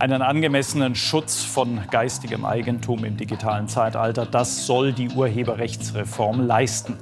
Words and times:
Einen 0.00 0.22
angemessenen 0.22 0.94
Schutz 0.94 1.42
von 1.42 1.80
geistigem 1.90 2.44
Eigentum 2.44 3.04
im 3.04 3.16
digitalen 3.16 3.66
Zeitalter, 3.66 4.26
das 4.26 4.64
soll 4.64 4.92
die 4.92 5.08
Urheberrechtsreform 5.08 6.46
leisten. 6.46 6.96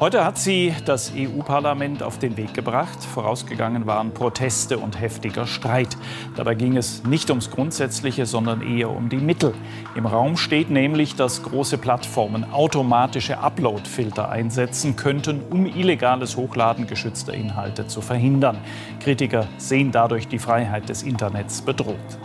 Heute 0.00 0.24
hat 0.24 0.38
sie 0.38 0.74
das 0.84 1.12
EU-Parlament 1.16 2.02
auf 2.02 2.18
den 2.18 2.36
Weg 2.36 2.52
gebracht. 2.54 3.04
Vorausgegangen 3.04 3.86
waren 3.86 4.12
Proteste 4.12 4.78
und 4.78 5.00
heftiger 5.00 5.46
Streit. 5.46 5.96
Dabei 6.34 6.56
ging 6.56 6.76
es 6.76 7.04
nicht 7.04 7.30
ums 7.30 7.48
Grundsätzliche, 7.52 8.26
sondern 8.26 8.60
eher 8.60 8.90
um 8.90 9.08
die 9.08 9.18
Mittel. 9.18 9.54
Im 9.94 10.06
Raum 10.06 10.36
steht 10.36 10.68
nämlich, 10.68 11.14
dass 11.14 11.44
große 11.44 11.78
Plattformen 11.78 12.44
automatische 12.50 13.38
Upload-Filter 13.38 14.28
einsetzen 14.30 14.96
könnten, 14.96 15.42
um 15.48 15.66
illegales 15.66 16.36
Hochladen 16.36 16.88
geschützter 16.88 17.34
Inhalte 17.34 17.86
zu 17.86 18.00
verhindern. 18.00 18.58
Kritiker 18.98 19.46
sehen 19.58 19.92
dadurch 19.92 20.26
die 20.26 20.40
Freiheit 20.40 20.88
des 20.88 21.04
Internets 21.04 21.62
bedroht. 21.62 22.18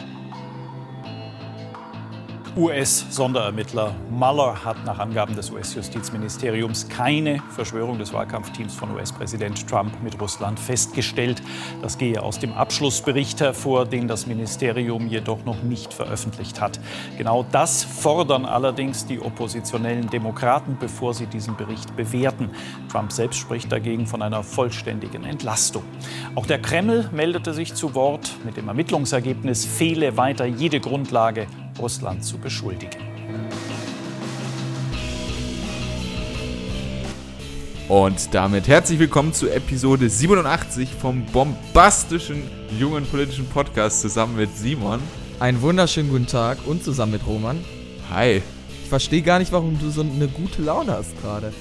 US-Sonderermittler 2.57 3.93
Mueller 4.09 4.65
hat 4.65 4.83
nach 4.83 4.97
Angaben 4.97 5.35
des 5.35 5.51
US-Justizministeriums 5.51 6.89
keine 6.89 7.39
Verschwörung 7.51 7.99
des 7.99 8.13
Wahlkampfteams 8.13 8.73
von 8.73 8.89
US-Präsident 8.95 9.69
Trump 9.69 10.01
mit 10.01 10.19
Russland 10.19 10.59
festgestellt. 10.59 11.43
Das 11.83 11.99
gehe 11.99 12.19
aus 12.19 12.39
dem 12.39 12.53
Abschlussbericht 12.53 13.41
hervor, 13.41 13.85
den 13.85 14.07
das 14.07 14.25
Ministerium 14.25 15.05
jedoch 15.05 15.45
noch 15.45 15.61
nicht 15.61 15.93
veröffentlicht 15.93 16.59
hat. 16.59 16.79
Genau 17.19 17.45
das 17.51 17.83
fordern 17.83 18.45
allerdings 18.45 19.05
die 19.05 19.19
oppositionellen 19.19 20.09
Demokraten, 20.09 20.77
bevor 20.79 21.13
sie 21.13 21.27
diesen 21.27 21.55
Bericht 21.57 21.95
bewerten. 21.95 22.49
Trump 22.91 23.11
selbst 23.11 23.37
spricht 23.37 23.71
dagegen 23.71 24.07
von 24.07 24.23
einer 24.23 24.41
vollständigen 24.41 25.25
Entlastung. 25.25 25.83
Auch 26.33 26.47
der 26.47 26.59
Kreml 26.59 27.07
meldete 27.13 27.53
sich 27.53 27.75
zu 27.75 27.93
Wort. 27.93 28.35
Mit 28.43 28.57
dem 28.57 28.67
Ermittlungsergebnis 28.67 29.63
fehle 29.63 30.17
weiter 30.17 30.45
jede 30.45 30.79
Grundlage 30.79 31.45
Russland 31.79 32.23
zu 32.23 32.37
beschuldigen. 32.37 32.89
Und 37.87 38.33
damit 38.33 38.67
herzlich 38.67 38.99
willkommen 38.99 39.31
zu 39.31 39.49
Episode 39.49 40.09
87 40.09 40.89
vom 40.93 41.25
bombastischen 41.27 42.43
jungen 42.77 43.05
politischen 43.05 43.47
Podcast 43.47 44.01
zusammen 44.01 44.35
mit 44.35 44.55
Simon. 44.57 44.99
Einen 45.39 45.61
wunderschönen 45.61 46.09
guten 46.09 46.27
Tag 46.27 46.57
und 46.65 46.83
zusammen 46.83 47.13
mit 47.13 47.25
Roman. 47.25 47.63
Hi. 48.09 48.41
Ich 48.83 48.89
verstehe 48.89 49.21
gar 49.21 49.39
nicht, 49.39 49.51
warum 49.51 49.79
du 49.79 49.89
so 49.89 50.01
eine 50.01 50.27
gute 50.27 50.61
Laune 50.61 50.93
hast 50.93 51.21
gerade. 51.21 51.53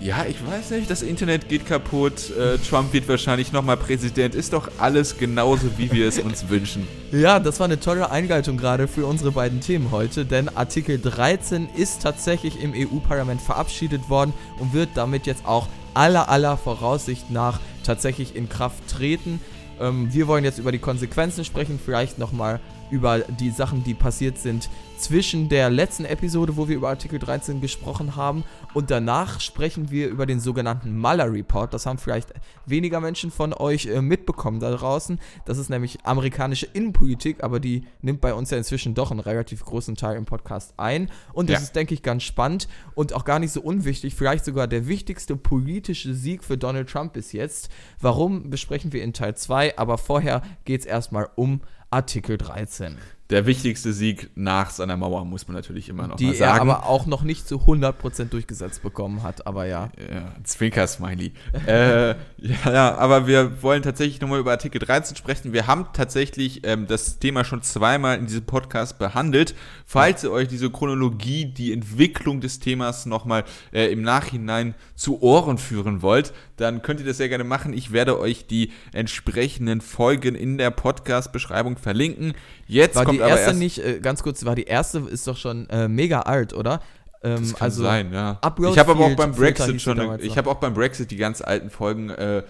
Ja, 0.00 0.26
ich 0.28 0.36
weiß 0.46 0.70
nicht, 0.72 0.90
das 0.90 1.02
Internet 1.02 1.48
geht 1.48 1.66
kaputt, 1.66 2.30
äh, 2.36 2.58
Trump 2.58 2.92
wird 2.92 3.08
wahrscheinlich 3.08 3.52
nochmal 3.52 3.76
Präsident, 3.76 4.34
ist 4.34 4.52
doch 4.52 4.68
alles 4.78 5.16
genauso, 5.16 5.78
wie 5.78 5.90
wir 5.90 6.06
es 6.06 6.18
uns 6.18 6.48
wünschen. 6.48 6.86
Ja, 7.12 7.38
das 7.38 7.60
war 7.60 7.66
eine 7.66 7.78
tolle 7.78 8.10
Einleitung 8.10 8.56
gerade 8.56 8.88
für 8.88 9.06
unsere 9.06 9.30
beiden 9.30 9.60
Themen 9.60 9.92
heute, 9.92 10.24
denn 10.24 10.48
Artikel 10.54 10.98
13 10.98 11.68
ist 11.76 12.02
tatsächlich 12.02 12.60
im 12.60 12.72
EU-Parlament 12.74 13.40
verabschiedet 13.40 14.10
worden 14.10 14.34
und 14.58 14.74
wird 14.74 14.90
damit 14.96 15.24
jetzt 15.24 15.46
auch 15.46 15.68
aller 15.94 16.28
aller 16.28 16.56
Voraussicht 16.56 17.30
nach 17.30 17.60
tatsächlich 17.84 18.34
in 18.34 18.48
Kraft 18.48 18.88
treten. 18.88 19.40
Ähm, 19.80 20.12
wir 20.12 20.26
wollen 20.26 20.44
jetzt 20.44 20.58
über 20.58 20.72
die 20.72 20.80
Konsequenzen 20.80 21.44
sprechen, 21.44 21.78
vielleicht 21.82 22.18
nochmal 22.18 22.60
über 22.90 23.20
die 23.20 23.50
Sachen, 23.50 23.84
die 23.84 23.94
passiert 23.94 24.38
sind 24.38 24.68
zwischen 24.98 25.48
der 25.48 25.70
letzten 25.70 26.04
Episode, 26.04 26.56
wo 26.56 26.68
wir 26.68 26.76
über 26.76 26.88
Artikel 26.88 27.18
13 27.18 27.60
gesprochen 27.60 28.16
haben, 28.16 28.44
und 28.74 28.90
danach 28.90 29.40
sprechen 29.40 29.90
wir 29.90 30.08
über 30.08 30.26
den 30.26 30.38
sogenannten 30.38 30.98
Mueller 30.98 31.32
Report. 31.32 31.72
Das 31.72 31.86
haben 31.86 31.98
vielleicht 31.98 32.34
weniger 32.66 33.00
Menschen 33.00 33.30
von 33.30 33.54
euch 33.54 33.86
äh, 33.86 34.02
mitbekommen 34.02 34.60
da 34.60 34.70
draußen. 34.70 35.18
Das 35.46 35.56
ist 35.56 35.70
nämlich 35.70 36.04
amerikanische 36.04 36.66
Innenpolitik, 36.66 37.42
aber 37.42 37.58
die 37.58 37.86
nimmt 38.02 38.20
bei 38.20 38.34
uns 38.34 38.50
ja 38.50 38.58
inzwischen 38.58 38.94
doch 38.94 39.10
einen 39.10 39.20
relativ 39.20 39.64
großen 39.64 39.96
Teil 39.96 40.16
im 40.16 40.26
Podcast 40.26 40.74
ein. 40.76 41.10
Und 41.32 41.48
das 41.48 41.60
ja. 41.60 41.62
ist, 41.62 41.76
denke 41.76 41.94
ich, 41.94 42.02
ganz 42.02 42.22
spannend 42.22 42.68
und 42.94 43.14
auch 43.14 43.24
gar 43.24 43.38
nicht 43.38 43.52
so 43.52 43.62
unwichtig. 43.62 44.14
Vielleicht 44.14 44.44
sogar 44.44 44.66
der 44.66 44.86
wichtigste 44.86 45.36
politische 45.36 46.14
Sieg 46.14 46.44
für 46.44 46.58
Donald 46.58 46.90
Trump 46.90 47.14
bis 47.14 47.32
jetzt. 47.32 47.70
Warum 48.00 48.50
besprechen 48.50 48.92
wir 48.92 49.02
in 49.02 49.14
Teil 49.14 49.36
2? 49.36 49.78
Aber 49.78 49.96
vorher 49.96 50.42
geht 50.66 50.80
es 50.80 50.86
erstmal 50.86 51.30
um 51.34 51.62
Artikel 51.96 52.36
13 52.36 52.98
der 53.30 53.44
wichtigste 53.44 53.92
Sieg 53.92 54.30
nach 54.36 54.70
seiner 54.70 54.96
Mauer, 54.96 55.24
muss 55.24 55.48
man 55.48 55.56
natürlich 55.56 55.88
immer 55.88 56.06
noch 56.06 56.16
Die 56.16 56.26
mal 56.26 56.34
sagen. 56.34 56.64
Die 56.64 56.70
er 56.70 56.74
aber 56.74 56.86
auch 56.86 57.06
noch 57.06 57.22
nicht 57.22 57.48
zu 57.48 57.56
100% 57.56 58.26
durchgesetzt 58.26 58.82
bekommen 58.82 59.24
hat, 59.24 59.46
aber 59.46 59.66
ja. 59.66 59.90
ja 59.98 60.32
Zwinker-Smiley. 60.44 61.32
äh, 61.66 62.14
ja, 62.38 62.96
aber 62.96 63.26
wir 63.26 63.62
wollen 63.62 63.82
tatsächlich 63.82 64.20
nochmal 64.20 64.38
über 64.38 64.52
Artikel 64.52 64.78
13 64.78 65.16
sprechen. 65.16 65.52
Wir 65.52 65.66
haben 65.66 65.86
tatsächlich 65.92 66.64
ähm, 66.64 66.86
das 66.86 67.18
Thema 67.18 67.42
schon 67.42 67.62
zweimal 67.62 68.16
in 68.18 68.26
diesem 68.26 68.46
Podcast 68.46 68.98
behandelt. 68.98 69.56
Falls 69.88 70.24
ihr 70.24 70.32
euch 70.32 70.48
diese 70.48 70.68
Chronologie, 70.68 71.44
die 71.44 71.72
Entwicklung 71.72 72.40
des 72.40 72.58
Themas 72.58 73.06
nochmal 73.06 73.44
äh, 73.72 73.86
im 73.92 74.02
Nachhinein 74.02 74.74
zu 74.96 75.22
Ohren 75.22 75.58
führen 75.58 76.02
wollt, 76.02 76.32
dann 76.56 76.82
könnt 76.82 76.98
ihr 76.98 77.06
das 77.06 77.18
sehr 77.18 77.28
gerne 77.28 77.44
machen. 77.44 77.72
Ich 77.72 77.92
werde 77.92 78.18
euch 78.18 78.48
die 78.48 78.72
entsprechenden 78.92 79.80
Folgen 79.80 80.34
in 80.34 80.58
der 80.58 80.72
Podcast-Beschreibung 80.72 81.76
verlinken. 81.76 82.34
Jetzt 82.66 82.96
war 82.96 83.04
kommt 83.04 83.18
die 83.18 83.22
erste 83.22 83.54
nicht, 83.54 83.78
äh, 83.78 84.00
ganz 84.00 84.24
kurz, 84.24 84.44
war 84.44 84.56
die 84.56 84.64
erste 84.64 84.98
ist 84.98 85.28
doch 85.28 85.36
schon 85.36 85.70
äh, 85.70 85.86
mega 85.86 86.22
alt, 86.22 86.52
oder? 86.52 86.82
Ähm, 87.22 87.42
das 87.42 87.54
kann 87.54 87.64
also 87.66 87.82
sein, 87.84 88.12
ja. 88.12 88.38
Upload 88.40 88.72
ich 88.72 88.78
habe 88.80 88.90
aber 88.90 89.04
auch 89.04 89.14
beim 89.14 89.36
Brexit 89.36 89.80
schon, 89.80 90.18
ich 90.18 90.36
habe 90.36 90.50
auch 90.50 90.56
beim 90.56 90.74
Brexit 90.74 91.12
die 91.12 91.16
ganz 91.16 91.40
alten 91.40 91.70
Folgen 91.70 92.10
äh, 92.10 92.42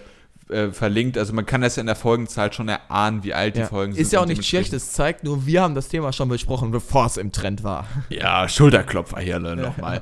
äh, 0.49 0.71
verlinkt. 0.71 1.17
Also 1.17 1.33
man 1.33 1.45
kann 1.45 1.61
das 1.61 1.75
ja 1.75 1.81
in 1.81 1.87
der 1.87 1.95
Folgenzahl 1.95 2.51
schon 2.53 2.69
erahnen, 2.69 3.23
wie 3.23 3.33
alt 3.33 3.55
ja. 3.55 3.63
die 3.63 3.69
Folgen 3.69 3.93
sind. 3.93 4.01
Ist 4.01 4.13
ja 4.13 4.21
auch 4.21 4.25
nicht 4.25 4.45
schlecht, 4.45 4.73
es 4.73 4.91
zeigt 4.91 5.23
nur, 5.23 5.45
wir 5.45 5.61
haben 5.61 5.75
das 5.75 5.89
Thema 5.89 6.13
schon 6.13 6.29
besprochen, 6.29 6.71
bevor 6.71 7.05
es 7.05 7.17
im 7.17 7.31
Trend 7.31 7.63
war. 7.63 7.87
Ja, 8.09 8.47
Schulterklopfer 8.47 9.19
hier 9.19 9.39
ne, 9.39 9.55
nochmal. 9.55 10.01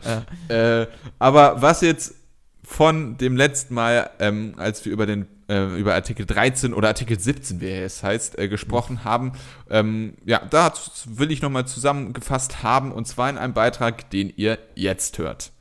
Ja. 0.50 0.82
Äh, 0.82 0.88
aber 1.20 1.62
was 1.62 1.82
jetzt 1.82 2.16
von 2.64 3.18
dem 3.18 3.36
letzten 3.36 3.74
Mal, 3.74 4.10
ähm, 4.20 4.54
als 4.58 4.86
wir 4.86 4.92
über 4.92 5.06
den 5.06 5.28
äh, 5.48 5.80
über 5.80 5.94
Artikel 5.94 6.26
13 6.26 6.74
oder 6.74 6.88
Artikel 6.90 7.20
17, 7.20 7.62
wie 7.62 7.70
es 7.70 8.04
heißt, 8.04 8.40
äh, 8.40 8.48
gesprochen 8.48 9.04
haben. 9.04 9.34
Ähm, 9.70 10.14
ja, 10.26 10.42
da 10.50 10.74
will 11.06 11.32
ich 11.32 11.42
nochmal 11.42 11.68
zusammengefasst 11.68 12.64
haben 12.64 12.92
und 12.92 13.08
zwar 13.08 13.30
in 13.30 13.38
einem 13.38 13.54
Beitrag, 13.54 14.10
den 14.10 14.34
ihr 14.36 14.58
jetzt 14.76 15.18
hört. 15.18 15.52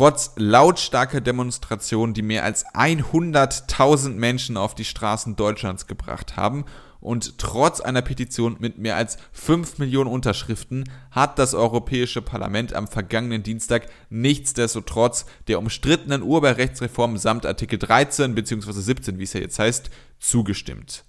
Trotz 0.00 0.32
lautstarker 0.36 1.20
Demonstrationen, 1.20 2.14
die 2.14 2.22
mehr 2.22 2.44
als 2.44 2.64
100.000 2.68 4.14
Menschen 4.14 4.56
auf 4.56 4.74
die 4.74 4.86
Straßen 4.86 5.36
Deutschlands 5.36 5.86
gebracht 5.86 6.38
haben 6.38 6.64
und 7.02 7.36
trotz 7.36 7.82
einer 7.82 8.00
Petition 8.00 8.56
mit 8.60 8.78
mehr 8.78 8.96
als 8.96 9.18
5 9.32 9.76
Millionen 9.76 10.08
Unterschriften 10.08 10.84
hat 11.10 11.38
das 11.38 11.52
Europäische 11.52 12.22
Parlament 12.22 12.72
am 12.72 12.88
vergangenen 12.88 13.42
Dienstag 13.42 13.88
nichtsdestotrotz 14.08 15.26
der 15.48 15.58
umstrittenen 15.58 16.22
Urheberrechtsreform 16.22 17.18
samt 17.18 17.44
Artikel 17.44 17.78
13 17.78 18.34
bzw. 18.34 18.72
17, 18.72 19.18
wie 19.18 19.24
es 19.24 19.34
ja 19.34 19.40
jetzt 19.42 19.58
heißt, 19.58 19.90
zugestimmt. 20.18 21.04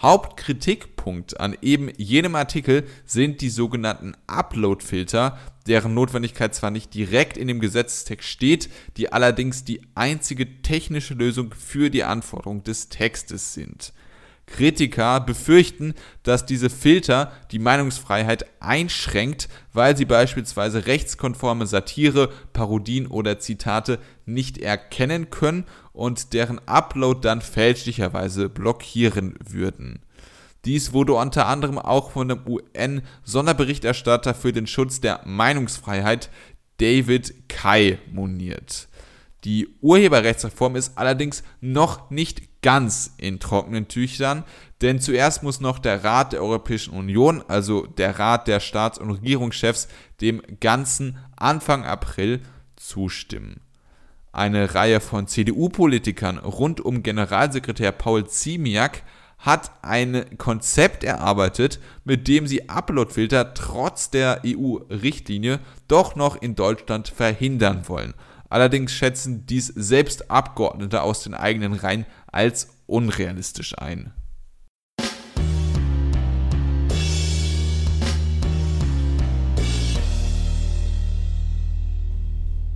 Hauptkritikpunkt 0.00 1.38
an 1.40 1.56
eben 1.62 1.90
jenem 1.96 2.34
Artikel 2.34 2.84
sind 3.04 3.40
die 3.40 3.48
sogenannten 3.48 4.14
Upload-Filter, 4.26 5.38
deren 5.66 5.94
Notwendigkeit 5.94 6.54
zwar 6.54 6.70
nicht 6.70 6.92
direkt 6.94 7.36
in 7.36 7.48
dem 7.48 7.60
Gesetzestext 7.60 8.28
steht, 8.28 8.68
die 8.96 9.12
allerdings 9.12 9.64
die 9.64 9.80
einzige 9.94 10.62
technische 10.62 11.14
Lösung 11.14 11.54
für 11.54 11.90
die 11.90 12.04
Anforderung 12.04 12.62
des 12.64 12.88
Textes 12.88 13.54
sind. 13.54 13.92
Kritiker 14.46 15.20
befürchten, 15.20 15.94
dass 16.22 16.44
diese 16.44 16.68
Filter 16.68 17.32
die 17.50 17.58
Meinungsfreiheit 17.58 18.44
einschränkt, 18.60 19.48
weil 19.72 19.96
sie 19.96 20.04
beispielsweise 20.04 20.86
rechtskonforme 20.86 21.66
Satire, 21.66 22.30
Parodien 22.52 23.06
oder 23.06 23.38
Zitate 23.38 23.98
nicht 24.26 24.58
erkennen 24.58 25.30
können 25.30 25.64
und 25.94 26.34
deren 26.34 26.60
Upload 26.66 27.20
dann 27.22 27.40
fälschlicherweise 27.40 28.50
blockieren 28.50 29.36
würden. 29.42 30.00
Dies 30.66 30.92
wurde 30.92 31.14
unter 31.14 31.46
anderem 31.46 31.78
auch 31.78 32.10
von 32.10 32.28
dem 32.28 32.40
UN-Sonderberichterstatter 32.46 34.34
für 34.34 34.52
den 34.52 34.66
Schutz 34.66 35.00
der 35.00 35.20
Meinungsfreiheit 35.24 36.28
David 36.78 37.48
Kai 37.48 37.98
moniert. 38.10 38.88
Die 39.44 39.68
Urheberrechtsreform 39.80 40.76
ist 40.76 40.98
allerdings 40.98 41.44
noch 41.60 42.10
nicht 42.10 42.62
ganz 42.62 43.14
in 43.18 43.40
trockenen 43.40 43.88
Tüchern, 43.88 44.44
denn 44.80 45.00
zuerst 45.00 45.42
muss 45.42 45.60
noch 45.60 45.78
der 45.78 46.02
Rat 46.02 46.32
der 46.32 46.42
Europäischen 46.42 46.94
Union, 46.94 47.44
also 47.46 47.86
der 47.86 48.18
Rat 48.18 48.48
der 48.48 48.58
Staats- 48.58 48.98
und 48.98 49.10
Regierungschefs, 49.10 49.88
dem 50.22 50.42
ganzen 50.60 51.18
Anfang 51.36 51.84
April 51.84 52.40
zustimmen. 52.76 53.60
Eine 54.34 54.74
Reihe 54.74 54.98
von 54.98 55.28
CDU-Politikern 55.28 56.38
rund 56.38 56.80
um 56.80 57.04
Generalsekretär 57.04 57.92
Paul 57.92 58.26
Ziemiak 58.26 59.04
hat 59.38 59.70
ein 59.82 60.24
Konzept 60.38 61.04
erarbeitet, 61.04 61.78
mit 62.02 62.26
dem 62.26 62.48
sie 62.48 62.68
Uploadfilter 62.68 63.54
trotz 63.54 64.10
der 64.10 64.42
EU-Richtlinie 64.44 65.60
doch 65.86 66.16
noch 66.16 66.34
in 66.42 66.56
Deutschland 66.56 67.06
verhindern 67.06 67.84
wollen. 67.86 68.14
Allerdings 68.48 68.90
schätzen 68.92 69.46
dies 69.46 69.68
selbst 69.68 70.32
Abgeordnete 70.32 71.02
aus 71.02 71.22
den 71.22 71.34
eigenen 71.34 71.74
Reihen 71.74 72.04
als 72.26 72.76
unrealistisch 72.86 73.78
ein. 73.78 74.12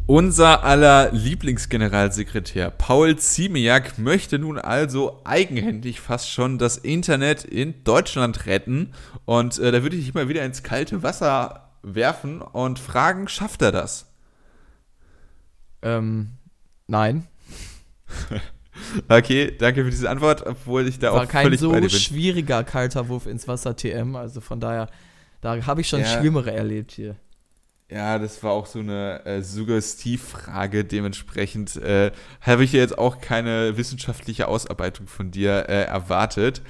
Unser 0.09 0.65
aller 0.65 1.13
Lieblingsgeneralsekretär 1.13 2.71
Paul 2.71 3.17
Ziemiak 3.17 3.99
möchte 3.99 4.39
nun 4.39 4.59
also 4.59 5.21
eigenhändig 5.25 6.01
fast 6.01 6.31
schon 6.31 6.57
das 6.57 6.79
Internet 6.79 7.45
in 7.45 7.85
Deutschland 7.85 8.47
retten. 8.47 8.95
Und 9.27 9.59
äh, 9.59 9.71
da 9.71 9.83
würde 9.83 9.97
ich 9.97 10.07
dich 10.07 10.15
mal 10.15 10.31
wieder 10.31 10.47
ins 10.47 10.63
kalte 10.63 11.03
Wasser 11.03 11.75
werfen 11.83 12.41
und 12.41 12.79
fragen, 12.79 13.29
schafft 13.29 13.61
er 13.61 13.71
das? 13.71 14.11
Ähm, 15.83 16.31
nein. 16.87 17.27
okay, 19.11 19.55
danke 19.59 19.85
für 19.85 19.91
diese 19.91 20.09
Antwort, 20.09 20.47
obwohl 20.47 20.89
ich 20.89 20.99
da 20.99 21.13
War 21.13 21.25
auch 21.25 21.29
kein 21.29 21.45
völlig 21.45 21.61
so 21.61 21.69
bei 21.71 21.81
dir 21.81 21.89
bin. 21.89 21.99
schwieriger 21.99 22.65
kalter 22.65 23.11
Wurf 23.11 23.27
ins 23.27 23.47
Wasser 23.47 23.77
TM, 23.77 24.17
also 24.17 24.41
von 24.41 24.59
daher, 24.59 24.89
da 25.43 25.67
habe 25.67 25.83
ich 25.83 25.89
schon 25.91 26.01
Ja. 26.01 26.19
Schlimmere 26.19 26.51
erlebt 26.51 26.93
hier. 26.93 27.17
Ja, 27.91 28.19
das 28.19 28.43
war 28.43 28.53
auch 28.53 28.67
so 28.67 28.81
eine 28.81 29.25
äh, 29.25 29.43
Suggestivfrage. 29.43 30.85
Dementsprechend 30.85 31.77
äh, 31.77 32.13
habe 32.43 32.65
ich 32.65 32.73
jetzt 32.73 32.99
auch 32.99 33.21
keine 33.21 33.79
wissenschaftliche 33.79 34.47
Ausarbeitung 34.47 35.07
von 35.07 35.31
dir 35.31 35.69
äh, 35.69 35.85
erwartet. 35.85 36.61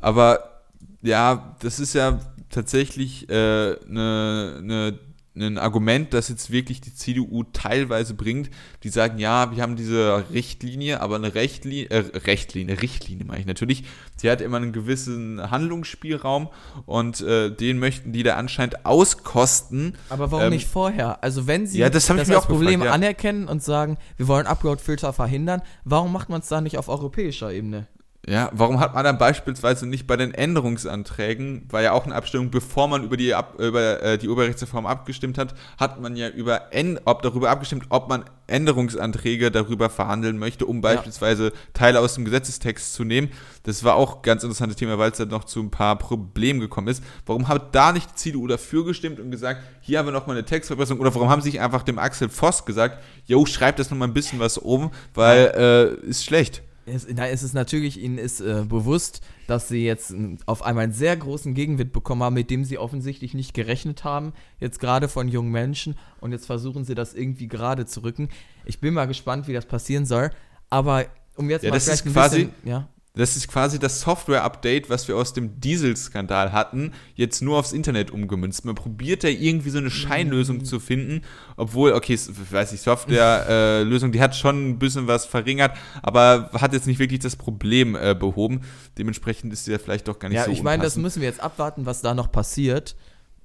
Aber 0.00 0.62
ja, 1.00 1.56
das 1.60 1.80
ist 1.80 1.94
ja 1.94 2.20
tatsächlich 2.50 3.30
äh, 3.30 3.76
ne, 3.86 4.60
ne, 4.62 4.98
ein 5.40 5.58
Argument, 5.58 6.12
das 6.14 6.28
jetzt 6.28 6.50
wirklich 6.50 6.80
die 6.80 6.94
CDU 6.94 7.44
teilweise 7.52 8.14
bringt. 8.14 8.50
Die 8.82 8.88
sagen, 8.88 9.18
ja, 9.18 9.54
wir 9.54 9.62
haben 9.62 9.76
diese 9.76 10.24
Richtlinie, 10.32 11.00
aber 11.00 11.16
eine 11.16 11.34
Rechtlinie, 11.34 11.88
äh, 11.90 12.18
Rechtlinie, 12.18 12.80
Richtlinie 12.80 13.24
meine 13.24 13.40
ich 13.40 13.46
natürlich, 13.46 13.84
die 14.22 14.30
hat 14.30 14.40
immer 14.40 14.58
einen 14.58 14.72
gewissen 14.72 15.50
Handlungsspielraum 15.50 16.48
und 16.86 17.20
äh, 17.20 17.50
den 17.50 17.78
möchten 17.78 18.12
die 18.12 18.22
da 18.22 18.36
anscheinend 18.36 18.84
auskosten. 18.84 19.94
Aber 20.08 20.30
warum 20.30 20.46
Ähm, 20.46 20.50
nicht 20.52 20.68
vorher? 20.68 21.22
Also 21.22 21.46
wenn 21.46 21.66
sie 21.66 21.78
ja, 21.78 21.90
das 21.90 22.08
mir 22.08 22.18
als 22.18 22.30
auch 22.30 22.46
Problem 22.46 22.80
gefragt, 22.80 22.86
ja. 22.86 22.92
anerkennen 22.92 23.48
und 23.48 23.62
sagen, 23.62 23.98
wir 24.16 24.28
wollen 24.28 24.46
Upload-Filter 24.46 25.12
verhindern, 25.12 25.62
warum 25.84 26.12
macht 26.12 26.28
man 26.28 26.40
es 26.40 26.48
da 26.48 26.60
nicht 26.60 26.78
auf 26.78 26.88
europäischer 26.88 27.52
Ebene? 27.52 27.86
Ja, 28.28 28.50
warum 28.52 28.78
hat 28.78 28.94
man 28.94 29.04
dann 29.04 29.16
beispielsweise 29.16 29.86
nicht 29.86 30.06
bei 30.06 30.16
den 30.18 30.34
Änderungsanträgen, 30.34 31.66
war 31.70 31.80
ja 31.80 31.92
auch 31.92 32.04
eine 32.04 32.14
Abstimmung, 32.14 32.50
bevor 32.50 32.86
man 32.86 33.02
über 33.02 33.16
die, 33.16 33.34
Ab 33.34 33.58
über, 33.58 34.02
äh, 34.02 34.18
die 34.18 34.28
Urheberrechtsreform 34.28 34.84
abgestimmt 34.84 35.38
hat, 35.38 35.54
hat 35.78 35.98
man 36.00 36.14
ja 36.14 36.28
über 36.28 36.70
Änd 36.72 37.00
ob 37.06 37.22
darüber 37.22 37.48
abgestimmt, 37.48 37.86
ob 37.88 38.10
man 38.10 38.24
Änderungsanträge 38.46 39.50
darüber 39.50 39.88
verhandeln 39.88 40.36
möchte, 40.36 40.66
um 40.66 40.82
beispielsweise 40.82 41.52
Teile 41.72 42.00
aus 42.00 42.14
dem 42.14 42.26
Gesetzestext 42.26 42.92
zu 42.92 43.04
nehmen. 43.04 43.30
Das 43.62 43.82
war 43.82 43.94
auch 43.94 44.16
ein 44.16 44.22
ganz 44.22 44.42
interessantes 44.42 44.76
Thema, 44.76 44.98
weil 44.98 45.10
es 45.10 45.18
dann 45.18 45.28
noch 45.28 45.44
zu 45.44 45.60
ein 45.60 45.70
paar 45.70 45.96
Problemen 45.96 46.60
gekommen 46.60 46.88
ist. 46.88 47.02
Warum 47.24 47.48
hat 47.48 47.74
da 47.74 47.92
nicht 47.92 48.10
die 48.10 48.14
CDU 48.14 48.46
dafür 48.46 48.84
gestimmt 48.84 49.20
und 49.20 49.30
gesagt, 49.30 49.62
hier 49.80 49.98
haben 49.98 50.06
wir 50.06 50.12
nochmal 50.12 50.36
eine 50.36 50.44
Textverbesserung? 50.44 51.00
Oder 51.00 51.14
warum 51.14 51.30
haben 51.30 51.40
sie 51.40 51.50
nicht 51.50 51.60
einfach 51.60 51.82
dem 51.82 51.98
Axel 51.98 52.28
Voss 52.28 52.66
gesagt, 52.66 53.02
yo, 53.24 53.46
schreib 53.46 53.76
das 53.76 53.90
nochmal 53.90 54.08
ein 54.08 54.14
bisschen 54.14 54.38
was 54.38 54.58
um, 54.58 54.90
weil 55.14 55.98
äh, 56.04 56.06
ist 56.06 56.24
schlecht. 56.24 56.62
Es, 56.88 57.06
nein, 57.08 57.30
es 57.32 57.42
ist 57.42 57.54
natürlich, 57.54 58.00
ihnen 58.00 58.18
ist 58.18 58.40
äh, 58.40 58.64
bewusst, 58.68 59.20
dass 59.46 59.68
sie 59.68 59.84
jetzt 59.84 60.10
äh, 60.12 60.36
auf 60.46 60.62
einmal 60.62 60.84
einen 60.84 60.92
sehr 60.92 61.16
großen 61.16 61.54
Gegenwind 61.54 61.92
bekommen 61.92 62.22
haben, 62.22 62.34
mit 62.34 62.50
dem 62.50 62.64
sie 62.64 62.78
offensichtlich 62.78 63.34
nicht 63.34 63.54
gerechnet 63.54 64.04
haben, 64.04 64.32
jetzt 64.60 64.80
gerade 64.80 65.08
von 65.08 65.28
jungen 65.28 65.50
Menschen. 65.50 65.96
Und 66.20 66.32
jetzt 66.32 66.46
versuchen 66.46 66.84
sie 66.84 66.94
das 66.94 67.14
irgendwie 67.14 67.48
gerade 67.48 67.86
zu 67.86 68.02
rücken. 68.02 68.28
Ich 68.64 68.80
bin 68.80 68.94
mal 68.94 69.06
gespannt, 69.06 69.48
wie 69.48 69.52
das 69.52 69.66
passieren 69.66 70.06
soll. 70.06 70.30
Aber 70.70 71.06
um 71.36 71.48
jetzt 71.50 71.62
Ja, 71.62 71.70
mal 71.70 71.76
das 71.76 71.84
vielleicht 71.84 72.00
ist 72.00 72.06
ein 72.06 72.12
quasi- 72.12 72.36
bisschen, 72.46 72.68
ja. 72.68 72.88
Das 73.18 73.34
ist 73.34 73.48
quasi 73.48 73.80
das 73.80 74.00
Software-Update, 74.02 74.90
was 74.90 75.08
wir 75.08 75.16
aus 75.16 75.32
dem 75.32 75.60
Diesel-Skandal 75.60 76.52
hatten, 76.52 76.92
jetzt 77.16 77.42
nur 77.42 77.58
aufs 77.58 77.72
Internet 77.72 78.12
umgemünzt. 78.12 78.64
Man 78.64 78.76
probiert 78.76 79.24
da 79.24 79.28
irgendwie 79.28 79.70
so 79.70 79.78
eine 79.78 79.90
Scheinlösung 79.90 80.64
zu 80.64 80.78
finden, 80.78 81.22
obwohl, 81.56 81.94
okay, 81.94 82.16
weiß 82.16 82.72
ich, 82.72 82.80
Software-Lösung, 82.80 84.12
die 84.12 84.20
hat 84.20 84.36
schon 84.36 84.70
ein 84.70 84.78
bisschen 84.78 85.08
was 85.08 85.26
verringert, 85.26 85.76
aber 86.00 86.50
hat 86.52 86.72
jetzt 86.72 86.86
nicht 86.86 87.00
wirklich 87.00 87.18
das 87.18 87.34
Problem 87.34 87.96
äh, 87.96 88.14
behoben. 88.14 88.60
Dementsprechend 88.96 89.52
ist 89.52 89.64
sie 89.64 89.72
ja 89.72 89.78
vielleicht 89.78 90.06
doch 90.06 90.20
gar 90.20 90.28
nicht 90.28 90.36
Ja, 90.36 90.44
so 90.44 90.52
ich 90.52 90.62
meine, 90.62 90.84
das 90.84 90.96
müssen 90.96 91.20
wir 91.20 91.28
jetzt 91.28 91.40
abwarten, 91.40 91.86
was 91.86 92.02
da 92.02 92.14
noch 92.14 92.30
passiert. 92.30 92.94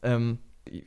Ähm, 0.03 0.37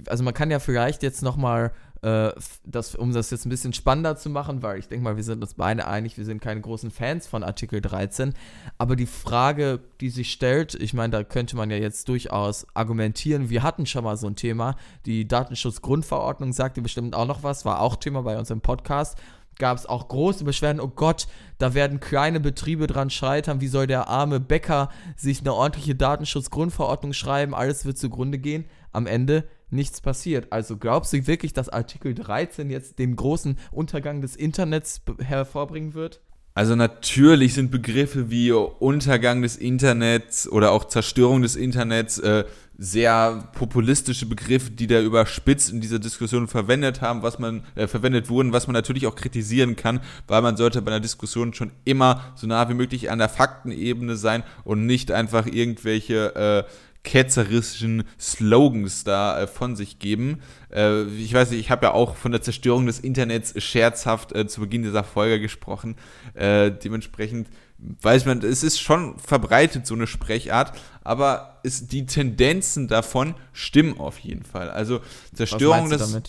also 0.06 0.22
man 0.22 0.32
kann 0.32 0.52
ja 0.52 0.60
vielleicht 0.60 1.02
jetzt 1.02 1.24
noch 1.24 1.36
mal, 1.36 1.72
äh, 2.06 2.32
das, 2.64 2.94
um 2.94 3.12
das 3.12 3.30
jetzt 3.30 3.46
ein 3.46 3.48
bisschen 3.48 3.72
spannender 3.72 4.16
zu 4.16 4.30
machen, 4.30 4.62
weil 4.62 4.78
ich 4.78 4.86
denke 4.86 5.02
mal, 5.02 5.16
wir 5.16 5.24
sind 5.24 5.42
uns 5.42 5.54
beide 5.54 5.88
einig, 5.88 6.16
wir 6.16 6.24
sind 6.24 6.40
keine 6.40 6.60
großen 6.60 6.92
Fans 6.92 7.26
von 7.26 7.42
Artikel 7.42 7.80
13. 7.80 8.32
Aber 8.78 8.94
die 8.94 9.06
Frage, 9.06 9.80
die 10.00 10.10
sich 10.10 10.30
stellt, 10.30 10.74
ich 10.74 10.94
meine, 10.94 11.10
da 11.10 11.24
könnte 11.24 11.56
man 11.56 11.68
ja 11.68 11.76
jetzt 11.76 12.08
durchaus 12.08 12.64
argumentieren. 12.74 13.50
Wir 13.50 13.64
hatten 13.64 13.86
schon 13.86 14.04
mal 14.04 14.16
so 14.16 14.28
ein 14.28 14.36
Thema. 14.36 14.76
Die 15.04 15.26
Datenschutzgrundverordnung 15.26 16.52
sagte 16.52 16.80
bestimmt 16.80 17.16
auch 17.16 17.26
noch 17.26 17.42
was, 17.42 17.64
war 17.64 17.80
auch 17.80 17.96
Thema 17.96 18.22
bei 18.22 18.38
uns 18.38 18.50
im 18.50 18.60
Podcast 18.60 19.18
gab 19.58 19.78
es 19.78 19.86
auch 19.86 20.08
große 20.08 20.44
Beschwerden, 20.44 20.82
oh 20.82 20.88
Gott, 20.94 21.28
da 21.56 21.72
werden 21.72 21.98
kleine 21.98 22.40
Betriebe 22.40 22.86
dran 22.86 23.08
scheitern, 23.08 23.62
wie 23.62 23.68
soll 23.68 23.86
der 23.86 24.06
arme 24.06 24.38
Bäcker 24.38 24.90
sich 25.16 25.40
eine 25.40 25.54
ordentliche 25.54 25.94
Datenschutzgrundverordnung 25.94 27.14
schreiben, 27.14 27.54
alles 27.54 27.86
wird 27.86 27.96
zugrunde 27.96 28.38
gehen. 28.38 28.66
Am 28.92 29.06
Ende 29.06 29.48
nichts 29.70 30.00
passiert. 30.00 30.52
Also 30.52 30.76
glaubst 30.76 31.12
du 31.12 31.26
wirklich, 31.26 31.52
dass 31.52 31.68
Artikel 31.68 32.14
13 32.14 32.70
jetzt 32.70 32.98
den 32.98 33.16
großen 33.16 33.58
Untergang 33.70 34.20
des 34.20 34.36
Internets 34.36 35.02
hervorbringen 35.20 35.94
wird? 35.94 36.20
Also 36.56 36.74
natürlich 36.74 37.52
sind 37.52 37.70
Begriffe 37.70 38.30
wie 38.30 38.50
Untergang 38.50 39.42
des 39.42 39.56
Internets 39.56 40.50
oder 40.50 40.72
auch 40.72 40.86
Zerstörung 40.86 41.42
des 41.42 41.54
Internets 41.54 42.18
äh, 42.18 42.44
sehr 42.78 43.50
populistische 43.52 44.24
Begriffe, 44.24 44.70
die 44.70 44.86
da 44.86 45.02
überspitzt 45.02 45.70
in 45.70 45.82
dieser 45.82 45.98
Diskussion 45.98 46.48
verwendet 46.48 47.02
haben, 47.02 47.22
was 47.22 47.38
man 47.38 47.64
äh, 47.74 47.86
verwendet 47.86 48.30
wurden, 48.30 48.54
was 48.54 48.66
man 48.66 48.72
natürlich 48.72 49.06
auch 49.06 49.16
kritisieren 49.16 49.76
kann, 49.76 50.00
weil 50.28 50.40
man 50.40 50.56
sollte 50.56 50.80
bei 50.80 50.92
einer 50.92 51.00
Diskussion 51.00 51.52
schon 51.52 51.72
immer 51.84 52.32
so 52.36 52.46
nah 52.46 52.68
wie 52.70 52.74
möglich 52.74 53.10
an 53.10 53.18
der 53.18 53.28
Faktenebene 53.28 54.16
sein 54.16 54.42
und 54.64 54.86
nicht 54.86 55.10
einfach 55.10 55.46
irgendwelche 55.46 56.34
äh, 56.66 56.70
ketzerischen 57.06 58.02
Slogans 58.20 59.04
da 59.04 59.40
äh, 59.40 59.46
von 59.46 59.76
sich 59.76 59.98
geben. 59.98 60.42
Äh, 60.70 61.04
ich 61.04 61.32
weiß 61.32 61.52
nicht, 61.52 61.60
ich 61.60 61.70
habe 61.70 61.86
ja 61.86 61.92
auch 61.92 62.16
von 62.16 62.32
der 62.32 62.42
Zerstörung 62.42 62.84
des 62.84 62.98
Internets 62.98 63.54
scherzhaft 63.62 64.34
äh, 64.34 64.46
zu 64.46 64.60
Beginn 64.60 64.82
dieser 64.82 65.04
Folge 65.04 65.40
gesprochen. 65.40 65.96
Äh, 66.34 66.72
dementsprechend 66.72 67.48
weiß 67.78 68.26
man, 68.26 68.42
es 68.42 68.62
ist 68.62 68.80
schon 68.80 69.18
verbreitet, 69.18 69.86
so 69.86 69.94
eine 69.94 70.06
Sprechart, 70.06 70.72
aber 71.04 71.60
ist, 71.62 71.92
die 71.92 72.06
Tendenzen 72.06 72.88
davon 72.88 73.34
stimmen 73.52 73.98
auf 74.00 74.18
jeden 74.18 74.42
Fall. 74.42 74.68
Also 74.68 75.00
Zerstörung 75.32 75.88
des, 75.88 76.20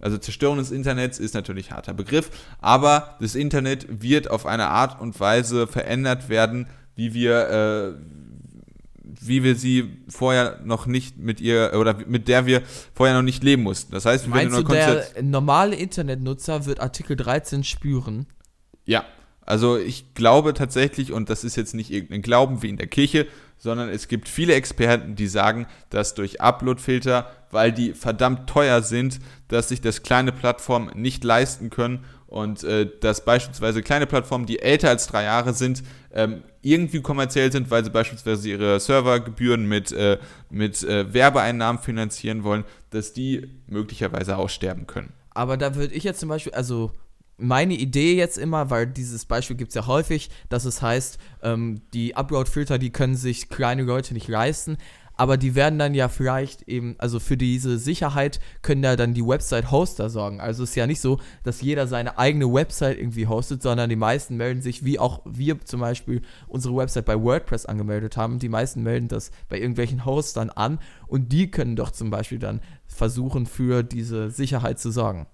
also 0.00 0.18
Zerstörung 0.18 0.58
des 0.58 0.70
Internets 0.70 1.18
ist 1.18 1.34
natürlich 1.34 1.70
harter 1.72 1.94
Begriff, 1.94 2.30
aber 2.60 3.16
das 3.20 3.34
Internet 3.34 4.02
wird 4.02 4.30
auf 4.30 4.44
eine 4.44 4.68
Art 4.68 5.00
und 5.00 5.18
Weise 5.18 5.66
verändert 5.66 6.28
werden, 6.28 6.66
wie 6.94 7.14
wir, 7.14 7.48
äh, 7.48 8.19
wie 9.20 9.42
wir 9.42 9.54
sie 9.56 9.96
vorher 10.08 10.60
noch 10.64 10.86
nicht 10.86 11.18
mit 11.18 11.40
ihr 11.40 11.72
oder 11.78 11.96
mit 12.06 12.28
der 12.28 12.46
wir 12.46 12.62
vorher 12.94 13.16
noch 13.16 13.22
nicht 13.22 13.42
leben 13.42 13.62
mussten. 13.62 13.92
Das 13.92 14.04
heißt, 14.04 14.26
wir 14.26 14.30
Meinst 14.30 14.56
du, 14.56 14.68
werden 14.68 14.68
nur 14.68 14.94
Konzept- 14.94 15.16
der 15.16 15.22
normale 15.22 15.76
Internetnutzer 15.76 16.66
wird 16.66 16.80
Artikel 16.80 17.16
13 17.16 17.64
spüren? 17.64 18.26
Ja, 18.84 19.04
also 19.44 19.76
ich 19.78 20.14
glaube 20.14 20.54
tatsächlich, 20.54 21.12
und 21.12 21.28
das 21.28 21.44
ist 21.44 21.56
jetzt 21.56 21.74
nicht 21.74 21.90
irgendein 21.90 22.22
Glauben 22.22 22.62
wie 22.62 22.68
in 22.68 22.76
der 22.76 22.86
Kirche, 22.86 23.26
sondern 23.58 23.88
es 23.88 24.08
gibt 24.08 24.28
viele 24.28 24.54
Experten, 24.54 25.16
die 25.16 25.26
sagen, 25.26 25.66
dass 25.90 26.14
durch 26.14 26.40
Uploadfilter, 26.40 27.30
weil 27.50 27.72
die 27.72 27.92
verdammt 27.94 28.48
teuer 28.48 28.82
sind, 28.82 29.18
dass 29.48 29.68
sich 29.68 29.80
das 29.80 30.02
kleine 30.02 30.32
Plattformen 30.32 30.90
nicht 30.94 31.24
leisten 31.24 31.68
können 31.68 32.04
und 32.30 32.62
äh, 32.62 32.88
dass 33.00 33.24
beispielsweise 33.24 33.82
kleine 33.82 34.06
Plattformen, 34.06 34.46
die 34.46 34.60
älter 34.60 34.88
als 34.88 35.08
drei 35.08 35.24
Jahre 35.24 35.52
sind, 35.52 35.82
ähm, 36.14 36.42
irgendwie 36.62 37.02
kommerziell 37.02 37.50
sind, 37.50 37.70
weil 37.70 37.84
sie 37.84 37.90
beispielsweise 37.90 38.48
ihre 38.48 38.78
Servergebühren 38.78 39.66
mit, 39.66 39.92
äh, 39.92 40.18
mit 40.48 40.82
äh, 40.84 41.12
Werbeeinnahmen 41.12 41.82
finanzieren 41.82 42.44
wollen, 42.44 42.64
dass 42.90 43.12
die 43.12 43.48
möglicherweise 43.66 44.36
aussterben 44.36 44.86
können. 44.86 45.12
Aber 45.30 45.56
da 45.56 45.74
würde 45.74 45.94
ich 45.94 46.04
jetzt 46.04 46.20
zum 46.20 46.28
Beispiel, 46.28 46.52
also 46.54 46.92
meine 47.36 47.74
Idee 47.74 48.14
jetzt 48.14 48.38
immer, 48.38 48.70
weil 48.70 48.86
dieses 48.86 49.24
Beispiel 49.24 49.56
gibt 49.56 49.70
es 49.70 49.74
ja 49.74 49.86
häufig, 49.86 50.30
dass 50.48 50.64
es 50.64 50.82
heißt, 50.82 51.18
ähm, 51.42 51.80
die 51.94 52.14
Upload-Filter, 52.14 52.78
die 52.78 52.90
können 52.90 53.16
sich 53.16 53.48
kleine 53.48 53.82
Leute 53.82 54.14
nicht 54.14 54.28
leisten, 54.28 54.76
aber 55.20 55.36
die 55.36 55.54
werden 55.54 55.78
dann 55.78 55.92
ja 55.92 56.08
vielleicht 56.08 56.62
eben, 56.62 56.94
also 56.96 57.20
für 57.20 57.36
diese 57.36 57.78
Sicherheit 57.78 58.40
können 58.62 58.82
ja 58.82 58.96
dann 58.96 59.12
die 59.12 59.26
Website-Hoster 59.26 60.08
sorgen. 60.08 60.40
Also 60.40 60.62
es 60.62 60.70
ist 60.70 60.76
ja 60.76 60.86
nicht 60.86 61.02
so, 61.02 61.20
dass 61.42 61.60
jeder 61.60 61.86
seine 61.86 62.16
eigene 62.16 62.50
Website 62.50 62.96
irgendwie 62.96 63.26
hostet, 63.26 63.62
sondern 63.62 63.90
die 63.90 63.96
meisten 63.96 64.38
melden 64.38 64.62
sich, 64.62 64.82
wie 64.82 64.98
auch 64.98 65.20
wir 65.26 65.60
zum 65.60 65.80
Beispiel 65.80 66.22
unsere 66.48 66.74
Website 66.74 67.04
bei 67.04 67.22
WordPress 67.22 67.66
angemeldet 67.66 68.16
haben, 68.16 68.38
die 68.38 68.48
meisten 68.48 68.82
melden 68.82 69.08
das 69.08 69.30
bei 69.50 69.58
irgendwelchen 69.58 70.06
Hostern 70.06 70.48
an 70.48 70.78
und 71.06 71.30
die 71.32 71.50
können 71.50 71.76
doch 71.76 71.90
zum 71.90 72.08
Beispiel 72.08 72.38
dann 72.38 72.62
versuchen, 72.86 73.44
für 73.44 73.82
diese 73.82 74.30
Sicherheit 74.30 74.78
zu 74.78 74.90
sorgen. 74.90 75.26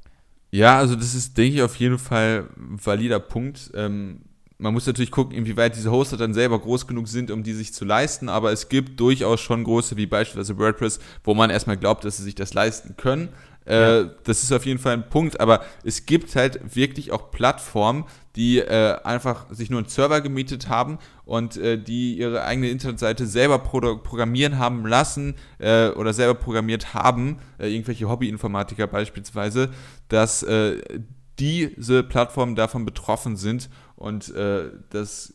Ja, 0.51 0.79
also 0.79 0.97
das 0.97 1.15
ist, 1.15 1.39
denke 1.39 1.59
ich, 1.59 1.63
auf 1.63 1.77
jeden 1.77 2.01
Fall 2.01 2.49
ein 2.57 2.85
valider 2.85 3.21
Punkt. 3.21 3.71
Ähm, 3.75 4.23
man 4.59 4.73
muss 4.73 4.87
natürlich 4.87 5.11
gucken, 5.11 5.37
inwieweit 5.37 5.77
diese 5.77 5.91
Hoster 5.91 6.17
dann 6.17 6.33
selber 6.33 6.59
groß 6.59 6.87
genug 6.87 7.09
sind, 7.09 7.31
um 7.31 7.43
die 7.43 7.53
sich 7.53 7.75
zu 7.75 7.85
leisten, 7.85 8.29
aber 8.29 8.53
es 8.53 8.69
gibt 8.69 8.99
durchaus 8.99 9.41
schon 9.41 9.65
große, 9.65 9.97
wie 9.97 10.07
beispielsweise 10.07 10.59
WordPress, 10.59 10.99
wo 11.25 11.35
man 11.35 11.51
erstmal 11.51 11.77
glaubt, 11.77 12.05
dass 12.05 12.17
sie 12.17 12.23
sich 12.23 12.35
das 12.35 12.55
leisten 12.55 12.97
können. 12.97 13.29
Äh, 13.67 14.03
ja. 14.03 14.11
Das 14.25 14.43
ist 14.43 14.53
auf 14.53 14.65
jeden 14.65 14.79
Fall 14.79 14.95
ein 14.95 15.09
Punkt, 15.09 15.41
aber 15.41 15.65
es 15.85 16.07
gibt 16.07 16.37
halt 16.37 16.75
wirklich 16.75 17.13
auch 17.13 17.31
Plattformen, 17.31 18.05
die 18.37 18.59
äh, 18.59 18.97
einfach 19.03 19.47
sich 19.51 19.71
nur 19.71 19.81
einen 19.81 19.89
Server 19.89 20.21
gemietet 20.21 20.69
haben 20.69 20.99
und 21.25 21.57
äh, 21.57 21.77
die 21.77 22.17
ihre 22.17 22.45
eigene 22.45 22.71
Internetseite 22.71 23.27
selber 23.27 23.59
pro 23.59 23.97
programmieren 23.97 24.59
haben 24.59 24.87
lassen 24.87 25.35
äh, 25.59 25.89
oder 25.89 26.13
selber 26.13 26.35
programmiert 26.35 26.95
haben, 26.95 27.39
äh, 27.59 27.69
irgendwelche 27.69 28.09
Hobbyinformatiker 28.09 28.87
beispielsweise, 28.87 29.71
dass 30.09 30.47
diese 31.39 32.03
Plattformen 32.03 32.55
davon 32.57 32.85
betroffen 32.85 33.37
sind 33.37 33.69
und 33.97 34.35
äh, 34.35 34.71
das 34.91 35.35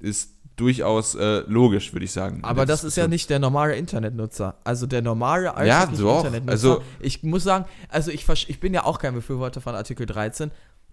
ist 0.00 0.30
durchaus 0.56 1.14
äh, 1.14 1.42
logisch, 1.46 1.92
würde 1.92 2.04
ich 2.04 2.12
sagen. 2.12 2.40
Aber 2.42 2.66
das 2.66 2.84
ist 2.84 2.96
ja 2.96 3.08
nicht 3.08 3.30
der 3.30 3.38
normale 3.38 3.76
Internetnutzer. 3.76 4.56
Also 4.62 4.86
der 4.86 5.00
normale 5.00 5.52
ja, 5.64 5.86
doch. 5.86 6.18
Internetnutzer. 6.18 6.52
Also, 6.52 6.82
ich 7.00 7.22
muss 7.22 7.44
sagen, 7.44 7.64
also 7.88 8.10
ich, 8.10 8.28
ich 8.48 8.60
bin 8.60 8.74
ja 8.74 8.84
auch 8.84 8.98
kein 8.98 9.14
Befürworter 9.14 9.62
von 9.62 9.74
Artikel 9.74 10.04
13, 10.04 10.50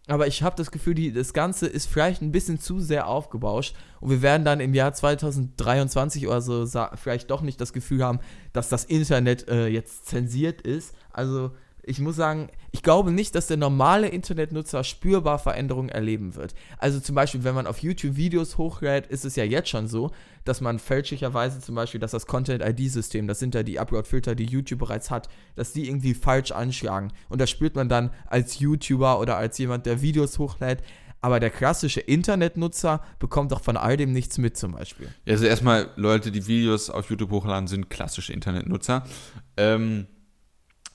aber 0.08 0.26
ich 0.26 0.42
habe 0.42 0.56
das 0.56 0.72
Gefühl, 0.72 0.94
die, 0.94 1.12
das 1.12 1.34
Ganze 1.34 1.68
ist 1.68 1.90
vielleicht 1.90 2.22
ein 2.22 2.32
bisschen 2.32 2.62
zu 2.62 2.80
sehr 2.80 3.08
aufgebauscht 3.08 3.76
und 4.00 4.10
wir 4.10 4.22
werden 4.22 4.46
dann 4.46 4.62
im 4.62 4.74
Jahr 4.74 4.94
2023 4.94 6.28
oder 6.28 6.42
so 6.42 6.66
vielleicht 6.96 7.30
doch 7.30 7.42
nicht 7.42 7.60
das 7.60 7.74
Gefühl 7.74 8.04
haben, 8.04 8.20
dass 8.54 8.70
das 8.70 8.86
Internet 8.86 9.50
äh, 9.50 9.68
jetzt 9.68 10.06
zensiert 10.06 10.62
ist. 10.62 10.96
Also 11.12 11.52
ich 11.88 12.00
muss 12.00 12.18
sagen, 12.18 12.50
ich 12.72 12.84
glaube 12.84 13.12
nicht, 13.12 13.34
dass 13.34 13.48
der 13.48 13.58
normale 13.58 14.10
Internetnutzer 14.10 14.84
spürbar 14.84 15.40
Veränderungen 15.40 15.90
erleben 15.90 16.36
wird. 16.36 16.54
Also 16.78 17.00
zum 17.00 17.16
Beispiel, 17.16 17.44
wenn 17.44 17.56
man 17.56 17.66
auf 17.66 17.80
YouTube 17.80 18.18
Videos 18.18 18.58
hochlädt, 18.58 19.08
ist 19.08 19.24
es 19.24 19.38
ja 19.38 19.46
jetzt 19.46 19.70
schon 19.70 19.88
so, 19.88 20.12
dass 20.44 20.60
man 20.60 20.80
fälschlicherweise 20.80 21.62
zum 21.62 21.76
Beispiel, 21.76 22.00
dass 22.00 22.12
das 22.12 22.28
Content-ID-System, 22.28 23.28
das 23.28 23.40
sind 23.40 23.56
ja 23.56 23.64
die 23.64 23.80
Upload-Filter, 23.80 24.36
die 24.36 24.46
YouTube 24.46 24.80
bereits 24.80 25.10
hat, 25.10 25.30
dass 25.56 25.72
die 25.72 25.88
irgendwie 25.88 26.14
falsch 26.14 26.52
anschlagen. 26.52 27.14
Und 27.30 27.40
das 27.40 27.50
spürt 27.50 27.76
man 27.76 27.88
dann 27.88 28.12
als 28.28 28.60
YouTuber 28.60 29.20
oder 29.20 29.38
als 29.38 29.58
jemand, 29.58 29.86
der 29.86 30.02
Videos 30.02 30.40
hochlädt. 30.40 30.84
Aber 31.22 31.40
der 31.40 31.50
klassische 31.50 32.00
Internetnutzer 32.00 33.02
bekommt 33.18 33.52
doch 33.52 33.62
von 33.62 33.76
all 33.76 33.98
dem 33.98 34.12
nichts 34.12 34.38
mit, 34.38 34.56
zum 34.56 34.74
Beispiel. 34.74 35.08
Also 35.28 35.46
erstmal, 35.46 35.90
Leute, 35.96 36.32
die 36.32 36.46
Videos 36.48 36.90
auf 36.90 37.10
YouTube 37.10 37.32
hochladen, 37.32 37.68
sind 37.68 37.90
klassische 37.90 38.34
Internetnutzer. 38.34 39.04
Ähm, 39.56 40.08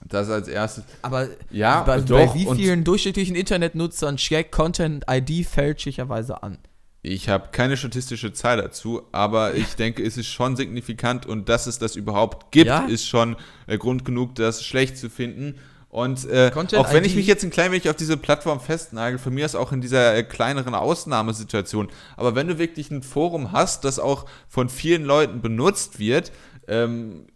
das 0.04 0.28
als 0.28 0.48
erstes. 0.48 0.84
Aber 1.02 1.28
ja, 1.50 1.82
bei, 1.82 2.00
doch, 2.00 2.16
bei 2.16 2.34
wie 2.34 2.46
vielen 2.54 2.84
durchschnittlichen 2.84 3.36
Internetnutzern 3.36 4.16
checkt 4.16 4.52
Content 4.52 5.04
ID 5.08 5.46
fälschlicherweise 5.46 6.42
an? 6.42 6.58
Ich 7.04 7.28
habe 7.28 7.48
keine 7.50 7.76
statistische 7.76 8.32
Zahl 8.32 8.58
dazu, 8.58 9.02
aber 9.10 9.54
ich 9.54 9.74
denke, 9.76 10.04
es 10.04 10.16
ist 10.16 10.28
schon 10.28 10.56
signifikant 10.56 11.26
und 11.26 11.48
dass 11.48 11.66
es 11.66 11.78
das 11.78 11.96
überhaupt 11.96 12.52
gibt, 12.52 12.68
ja? 12.68 12.86
ist 12.86 13.06
schon 13.06 13.36
äh, 13.66 13.76
Grund 13.76 14.04
genug, 14.04 14.36
das 14.36 14.64
schlecht 14.64 14.96
zu 14.96 15.10
finden. 15.10 15.56
Und 15.88 16.24
äh, 16.24 16.50
auch 16.54 16.92
wenn 16.94 17.04
ich 17.04 17.16
mich 17.16 17.26
jetzt 17.26 17.44
ein 17.44 17.50
klein 17.50 17.70
wenig 17.70 17.90
auf 17.90 17.96
diese 17.96 18.16
Plattform 18.16 18.60
festnagel, 18.60 19.18
von 19.18 19.34
mir 19.34 19.44
ist 19.44 19.54
auch 19.54 19.72
in 19.72 19.82
dieser 19.82 20.14
äh, 20.16 20.22
kleineren 20.22 20.74
Ausnahmesituation, 20.74 21.88
aber 22.16 22.34
wenn 22.34 22.48
du 22.48 22.58
wirklich 22.58 22.90
ein 22.90 23.02
Forum 23.02 23.52
hast, 23.52 23.84
das 23.84 23.98
auch 23.98 24.24
von 24.48 24.70
vielen 24.70 25.04
Leuten 25.04 25.42
benutzt 25.42 25.98
wird, 25.98 26.32
ähm, 26.66 27.26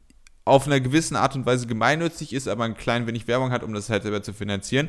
auf 0.46 0.66
einer 0.66 0.80
gewissen 0.80 1.16
Art 1.16 1.34
und 1.34 1.44
Weise 1.44 1.66
gemeinnützig 1.66 2.32
ist, 2.32 2.48
aber 2.48 2.64
ein 2.64 2.76
klein 2.76 3.06
wenig 3.06 3.26
Werbung 3.28 3.50
hat, 3.50 3.62
um 3.62 3.74
das 3.74 3.90
halt 3.90 4.04
selber 4.04 4.22
zu 4.22 4.32
finanzieren. 4.32 4.88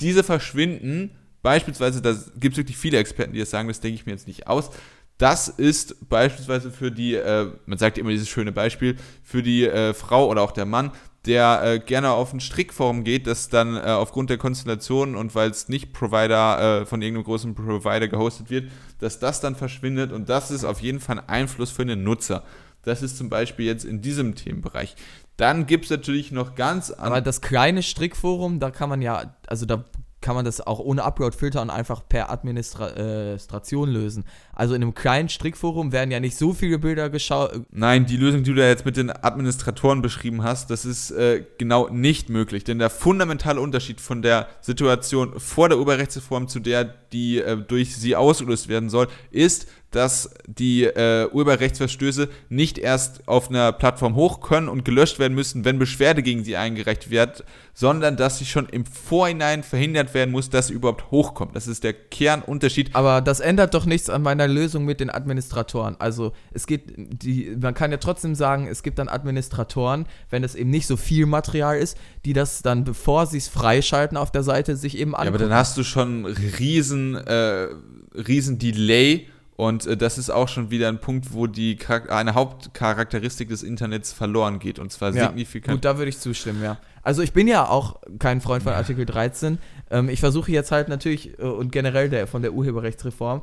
Diese 0.00 0.22
verschwinden, 0.22 1.16
beispielsweise, 1.42 2.02
da 2.02 2.14
gibt 2.38 2.52
es 2.52 2.58
wirklich 2.58 2.76
viele 2.76 2.98
Experten, 2.98 3.32
die 3.32 3.40
das 3.40 3.50
sagen, 3.50 3.68
das 3.68 3.80
denke 3.80 3.96
ich 3.96 4.06
mir 4.06 4.12
jetzt 4.12 4.28
nicht 4.28 4.46
aus. 4.46 4.70
Das 5.16 5.48
ist 5.48 6.08
beispielsweise 6.08 6.70
für 6.70 6.92
die, 6.92 7.14
äh, 7.14 7.50
man 7.66 7.78
sagt 7.78 7.96
immer 7.98 8.10
dieses 8.10 8.28
schöne 8.28 8.52
Beispiel, 8.52 8.96
für 9.24 9.42
die 9.42 9.64
äh, 9.64 9.94
Frau 9.94 10.28
oder 10.28 10.42
auch 10.42 10.52
der 10.52 10.66
Mann, 10.66 10.92
der 11.26 11.62
äh, 11.64 11.78
gerne 11.80 12.10
auf 12.10 12.32
ein 12.32 12.40
Strickforum 12.40 13.02
geht, 13.02 13.26
das 13.26 13.48
dann 13.48 13.76
äh, 13.76 13.80
aufgrund 13.80 14.28
der 14.28 14.38
Konstellation 14.38 15.16
und 15.16 15.34
weil 15.34 15.50
es 15.50 15.68
nicht 15.68 15.92
Provider 15.94 16.82
äh, 16.82 16.86
von 16.86 17.00
irgendeinem 17.00 17.24
großen 17.24 17.54
Provider 17.54 18.08
gehostet 18.08 18.50
wird, 18.50 18.70
dass 19.00 19.18
das 19.18 19.40
dann 19.40 19.56
verschwindet 19.56 20.12
und 20.12 20.28
das 20.28 20.50
ist 20.50 20.64
auf 20.64 20.80
jeden 20.80 21.00
Fall 21.00 21.18
ein 21.18 21.28
Einfluss 21.28 21.70
für 21.70 21.84
den 21.84 22.04
Nutzer. 22.04 22.44
Das 22.88 23.02
ist 23.02 23.16
zum 23.16 23.28
Beispiel 23.28 23.66
jetzt 23.66 23.84
in 23.84 24.00
diesem 24.00 24.34
Themenbereich. 24.34 24.96
Dann 25.36 25.66
gibt 25.66 25.84
es 25.84 25.90
natürlich 25.90 26.32
noch 26.32 26.56
ganz 26.56 26.90
Aber 26.90 27.20
das 27.20 27.40
kleine 27.40 27.82
Strickforum, 27.82 28.58
da 28.58 28.70
kann 28.70 28.88
man 28.88 29.02
ja, 29.02 29.36
also 29.46 29.66
da 29.66 29.84
kann 30.20 30.34
man 30.34 30.44
das 30.44 30.60
auch 30.60 30.80
ohne 30.80 31.04
Upload-Filter 31.04 31.62
und 31.62 31.70
einfach 31.70 32.02
per 32.08 32.30
Administration 32.30 33.88
lösen. 33.88 34.24
Also 34.52 34.74
in 34.74 34.82
einem 34.82 34.94
kleinen 34.94 35.28
Strickforum 35.28 35.92
werden 35.92 36.10
ja 36.10 36.18
nicht 36.18 36.36
so 36.36 36.52
viele 36.52 36.78
Bilder 36.78 37.08
geschaut. 37.08 37.62
Nein, 37.70 38.06
die 38.06 38.16
Lösung, 38.16 38.42
die 38.42 38.50
du 38.50 38.56
da 38.56 38.66
jetzt 38.66 38.84
mit 38.84 38.96
den 38.96 39.10
Administratoren 39.10 40.02
beschrieben 40.02 40.42
hast, 40.42 40.70
das 40.70 40.84
ist 40.84 41.12
äh, 41.12 41.44
genau 41.58 41.88
nicht 41.88 42.30
möglich. 42.30 42.64
Denn 42.64 42.80
der 42.80 42.90
fundamentale 42.90 43.60
Unterschied 43.60 44.00
von 44.00 44.22
der 44.22 44.48
Situation 44.60 45.38
vor 45.38 45.68
der 45.68 45.78
Urheberrechtsreform 45.78 46.48
zu 46.48 46.58
der, 46.58 46.84
die 46.84 47.38
äh, 47.38 47.56
durch 47.56 47.96
sie 47.96 48.16
ausgelöst 48.16 48.68
werden 48.68 48.90
soll, 48.90 49.06
ist, 49.30 49.68
dass 49.90 50.30
die 50.46 50.84
äh, 50.84 51.28
Urheberrechtsverstöße 51.32 52.28
nicht 52.50 52.78
erst 52.78 53.26
auf 53.26 53.48
einer 53.48 53.72
Plattform 53.72 54.16
hoch 54.16 54.40
können 54.40 54.68
und 54.68 54.84
gelöscht 54.84 55.18
werden 55.18 55.34
müssen, 55.34 55.64
wenn 55.64 55.78
Beschwerde 55.78 56.22
gegen 56.22 56.44
sie 56.44 56.56
eingereicht 56.56 57.10
wird, 57.10 57.44
sondern 57.72 58.16
dass 58.16 58.38
sie 58.38 58.44
schon 58.44 58.68
im 58.68 58.84
Vorhinein 58.84 59.62
verhindert 59.62 60.12
werden 60.12 60.30
muss, 60.30 60.50
dass 60.50 60.66
sie 60.66 60.74
überhaupt 60.74 61.10
hochkommt. 61.10 61.56
Das 61.56 61.66
ist 61.66 61.84
der 61.84 61.94
Kernunterschied. 61.94 62.94
Aber 62.94 63.22
das 63.22 63.40
ändert 63.40 63.72
doch 63.72 63.86
nichts 63.86 64.10
an 64.10 64.22
meiner 64.22 64.46
Lösung 64.46 64.84
mit 64.84 65.00
den 65.00 65.10
Administratoren. 65.10 65.96
Also 65.98 66.32
es 66.52 66.66
geht, 66.66 66.92
die, 66.96 67.56
man 67.58 67.72
kann 67.72 67.90
ja 67.90 67.96
trotzdem 67.96 68.34
sagen, 68.34 68.66
es 68.66 68.82
gibt 68.82 68.98
dann 68.98 69.08
Administratoren, 69.08 70.06
wenn 70.28 70.44
es 70.44 70.54
eben 70.54 70.70
nicht 70.70 70.86
so 70.86 70.98
viel 70.98 71.24
Material 71.24 71.78
ist, 71.78 71.96
die 72.26 72.34
das 72.34 72.60
dann, 72.60 72.84
bevor 72.84 73.26
sie 73.26 73.38
es 73.38 73.48
freischalten 73.48 74.18
auf 74.18 74.32
der 74.32 74.42
Seite, 74.42 74.76
sich 74.76 74.98
eben 74.98 75.14
angucken. 75.14 75.26
Ja, 75.26 75.30
aber 75.30 75.38
dann 75.38 75.54
hast 75.54 75.78
du 75.78 75.84
schon 75.84 76.26
riesen, 76.26 77.14
äh, 77.14 77.68
riesen 78.14 78.58
Delay 78.58 79.28
und 79.58 79.88
äh, 79.88 79.96
das 79.96 80.18
ist 80.18 80.30
auch 80.30 80.46
schon 80.46 80.70
wieder 80.70 80.86
ein 80.86 81.00
Punkt, 81.00 81.32
wo 81.32 81.48
die 81.48 81.76
eine 82.10 82.34
Hauptcharakteristik 82.34 83.48
des 83.48 83.64
Internets 83.64 84.12
verloren 84.12 84.60
geht. 84.60 84.78
Und 84.78 84.92
zwar 84.92 85.12
ja, 85.12 85.26
signifikant. 85.26 85.78
Gut, 85.78 85.84
da 85.84 85.98
würde 85.98 86.10
ich 86.10 86.20
zustimmen, 86.20 86.62
ja. 86.62 86.78
Also 87.02 87.22
ich 87.22 87.32
bin 87.32 87.48
ja 87.48 87.68
auch 87.68 88.00
kein 88.20 88.40
Freund 88.40 88.62
von 88.62 88.72
Artikel 88.72 89.04
13. 89.04 89.58
Ähm, 89.90 90.10
ich 90.10 90.20
versuche 90.20 90.52
jetzt 90.52 90.70
halt 90.70 90.88
natürlich, 90.88 91.40
äh, 91.40 91.42
und 91.42 91.72
generell 91.72 92.08
der, 92.08 92.28
von 92.28 92.42
der 92.42 92.52
Urheberrechtsreform, 92.52 93.42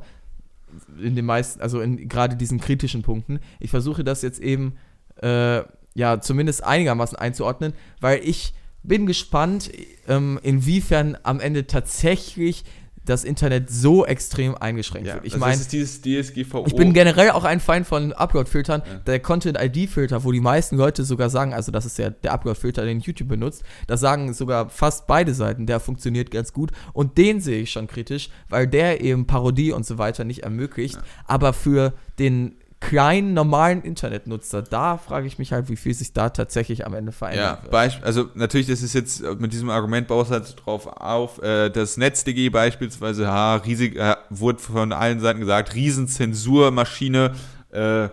in 0.98 1.16
den 1.16 1.26
meisten, 1.26 1.60
also 1.60 1.82
in 1.82 2.08
gerade 2.08 2.34
diesen 2.36 2.60
kritischen 2.60 3.02
Punkten, 3.02 3.38
ich 3.60 3.68
versuche 3.68 4.02
das 4.02 4.22
jetzt 4.22 4.40
eben, 4.40 4.78
äh, 5.20 5.64
ja, 5.92 6.22
zumindest 6.22 6.64
einigermaßen 6.64 7.18
einzuordnen, 7.18 7.74
weil 8.00 8.20
ich 8.24 8.54
bin 8.82 9.04
gespannt, 9.04 9.70
ähm, 10.08 10.40
inwiefern 10.42 11.18
am 11.24 11.40
Ende 11.40 11.66
tatsächlich 11.66 12.64
das 13.06 13.24
Internet 13.24 13.70
so 13.70 14.04
extrem 14.04 14.54
eingeschränkt 14.54 15.08
ja, 15.08 15.14
wird. 15.14 15.26
Ich 15.26 15.34
also 15.34 15.44
meine. 15.44 16.66
Ich 16.66 16.76
bin 16.76 16.92
generell 16.92 17.30
auch 17.30 17.44
ein 17.44 17.60
Feind 17.60 17.86
von 17.86 18.12
Upload-Filtern. 18.12 18.82
Ja. 18.84 18.98
Der 18.98 19.20
Content-ID-Filter, 19.20 20.24
wo 20.24 20.32
die 20.32 20.40
meisten 20.40 20.76
Leute 20.76 21.04
sogar 21.04 21.30
sagen, 21.30 21.54
also 21.54 21.72
das 21.72 21.86
ist 21.86 21.98
ja 21.98 22.10
der 22.10 22.32
Upload-Filter, 22.32 22.84
den 22.84 23.00
YouTube 23.00 23.28
benutzt, 23.28 23.62
da 23.86 23.96
sagen 23.96 24.34
sogar 24.34 24.68
fast 24.68 25.06
beide 25.06 25.34
Seiten, 25.34 25.66
der 25.66 25.80
funktioniert 25.80 26.30
ganz 26.30 26.52
gut. 26.52 26.72
Und 26.92 27.16
den 27.18 27.40
sehe 27.40 27.62
ich 27.62 27.70
schon 27.70 27.86
kritisch, 27.86 28.28
weil 28.48 28.66
der 28.66 29.00
eben 29.00 29.26
Parodie 29.26 29.72
und 29.72 29.86
so 29.86 29.98
weiter 29.98 30.24
nicht 30.24 30.42
ermöglicht. 30.42 30.96
Ja. 30.96 31.02
Aber 31.26 31.52
für 31.52 31.94
den 32.18 32.56
kleinen, 32.80 33.34
normalen 33.34 33.82
Internetnutzer, 33.82 34.62
da 34.62 34.98
frage 34.98 35.26
ich 35.26 35.38
mich 35.38 35.52
halt, 35.52 35.68
wie 35.68 35.76
viel 35.76 35.94
sich 35.94 36.12
da 36.12 36.28
tatsächlich 36.28 36.86
am 36.86 36.94
Ende 36.94 37.10
verändert. 37.10 37.60
Ja, 37.72 37.72
wird. 37.72 38.04
also 38.04 38.28
natürlich, 38.34 38.66
das 38.66 38.82
ist 38.82 38.94
jetzt 38.94 39.22
mit 39.38 39.52
diesem 39.52 39.70
Argument 39.70 40.08
baust 40.08 40.30
halt 40.30 40.56
drauf 40.64 40.86
auf, 40.86 41.42
äh, 41.42 41.70
das 41.70 41.96
NetzDG 41.96 42.50
beispielsweise, 42.50 43.28
ha, 43.28 43.56
riesig, 43.56 43.96
äh, 43.96 44.16
wurde 44.30 44.58
von 44.58 44.92
allen 44.92 45.20
Seiten 45.20 45.40
gesagt, 45.40 45.74
Riesenzensurmaschine, 45.74 47.34
äh, 47.70 48.08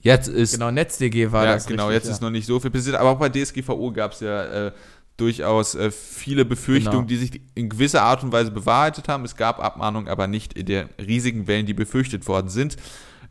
Jetzt 0.00 0.28
ist. 0.28 0.54
Genau, 0.54 0.70
NetzDG 0.70 1.32
war 1.32 1.44
ja, 1.44 1.54
das. 1.54 1.66
Genau, 1.66 1.88
richtig, 1.88 1.96
jetzt 1.96 2.06
ja. 2.06 2.12
ist 2.14 2.22
noch 2.22 2.30
nicht 2.30 2.46
so 2.46 2.58
viel 2.58 2.70
passiert. 2.70 2.96
Aber 2.96 3.10
auch 3.10 3.18
bei 3.18 3.28
DSGVO 3.28 3.92
gab 3.92 4.12
es 4.12 4.20
ja 4.20 4.68
äh, 4.68 4.72
durchaus 5.16 5.74
äh, 5.74 5.90
viele 5.90 6.44
Befürchtungen, 6.44 7.06
genau. 7.06 7.08
die 7.08 7.16
sich 7.16 7.40
in 7.54 7.68
gewisser 7.68 8.02
Art 8.02 8.22
und 8.22 8.32
Weise 8.32 8.50
bewahrheitet 8.50 9.08
haben. 9.08 9.24
Es 9.24 9.36
gab 9.36 9.62
Abmahnungen, 9.62 10.08
aber 10.08 10.26
nicht 10.26 10.54
in 10.54 10.66
den 10.66 10.88
riesigen 10.98 11.46
Wellen, 11.46 11.66
die 11.66 11.74
befürchtet 11.74 12.26
worden 12.26 12.48
sind. 12.48 12.76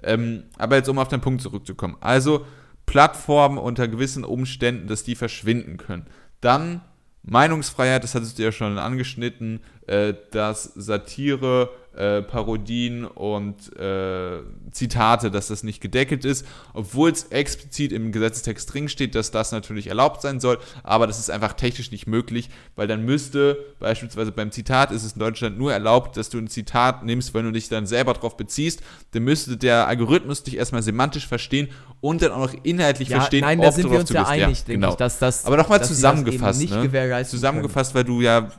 Ähm, 0.03 0.43
aber 0.57 0.75
jetzt, 0.77 0.89
um 0.89 0.99
auf 0.99 1.07
den 1.07 1.21
Punkt 1.21 1.41
zurückzukommen. 1.41 1.97
Also 1.99 2.45
Plattformen 2.85 3.57
unter 3.57 3.87
gewissen 3.87 4.23
Umständen, 4.23 4.87
dass 4.87 5.03
die 5.03 5.15
verschwinden 5.15 5.77
können. 5.77 6.07
Dann 6.41 6.81
Meinungsfreiheit, 7.23 8.03
das 8.03 8.15
hattest 8.15 8.39
du 8.39 8.43
ja 8.43 8.51
schon 8.51 8.77
angeschnitten, 8.77 9.61
äh, 9.87 10.13
dass 10.31 10.63
Satire 10.75 11.69
äh, 11.95 12.21
Parodien 12.21 13.03
und 13.03 13.75
äh, 13.77 14.39
Zitate, 14.71 15.29
dass 15.29 15.47
das 15.47 15.63
nicht 15.63 15.81
gedeckelt 15.81 16.23
ist, 16.23 16.45
obwohl 16.73 17.11
es 17.11 17.25
explizit 17.25 17.91
im 17.91 18.13
Gesetzestext 18.13 18.73
drin 18.73 18.87
steht, 18.87 19.13
dass 19.13 19.31
das 19.31 19.51
natürlich 19.51 19.87
erlaubt 19.87 20.21
sein 20.21 20.39
soll, 20.39 20.57
aber 20.83 21.05
das 21.05 21.19
ist 21.19 21.29
einfach 21.29 21.51
technisch 21.53 21.91
nicht 21.91 22.07
möglich, 22.07 22.49
weil 22.77 22.87
dann 22.87 23.03
müsste 23.03 23.57
beispielsweise 23.79 24.31
beim 24.31 24.51
Zitat 24.51 24.91
ist 24.91 25.03
es 25.03 25.13
in 25.13 25.19
Deutschland 25.19 25.57
nur 25.57 25.73
erlaubt, 25.73 26.15
dass 26.15 26.29
du 26.29 26.37
ein 26.37 26.47
Zitat 26.47 27.03
nimmst, 27.03 27.33
wenn 27.33 27.43
du 27.43 27.51
dich 27.51 27.67
dann 27.67 27.85
selber 27.85 28.13
darauf 28.13 28.37
beziehst, 28.37 28.81
dann 29.11 29.23
müsste 29.23 29.57
der 29.57 29.87
Algorithmus 29.87 30.43
dich 30.43 30.55
erstmal 30.55 30.83
semantisch 30.83 31.27
verstehen 31.27 31.67
und 31.99 32.21
dann 32.21 32.31
auch 32.31 32.53
noch 32.53 32.63
inhaltlich 32.63 33.09
Ja, 33.09 33.17
verstehen, 33.17 33.41
nein, 33.41 33.59
da 33.59 33.67
ob 33.67 33.73
sind 33.73 33.85
du 33.87 33.91
wir 33.91 33.99
uns 33.99 34.09
ja 34.09 34.25
einig, 34.25 34.63
denke 34.63 34.87
ich, 34.87 34.95
dass 34.95 35.19
das- 35.19 35.43
Aber 35.45 35.57
nochmal 35.57 35.79
das 35.79 35.89
zusammengefasst, 35.89 36.61
nicht 36.61 36.71
ne? 36.73 37.25
zusammengefasst, 37.25 37.93
weil 37.93 38.05
du 38.05 38.21
ja 38.21 38.49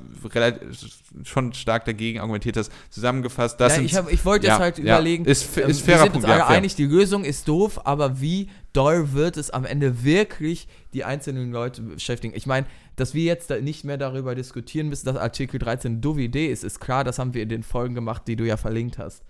schon 1.24 1.52
stark 1.52 1.84
dagegen 1.84 2.20
argumentiert 2.20 2.56
hast, 2.56 2.72
zusammengefasst, 2.90 3.60
das 3.60 3.76
ja, 3.76 3.82
ich, 3.82 3.96
hab- 3.96 4.12
ich 4.12 4.24
wollte 4.24 4.46
ja, 4.46 4.54
jetzt 4.54 4.60
halt 4.60 4.78
ja, 4.78 4.96
überlegen, 4.96 5.24
ist, 5.24 5.56
ähm, 5.56 5.68
ist 5.68 5.86
wir 5.86 5.94
fairer 5.94 6.04
sind 6.04 6.12
Punkt, 6.12 6.28
uns 6.28 6.36
ja, 6.36 6.46
einig, 6.46 6.74
die 6.74 6.86
Lösung 6.86 7.24
ist 7.24 7.48
doof, 7.48 7.86
aber 7.86 8.20
wie 8.20 8.48
doll 8.72 9.12
wird 9.12 9.36
es 9.36 9.50
am 9.50 9.64
Ende 9.64 10.04
wirklich 10.04 10.68
die 10.92 11.04
einzelnen 11.04 11.52
Leute 11.52 11.82
beschäftigen? 11.82 12.34
Ich 12.36 12.46
meine, 12.46 12.66
dass 12.96 13.14
wir 13.14 13.24
jetzt 13.24 13.50
da 13.50 13.60
nicht 13.60 13.84
mehr 13.84 13.98
darüber 13.98 14.34
diskutieren 14.34 14.88
müssen, 14.88 15.06
dass 15.06 15.16
Artikel 15.16 15.58
13 15.58 15.92
eine 15.92 16.00
doofe 16.00 16.20
Idee 16.20 16.46
ist, 16.46 16.64
ist 16.64 16.80
klar, 16.80 17.04
das 17.04 17.18
haben 17.18 17.34
wir 17.34 17.42
in 17.42 17.48
den 17.48 17.62
Folgen 17.62 17.94
gemacht, 17.94 18.22
die 18.26 18.36
du 18.36 18.44
ja 18.44 18.56
verlinkt 18.56 18.98
hast. 18.98 19.22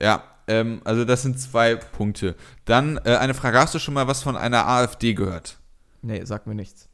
Ja, 0.00 0.24
ähm, 0.48 0.80
also 0.84 1.04
das 1.04 1.22
sind 1.22 1.38
zwei 1.38 1.76
Punkte. 1.76 2.34
Dann 2.64 2.98
äh, 3.04 3.16
eine 3.16 3.34
Frage, 3.34 3.58
hast 3.58 3.74
du 3.74 3.78
schon 3.78 3.94
mal 3.94 4.06
was 4.06 4.22
von 4.22 4.36
einer 4.36 4.66
AfD 4.66 5.14
gehört? 5.14 5.58
Nee, 6.02 6.22
sag 6.24 6.46
mir 6.46 6.54
nichts. 6.54 6.88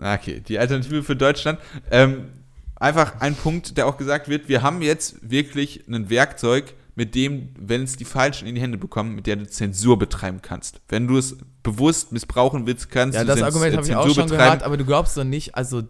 Okay, 0.00 0.40
die 0.40 0.58
Alternative 0.58 1.02
für 1.02 1.16
Deutschland. 1.16 1.58
Ähm, 1.90 2.30
einfach 2.76 3.20
ein 3.20 3.34
Punkt, 3.34 3.76
der 3.76 3.86
auch 3.86 3.96
gesagt 3.96 4.28
wird, 4.28 4.48
wir 4.48 4.62
haben 4.62 4.82
jetzt 4.82 5.16
wirklich 5.28 5.84
ein 5.88 6.08
Werkzeug, 6.10 6.74
mit 6.98 7.14
dem, 7.14 7.50
wenn 7.60 7.82
es 7.82 7.96
die 7.96 8.06
Falschen 8.06 8.48
in 8.48 8.54
die 8.54 8.60
Hände 8.62 8.78
bekommen, 8.78 9.14
mit 9.14 9.26
der 9.26 9.36
du 9.36 9.46
Zensur 9.46 9.98
betreiben 9.98 10.40
kannst. 10.40 10.80
Wenn 10.88 11.06
du 11.06 11.18
es 11.18 11.36
bewusst 11.62 12.10
missbrauchen 12.10 12.66
willst, 12.66 12.90
kannst 12.90 13.16
Ja, 13.16 13.20
du 13.20 13.26
das 13.26 13.36
Zens- 13.40 13.46
Argument 13.48 13.74
äh, 13.74 13.76
habe 13.76 13.86
ich 13.86 13.94
auch 13.96 14.00
Zensur 14.04 14.14
schon 14.14 14.24
betreiben. 14.30 14.44
gehört, 14.44 14.62
aber 14.62 14.76
du 14.78 14.84
glaubst 14.86 15.14
doch 15.16 15.24
nicht, 15.24 15.54
also, 15.56 15.82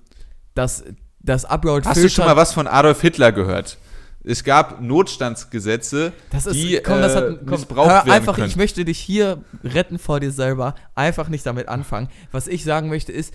dass 0.55 0.83
das 1.21 1.45
Upload 1.45 1.89
Hast 1.89 2.03
du 2.03 2.09
schon 2.09 2.25
mal 2.25 2.35
was 2.37 2.53
von 2.53 2.67
Adolf 2.67 3.01
Hitler 3.03 3.31
gehört? 3.31 3.79
Es 4.25 4.43
gab 4.43 4.81
Notstandsgesetze, 4.81 6.13
Das 6.31 6.47
ist, 6.47 6.57
die 6.57 6.81
komm, 6.85 7.01
das 7.01 7.13
äh, 7.13 7.17
hat, 7.17 7.39
komm, 7.41 7.51
missbraucht 7.51 7.89
hör 7.89 7.95
werden 7.99 8.11
einfach, 8.11 8.35
können. 8.35 8.49
ich 8.49 8.57
möchte 8.57 8.85
dich 8.85 8.99
hier 8.99 9.45
retten 9.63 10.01
vor 10.01 10.19
dir 10.19 10.33
selber. 10.33 10.75
Einfach 10.97 11.29
nicht 11.29 11.47
damit 11.47 11.69
anfangen. 11.69 12.09
Was 12.33 12.49
ich 12.49 12.65
sagen 12.65 12.89
möchte 12.89 13.13
ist, 13.13 13.33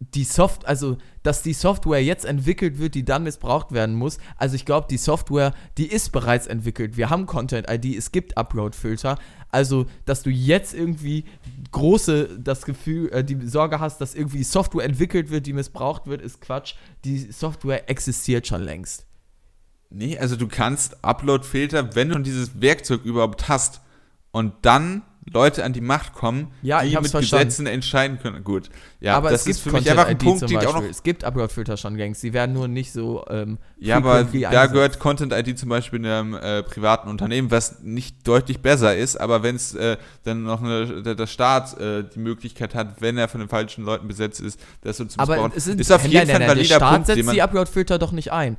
die 0.00 0.24
Soft, 0.24 0.66
also, 0.66 0.98
dass 1.22 1.42
die 1.42 1.54
Software 1.54 2.02
jetzt 2.02 2.24
entwickelt 2.24 2.78
wird, 2.78 2.94
die 2.94 3.04
dann 3.04 3.24
missbraucht 3.24 3.72
werden 3.72 3.94
muss. 3.94 4.18
Also, 4.36 4.56
ich 4.56 4.64
glaube, 4.64 4.86
die 4.90 4.96
Software, 4.96 5.54
die 5.78 5.86
ist 5.86 6.12
bereits 6.12 6.46
entwickelt. 6.46 6.96
Wir 6.96 7.10
haben 7.10 7.26
Content-ID, 7.26 7.96
es 7.96 8.12
gibt 8.12 8.36
Upload-Filter. 8.36 9.18
Also, 9.50 9.86
dass 10.04 10.22
du 10.22 10.30
jetzt 10.30 10.74
irgendwie 10.74 11.24
große, 11.70 12.40
das 12.40 12.64
Gefühl, 12.64 13.10
äh, 13.12 13.24
die 13.24 13.46
Sorge 13.46 13.80
hast, 13.80 14.00
dass 14.00 14.14
irgendwie 14.14 14.44
Software 14.44 14.84
entwickelt 14.84 15.30
wird, 15.30 15.46
die 15.46 15.52
missbraucht 15.52 16.06
wird, 16.06 16.20
ist 16.20 16.40
Quatsch. 16.40 16.74
Die 17.04 17.18
Software 17.18 17.88
existiert 17.88 18.46
schon 18.46 18.62
längst. 18.62 19.06
Nee, 19.90 20.18
also 20.18 20.34
du 20.34 20.48
kannst 20.48 21.04
Upload-Filter, 21.04 21.94
wenn 21.94 22.08
du 22.08 22.18
dieses 22.18 22.60
Werkzeug 22.60 23.04
überhaupt 23.04 23.48
hast 23.48 23.80
und 24.32 24.52
dann 24.62 25.02
Leute 25.32 25.64
an 25.64 25.72
die 25.72 25.80
Macht 25.80 26.12
kommen, 26.12 26.48
Ja, 26.62 26.82
die 26.82 26.94
mit 26.96 27.08
verstanden. 27.08 27.46
Gesetzen 27.46 27.66
entscheiden 27.66 28.18
können. 28.18 28.44
Gut. 28.44 28.70
Ja, 29.00 29.16
aber 29.16 29.30
das 29.30 29.40
es 29.40 29.46
gibt 29.46 29.56
ist 29.56 29.62
für 29.62 29.72
mich 29.72 29.90
einfach 29.90 30.06
ein 30.06 30.18
Content-ID 30.18 30.40
Punkt, 30.40 30.50
den 30.50 30.60
ich 30.60 30.66
auch 30.66 30.74
noch. 30.74 30.88
Es 30.88 31.02
gibt 31.02 31.24
Upload-Filter 31.24 31.76
schon 31.76 31.96
längst. 31.96 32.22
Die 32.22 32.32
werden 32.32 32.52
nur 32.52 32.68
nicht 32.68 32.92
so. 32.92 33.24
Ähm, 33.28 33.58
Ja, 33.78 33.96
aber 33.96 34.24
da 34.24 34.66
gehört 34.66 34.98
Content 34.98 35.32
ID 35.32 35.58
zum 35.58 35.68
Beispiel 35.68 35.98
in 36.00 36.06
einem 36.06 36.34
äh, 36.34 36.62
privaten 36.62 37.08
Unternehmen, 37.08 37.50
was 37.50 37.80
nicht 37.82 38.26
deutlich 38.26 38.60
besser 38.60 38.96
ist, 38.96 39.16
aber 39.20 39.42
wenn 39.42 39.56
es 39.56 39.74
äh, 39.74 39.96
dann 40.24 40.42
noch 40.42 40.62
eine, 40.62 41.02
der, 41.02 41.14
der 41.14 41.26
Staat 41.26 41.78
äh, 41.78 42.04
die 42.04 42.18
Möglichkeit 42.18 42.74
hat, 42.74 43.00
wenn 43.00 43.18
er 43.18 43.28
von 43.28 43.40
den 43.40 43.48
falschen 43.48 43.84
Leuten 43.84 44.08
besetzt 44.08 44.40
ist, 44.40 44.58
das 44.82 44.96
so 44.96 45.04
zu 45.04 45.18
Aber 45.18 45.34
missbrauchen, 45.34 45.52
es 45.56 45.64
sind, 45.64 45.80
ist 45.80 45.90
auf 45.92 46.02
nein, 46.02 46.10
jeden 46.12 46.26
nein, 46.28 46.36
Fall 46.36 46.36
ein 46.36 46.40
nein, 46.48 46.56
valider 46.56 46.68
Der 46.68 46.76
Staat 46.76 46.92
Punkt, 46.94 47.06
setzt 47.06 47.32
die 47.32 47.42
Upload-Filter 47.42 47.98
doch 47.98 48.12
nicht 48.12 48.32
ein. 48.32 48.56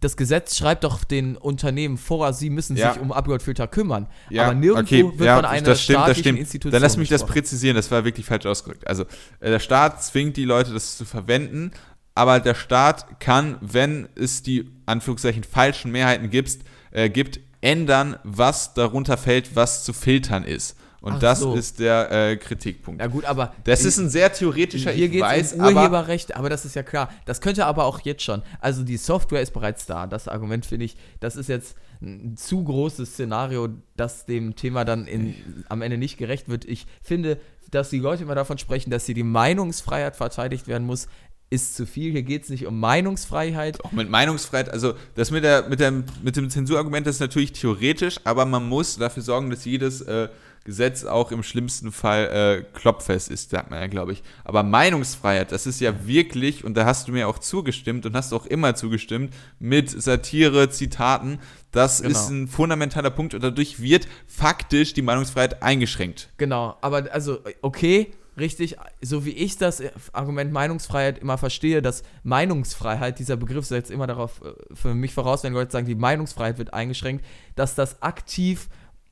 Das 0.00 0.16
Gesetz 0.16 0.56
schreibt 0.56 0.84
doch 0.84 1.02
den 1.04 1.36
Unternehmen 1.36 1.98
vor, 1.98 2.32
sie 2.32 2.50
müssen 2.50 2.76
Ja. 2.76 2.92
sich 2.92 3.02
um 3.02 3.10
Upload-Filter 3.10 3.66
kümmern. 3.66 4.06
Ja, 4.30 4.44
aber 4.44 4.54
nirgendwo 4.54 4.96
okay, 4.96 5.18
wird 5.18 5.26
ja, 5.26 5.36
von 5.36 5.44
einer 5.44 5.66
das 5.66 5.82
stimmt, 5.82 5.96
das 5.96 6.04
staatlichen 6.04 6.20
stimmt. 6.22 6.38
Institution 6.38 6.72
Dann 6.72 6.82
lass 6.82 6.96
mich 6.96 7.08
das 7.08 7.26
präzisieren, 7.26 7.74
das 7.74 7.90
war 7.90 8.04
wirklich 8.04 8.26
falsch 8.26 8.46
ausgedrückt. 8.46 8.86
Also, 8.86 9.04
äh, 9.40 9.50
der 9.50 9.60
Staat 9.60 10.02
zwingt 10.04 10.36
die 10.36 10.44
Leute, 10.44 10.72
das 10.72 10.96
zu 10.96 11.04
verwenden, 11.04 11.72
aber 12.14 12.40
der 12.40 12.54
Staat 12.54 13.20
kann, 13.20 13.56
wenn 13.60 14.08
es 14.14 14.42
die 14.42 14.70
Anführungszeichen 14.86 15.44
falschen 15.44 15.90
Mehrheiten 15.90 16.30
gibt, 16.30 16.58
äh, 16.90 17.10
gibt 17.10 17.40
ändern, 17.60 18.16
was 18.22 18.74
darunter 18.74 19.16
fällt, 19.16 19.56
was 19.56 19.84
zu 19.84 19.92
filtern 19.92 20.44
ist. 20.44 20.76
Und 21.00 21.14
Ach 21.14 21.18
das 21.20 21.40
so. 21.40 21.54
ist 21.54 21.78
der 21.78 22.10
äh, 22.10 22.36
Kritikpunkt. 22.36 23.00
Ja 23.00 23.06
gut, 23.06 23.24
aber 23.24 23.54
das 23.64 23.84
ist 23.84 23.98
ein 23.98 24.10
sehr 24.10 24.32
theoretischer, 24.32 24.90
hier 24.90 25.08
geht 25.08 25.24
es 25.36 25.52
um 25.52 25.60
aber 25.60 25.82
Urheberrecht, 25.82 26.34
aber, 26.34 26.48
das 26.48 26.64
ist 26.64 26.74
ja 26.74 26.82
klar. 26.82 27.10
Das 27.24 27.40
könnte 27.40 27.66
aber 27.66 27.84
auch 27.84 28.00
jetzt 28.00 28.22
schon. 28.22 28.42
Also 28.60 28.82
die 28.82 28.96
Software 28.96 29.40
ist 29.40 29.52
bereits 29.52 29.86
da. 29.86 30.06
Das 30.06 30.26
Argument 30.26 30.66
finde 30.66 30.86
ich, 30.86 30.96
das 31.20 31.36
ist 31.36 31.48
jetzt 31.48 31.76
ein 32.00 32.36
zu 32.36 32.64
großes 32.64 33.12
Szenario, 33.12 33.68
das 33.96 34.26
dem 34.26 34.56
Thema 34.56 34.84
dann 34.84 35.06
in, 35.06 35.34
am 35.68 35.82
Ende 35.82 35.98
nicht 35.98 36.16
gerecht 36.16 36.48
wird. 36.48 36.64
Ich 36.64 36.86
finde, 37.02 37.38
dass 37.70 37.90
die 37.90 37.98
Leute 37.98 38.24
immer 38.24 38.34
davon 38.34 38.58
sprechen, 38.58 38.90
dass 38.90 39.06
hier 39.06 39.14
die 39.14 39.22
Meinungsfreiheit 39.22 40.16
verteidigt 40.16 40.66
werden 40.66 40.86
muss, 40.86 41.08
ist 41.50 41.76
zu 41.76 41.86
viel. 41.86 42.12
Hier 42.12 42.22
geht 42.22 42.44
es 42.44 42.50
nicht 42.50 42.66
um 42.66 42.78
Meinungsfreiheit. 42.78 43.82
auch 43.84 43.92
mit 43.92 44.10
Meinungsfreiheit, 44.10 44.68
also 44.68 44.94
das 45.14 45.30
mit, 45.30 45.44
der, 45.44 45.68
mit, 45.68 45.80
dem, 45.80 46.04
mit 46.22 46.36
dem 46.36 46.50
Zensurargument 46.50 47.06
ist 47.06 47.20
natürlich 47.20 47.52
theoretisch, 47.52 48.20
aber 48.24 48.44
man 48.44 48.68
muss 48.68 48.98
dafür 48.98 49.22
sorgen, 49.22 49.50
dass 49.50 49.64
jedes 49.64 50.02
äh, 50.02 50.28
Gesetz 50.64 51.04
auch 51.04 51.32
im 51.32 51.42
schlimmsten 51.42 51.92
Fall 51.92 52.26
äh, 52.26 52.78
klopfest 52.78 53.30
ist, 53.30 53.50
sagt 53.50 53.70
man 53.70 53.80
ja, 53.80 53.86
glaube 53.86 54.12
ich. 54.12 54.22
Aber 54.44 54.62
Meinungsfreiheit, 54.62 55.52
das 55.52 55.66
ist 55.66 55.80
ja 55.80 56.06
wirklich, 56.06 56.64
und 56.64 56.74
da 56.74 56.84
hast 56.84 57.08
du 57.08 57.12
mir 57.12 57.28
auch 57.28 57.38
zugestimmt 57.38 58.04
und 58.06 58.14
hast 58.14 58.32
auch 58.32 58.46
immer 58.46 58.74
zugestimmt, 58.74 59.32
mit 59.58 59.90
Satire, 59.90 60.70
Zitaten, 60.70 61.38
das 61.70 62.02
Genau. 62.02 62.10
ist 62.10 62.28
ein 62.30 62.48
fundamentaler 62.48 63.10
Punkt 63.10 63.34
und 63.34 63.42
dadurch 63.42 63.80
wird 63.80 64.08
faktisch 64.26 64.94
die 64.94 65.02
Meinungsfreiheit 65.02 65.62
eingeschränkt. 65.62 66.30
Genau, 66.36 66.76
aber 66.80 67.12
also, 67.12 67.40
okay, 67.62 68.12
richtig, 68.38 68.76
so 69.02 69.24
wie 69.24 69.32
ich 69.32 69.58
das 69.58 69.82
Argument 70.12 70.52
Meinungsfreiheit 70.52 71.18
immer 71.18 71.38
verstehe, 71.38 71.82
dass 71.82 72.02
Meinungsfreiheit, 72.22 73.18
dieser 73.18 73.36
Begriff 73.36 73.66
setzt 73.66 73.90
immer 73.90 74.06
darauf 74.06 74.40
äh, 74.42 74.52
für 74.74 74.94
mich 74.94 75.12
voraus, 75.12 75.44
wenn 75.44 75.52
Leute 75.52 75.72
sagen, 75.72 75.86
die 75.86 75.94
Meinungsfreiheit 75.94 76.58
wird 76.58 76.72
eingeschränkt, 76.72 77.24
dass 77.56 77.74
das 77.74 78.00
aktiv 78.02 78.68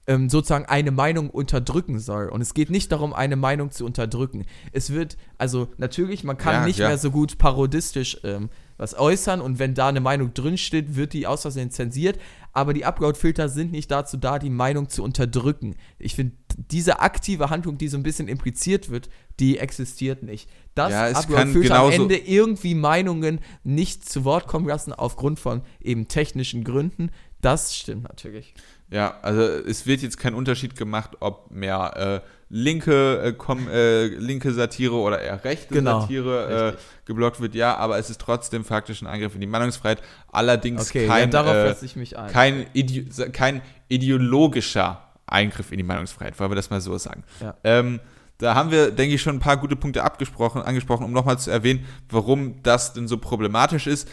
ähm, 0.07 0.29
sozusagen 0.29 0.67
eine 0.67 0.91
Meinung 0.91 1.31
unterdrücken 1.31 1.99
soll. 1.99 2.29
Und 2.29 2.41
es 2.41 2.55
geht 2.55 2.71
nicht 2.71 2.93
darum, 2.93 3.13
eine 3.13 3.37
Meinung 3.37 3.71
zu 3.71 3.85
unterdrücken. 3.85 4.45
Es 4.73 4.93
wird, 4.93 5.17
also 5.39 5.69
natürlich, 5.79 6.25
man 6.25 6.39
kann 6.39 6.55
Ja, 6.55 6.65
nicht 6.67 6.79
ja. 6.79 6.89
mehr 6.89 6.99
so 6.99 7.11
gut 7.11 7.39
parodistisch 7.39 8.19
ähm, 8.23 8.49
was 8.79 8.97
äußern 8.99 9.41
und 9.41 9.59
wenn 9.59 9.75
da 9.75 9.89
eine 9.89 10.01
Meinung 10.01 10.35
drinsteht, 10.35 10.97
wird 10.97 11.15
die 11.15 11.27
aus 11.27 11.43
Versehen 11.43 11.71
zensiert. 11.71 12.19
Aber 12.53 12.73
die 12.75 12.85
Upload-Filter 12.85 13.49
sind 13.49 13.73
nicht 13.73 13.91
dazu 13.91 14.17
da, 14.17 14.39
die 14.39 14.51
Meinung 14.51 14.89
zu 14.89 15.03
unterdrücken. 15.03 15.77
Ich 15.99 16.15
finde, 16.15 16.37
diese 16.57 17.01
aktive 17.01 17.51
Handlung, 17.51 17.79
die 17.79 17.89
so 17.89 17.97
ein 17.97 18.03
bisschen 18.03 18.29
impliziert 18.29 18.91
wird, 18.91 19.09
die 19.41 19.59
existiert 19.59 20.23
nicht. 20.23 20.49
Dass 20.75 20.93
Ja, 20.93 21.09
Upload-Filter 21.09 21.81
am 21.81 21.91
Ende 21.91 22.17
irgendwie 22.17 22.75
Meinungen 22.75 23.41
nicht 23.65 24.09
zu 24.09 24.25
Wort 24.25 24.47
kommen 24.47 24.67
lassen 24.67 24.93
aufgrund 24.93 25.39
von 25.41 25.63
eben 25.81 26.09
technischen 26.09 26.65
Gründen, 26.65 27.11
das 27.41 27.77
stimmt 27.77 28.05
natürlich. 28.05 28.55
Ja, 28.91 29.19
also 29.23 29.43
es 29.43 29.87
wird 29.87 30.03
jetzt 30.03 30.19
kein 30.19 30.35
Unterschied 30.35 30.77
gemacht, 30.77 31.13
ob 31.21 31.51
mehr 31.51 32.23
äh, 32.25 32.29
linke, 32.49 33.21
äh, 33.21 33.33
kom, 33.33 33.69
äh, 33.69 34.07
linke 34.07 34.53
Satire 34.53 34.95
oder 34.95 35.21
eher 35.21 35.43
rechte 35.45 35.75
Genau, 35.75 36.01
Satire 36.01 36.75
äh, 36.75 36.81
geblockt 37.05 37.41
wird, 37.41 37.55
ja, 37.55 37.77
aber 37.77 37.99
es 37.99 38.11
ist 38.11 38.21
trotzdem 38.21 38.65
faktisch 38.65 39.03
ein 39.03 39.09
Angriff 39.09 39.35
in 39.35 39.41
die 39.41 39.49
Meinungsfreiheit. 39.49 40.03
Allerdings 40.31 40.89
Okay, 40.89 41.07
kein, 41.09 41.25
ja, 41.25 41.27
darauf 41.27 41.55
äh, 41.55 41.67
lasse 41.67 41.85
ich 41.85 41.97
mich 41.97 42.17
ein. 42.17 42.31
kein, 42.31 42.67
Ide 42.75 43.31
kein 43.31 43.63
ideologischer 43.89 45.03
Eingriff 45.27 45.73
in 45.73 45.79
die 45.79 45.85
Meinungsfreiheit, 45.85 46.39
wollen 46.39 46.53
wir 46.53 46.57
das 46.57 46.71
mal 46.71 46.81
so 46.81 46.97
sagen. 46.99 47.25
Ja. 47.41 47.57
Ähm, 47.65 48.01
da 48.39 48.55
haben 48.55 48.71
wir, 48.71 48.91
denke 48.91 49.15
ich, 49.15 49.23
schon 49.23 49.37
ein 49.37 49.41
paar 49.41 49.57
gute 49.57 49.77
Punkte 49.77 50.05
abgesprochen, 50.05 50.63
angesprochen, 50.63 51.05
um 51.05 51.13
nochmal 51.13 51.39
zu 51.39 51.51
erwähnen, 51.51 51.87
warum 52.11 52.63
das 52.63 52.93
denn 52.93 53.09
so 53.09 53.19
problematisch 53.19 53.87
ist. 53.87 54.09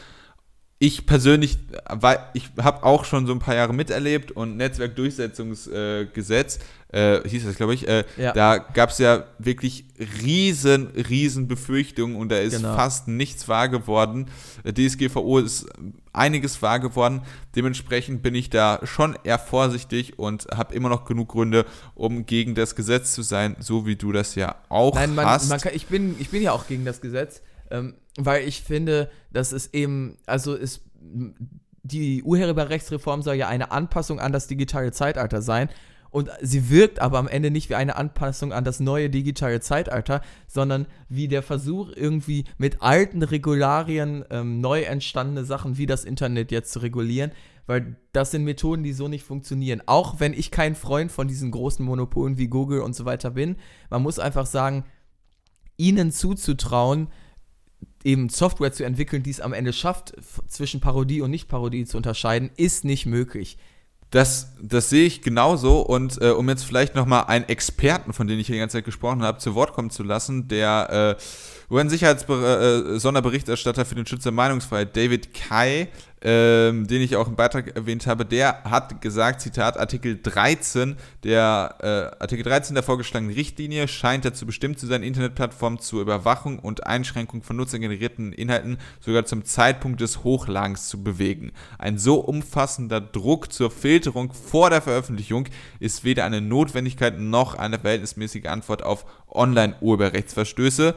Ich 0.86 1.06
persönlich, 1.06 1.58
weil 1.90 2.20
ich 2.34 2.50
habe 2.62 2.84
auch 2.84 3.06
schon 3.06 3.26
so 3.26 3.32
ein 3.32 3.40
paar 3.40 3.56
Jahre 3.56 3.74
miterlebt 3.74 4.32
und 4.32 4.58
Netzwerkdurchsetzungsgesetz, 4.58 6.60
äh, 6.92 7.22
hieß 7.28 7.46
das, 7.46 7.56
glaube 7.56 7.74
ich, 7.74 7.88
äh, 7.88 8.04
Ja. 8.18 8.34
da 8.34 8.58
gab 8.58 8.90
es 8.90 8.98
ja 8.98 9.24
wirklich 9.40 9.86
riesen, 10.22 10.88
riesen 11.10 11.48
Befürchtungen 11.48 12.18
und 12.18 12.30
da 12.30 12.38
ist 12.38 12.58
Genau. 12.58 12.76
fast 12.76 13.08
nichts 13.08 13.48
wahr 13.48 13.70
geworden. 13.70 14.28
Äh, 14.66 14.74
DSGVO 14.74 15.40
ist 15.40 15.66
einiges 16.12 16.62
wahr 16.62 16.80
geworden. 16.80 17.22
Dementsprechend 17.56 18.22
bin 18.22 18.36
ich 18.36 18.50
da 18.50 18.80
schon 18.84 19.16
eher 19.24 19.40
vorsichtig 19.40 20.20
und 20.20 20.48
habe 20.54 20.76
immer 20.76 20.90
noch 20.90 21.06
genug 21.06 21.30
Gründe, 21.30 21.66
um 21.96 22.26
gegen 22.26 22.56
das 22.56 22.76
Gesetz 22.76 23.14
zu 23.14 23.22
sein, 23.22 23.56
so 23.60 23.86
wie 23.86 23.96
du 23.96 24.12
das 24.12 24.36
ja 24.36 24.56
auch 24.70 24.94
Nein, 24.96 25.16
man, 25.16 25.26
hast. 25.26 25.50
man 25.50 25.60
kann, 25.60 25.72
ich, 25.74 25.88
bin, 25.88 26.16
ich 26.20 26.30
bin 26.30 26.42
ja 26.44 26.52
auch 26.52 26.68
gegen 26.68 26.86
das 26.86 27.02
Gesetz, 27.02 27.42
ähm, 27.74 27.96
weil 28.18 28.48
ich 28.48 28.62
finde, 28.62 29.10
dass 29.32 29.52
es 29.52 29.74
eben, 29.74 30.18
also 30.26 30.56
es 30.56 30.82
die 31.84 32.24
Urheberrechtsreform 32.24 33.22
soll 33.22 33.36
ja 33.36 33.50
eine 33.50 33.72
Anpassung 33.72 34.20
an 34.20 34.32
das 34.32 34.48
digitale 34.48 34.94
Zeitalter 34.94 35.42
sein. 35.42 35.68
Und 36.12 36.30
sie 36.42 36.70
wirkt 36.70 37.02
aber 37.02 37.18
am 37.18 37.28
Ende 37.28 37.50
nicht 37.50 37.70
wie 37.70 37.76
eine 37.76 37.96
Anpassung 37.96 38.54
an 38.54 38.64
das 38.64 38.80
neue 38.80 39.10
digitale 39.10 39.60
Zeitalter, 39.62 40.22
sondern 40.48 40.86
wie 41.10 41.28
der 41.28 41.42
Versuch, 41.42 41.90
irgendwie 41.94 42.46
mit 42.60 42.84
alten 42.84 43.24
Regularien 43.24 44.24
ähm, 44.30 44.62
neu 44.62 44.84
entstandene 44.84 45.44
Sachen 45.44 45.78
wie 45.78 45.88
das 45.88 46.06
Internet 46.06 46.52
jetzt 46.52 46.72
zu 46.72 46.80
regulieren. 46.80 47.32
Weil 47.66 47.96
das 48.12 48.30
sind 48.30 48.44
Methoden, 48.44 48.84
die 48.84 48.94
so 48.94 49.08
nicht 49.08 49.24
funktionieren. 49.24 49.82
Auch 49.88 50.20
wenn 50.20 50.34
ich 50.34 50.52
kein 50.52 50.76
Freund 50.76 51.12
von 51.12 51.28
diesen 51.28 51.50
großen 51.50 51.84
Monopolen 51.84 52.38
wie 52.38 52.48
Google 52.48 52.82
und 52.82 52.96
so 52.96 53.06
weiter 53.06 53.32
bin. 53.32 53.56
Man 53.90 54.04
muss 54.04 54.20
einfach 54.20 54.46
sagen, 54.46 54.86
ihnen 55.78 56.12
zuzutrauen, 56.12 57.08
eben 58.04 58.30
Software 58.30 58.72
zu 58.72 58.84
entwickeln, 58.84 59.24
die 59.24 59.32
es 59.32 59.42
am 59.42 59.54
Ende 59.54 59.74
schafft, 59.74 60.14
zwischen 60.48 60.80
Parodie 60.80 61.22
und 61.22 61.32
Nicht-Parodie 61.32 61.86
zu 61.86 61.98
unterscheiden, 61.98 62.52
ist 62.58 62.86
nicht 62.86 63.06
möglich. 63.06 63.58
Das, 64.14 64.54
das 64.62 64.90
sehe 64.92 65.08
ich 65.08 65.24
genauso 65.24 65.82
und 65.82 66.22
äh, 66.22 66.30
um 66.30 66.48
jetzt 66.48 66.66
vielleicht 66.66 66.94
nochmal 66.94 67.24
einen 67.26 67.50
Experten, 67.50 68.14
von 68.14 68.28
dem 68.28 68.38
ich 68.38 68.46
hier 68.46 68.54
die 68.54 68.60
ganze 68.60 68.78
Zeit 68.78 68.86
gesprochen 68.86 69.24
habe, 69.24 69.40
zu 69.40 69.56
Wort 69.56 69.74
kommen 69.74 69.90
zu 69.90 70.04
lassen, 70.04 70.48
der 70.48 71.18
äh, 71.18 71.74
UN-Sicherheits-Sonderberichterstatter 71.74 73.82
äh, 73.82 73.86
für 73.86 73.96
den 73.96 74.06
Schutz 74.06 74.22
der 74.22 74.32
Meinungsfreiheit, 74.32 74.96
David 74.96 75.34
Kai, 75.34 75.88
ähm, 76.26 76.88
den 76.88 77.02
ich 77.02 77.18
auch 77.18 77.28
im 77.28 77.36
Beitrag 77.36 77.76
erwähnt 77.76 78.08
habe, 78.08 78.26
der 78.26 78.64
hat 78.64 79.02
gesagt, 79.02 79.42
Zitat, 79.42 79.78
Artikel 79.78 80.20
13 80.22 80.96
der 81.24 81.76
äh, 81.82 82.22
Artikel 82.22 82.44
13 82.44 82.76
der 82.76 82.84
vorgeschlagenen 82.84 83.36
Richtlinie 83.36 83.90
scheint 83.90 84.24
dazu 84.24 84.46
bestimmt 84.46 84.80
zu 84.80 84.88
sein, 84.88 85.04
Internetplattformen 85.04 85.80
zur 85.80 86.02
Überwachung 86.02 86.60
und 86.60 86.88
Einschränkung 86.88 87.44
von 87.44 87.58
nutzergenerierten 87.58 88.32
Inhalten 88.32 88.78
sogar 89.02 89.26
zum 89.26 89.44
Zeitpunkt 89.44 90.00
des 90.00 90.24
Hochladens 90.24 90.88
zu 90.88 91.04
bewegen. 91.04 91.52
Ein 91.78 91.98
so 91.98 92.22
umfassender 92.22 93.02
Druck 93.02 93.52
zur 93.52 93.70
Filterung 93.70 94.32
vor 94.32 94.70
der 94.70 94.82
Veröffentlichung 94.82 95.50
ist 95.82 96.06
weder 96.06 96.24
eine 96.24 96.40
Notwendigkeit 96.40 97.20
noch 97.20 97.56
eine 97.56 97.80
verhältnismäßige 97.80 98.46
Antwort 98.46 98.82
auf 98.82 99.06
Online-Urheberrechtsverstöße. 99.30 100.96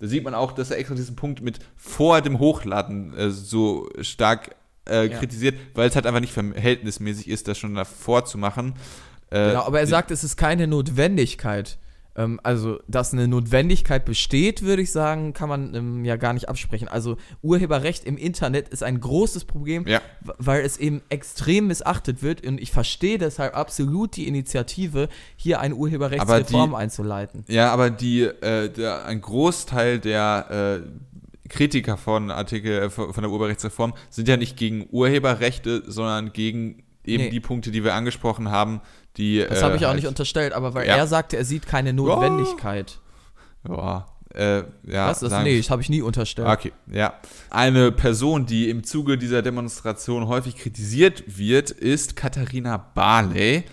Da 0.00 0.06
sieht 0.06 0.22
man 0.22 0.34
auch, 0.34 0.52
dass 0.52 0.70
er 0.70 0.78
extra 0.78 0.94
diesen 0.94 1.16
Punkt 1.16 1.42
mit 1.42 1.58
vor 1.76 2.20
dem 2.20 2.38
Hochladen 2.38 3.14
äh, 3.16 3.30
so 3.30 3.88
stark 4.00 4.54
äh, 4.88 5.06
ja. 5.06 5.18
kritisiert, 5.18 5.56
weil 5.74 5.88
es 5.88 5.94
halt 5.94 6.06
einfach 6.06 6.20
nicht 6.20 6.32
verhältnismäßig 6.32 7.28
ist, 7.28 7.48
das 7.48 7.58
schon 7.58 7.74
davor 7.74 8.24
zu 8.24 8.38
machen. 8.38 8.74
Äh, 9.30 9.48
genau, 9.48 9.62
aber 9.64 9.80
er 9.80 9.86
sagt, 9.86 10.10
es 10.10 10.24
ist 10.24 10.36
keine 10.36 10.66
Notwendigkeit. 10.66 11.78
Ähm, 12.18 12.40
also, 12.42 12.80
dass 12.88 13.12
eine 13.12 13.28
Notwendigkeit 13.28 14.04
besteht, 14.04 14.62
würde 14.62 14.82
ich 14.82 14.90
sagen, 14.90 15.32
kann 15.32 15.48
man 15.48 15.74
ähm, 15.74 16.04
ja 16.04 16.16
gar 16.16 16.32
nicht 16.32 16.48
absprechen. 16.48 16.88
Also, 16.88 17.16
Urheberrecht 17.42 18.04
im 18.04 18.18
Internet 18.18 18.68
ist 18.70 18.82
ein 18.82 19.00
großes 19.00 19.44
Problem, 19.44 19.86
ja. 19.86 20.00
weil 20.36 20.64
es 20.64 20.78
eben 20.78 21.00
extrem 21.10 21.68
missachtet 21.68 22.20
wird. 22.22 22.44
Und 22.44 22.60
ich 22.60 22.72
verstehe 22.72 23.18
deshalb 23.18 23.54
absolut 23.56 24.16
die 24.16 24.26
Initiative, 24.26 25.08
hier 25.36 25.60
eine 25.60 25.76
Urheberrechtsreform 25.76 26.70
die, 26.70 26.76
einzuleiten. 26.76 27.44
Ja, 27.46 27.72
aber 27.72 27.90
die, 27.90 28.22
äh, 28.22 28.68
der, 28.68 29.04
ein 29.04 29.20
Großteil 29.20 30.00
der 30.00 30.82
äh, 30.82 30.88
Kritiker 31.48 31.96
von 31.96 32.30
Artikel 32.30 32.82
äh, 32.82 32.90
von 32.90 33.12
der 33.14 33.30
Urheberrechtsreform 33.30 33.94
sind 34.10 34.28
ja 34.28 34.36
nicht 34.36 34.56
gegen 34.56 34.88
Urheberrechte, 34.90 35.82
sondern 35.86 36.32
gegen 36.32 36.82
eben 37.04 37.24
nee. 37.24 37.30
die 37.30 37.40
Punkte, 37.40 37.70
die 37.70 37.84
wir 37.84 37.94
angesprochen 37.94 38.50
haben, 38.50 38.80
die. 39.16 39.44
Das 39.48 39.62
habe 39.62 39.76
ich 39.76 39.84
auch 39.84 39.88
halt, 39.88 39.96
nicht 39.96 40.08
unterstellt, 40.08 40.52
aber 40.52 40.74
weil 40.74 40.86
ja. 40.86 40.96
er 40.96 41.06
sagte, 41.06 41.36
er 41.36 41.44
sieht 41.44 41.66
keine 41.66 41.92
Notwendigkeit. 41.92 42.98
Ja. 43.68 44.06
Äh, 44.34 44.64
ja, 44.86 45.08
Was? 45.08 45.20
Das, 45.20 45.42
nee, 45.42 45.56
das 45.56 45.70
habe 45.70 45.80
ich 45.80 45.88
nie 45.88 46.02
unterstellt. 46.02 46.48
Okay, 46.48 46.72
ja. 46.92 47.14
Eine 47.50 47.90
Person, 47.90 48.44
die 48.44 48.68
im 48.68 48.84
Zuge 48.84 49.16
dieser 49.16 49.42
Demonstration 49.42 50.28
häufig 50.28 50.56
kritisiert 50.56 51.24
wird, 51.26 51.70
ist 51.70 52.14
Katharina 52.14 52.76
Barley. 52.76 53.64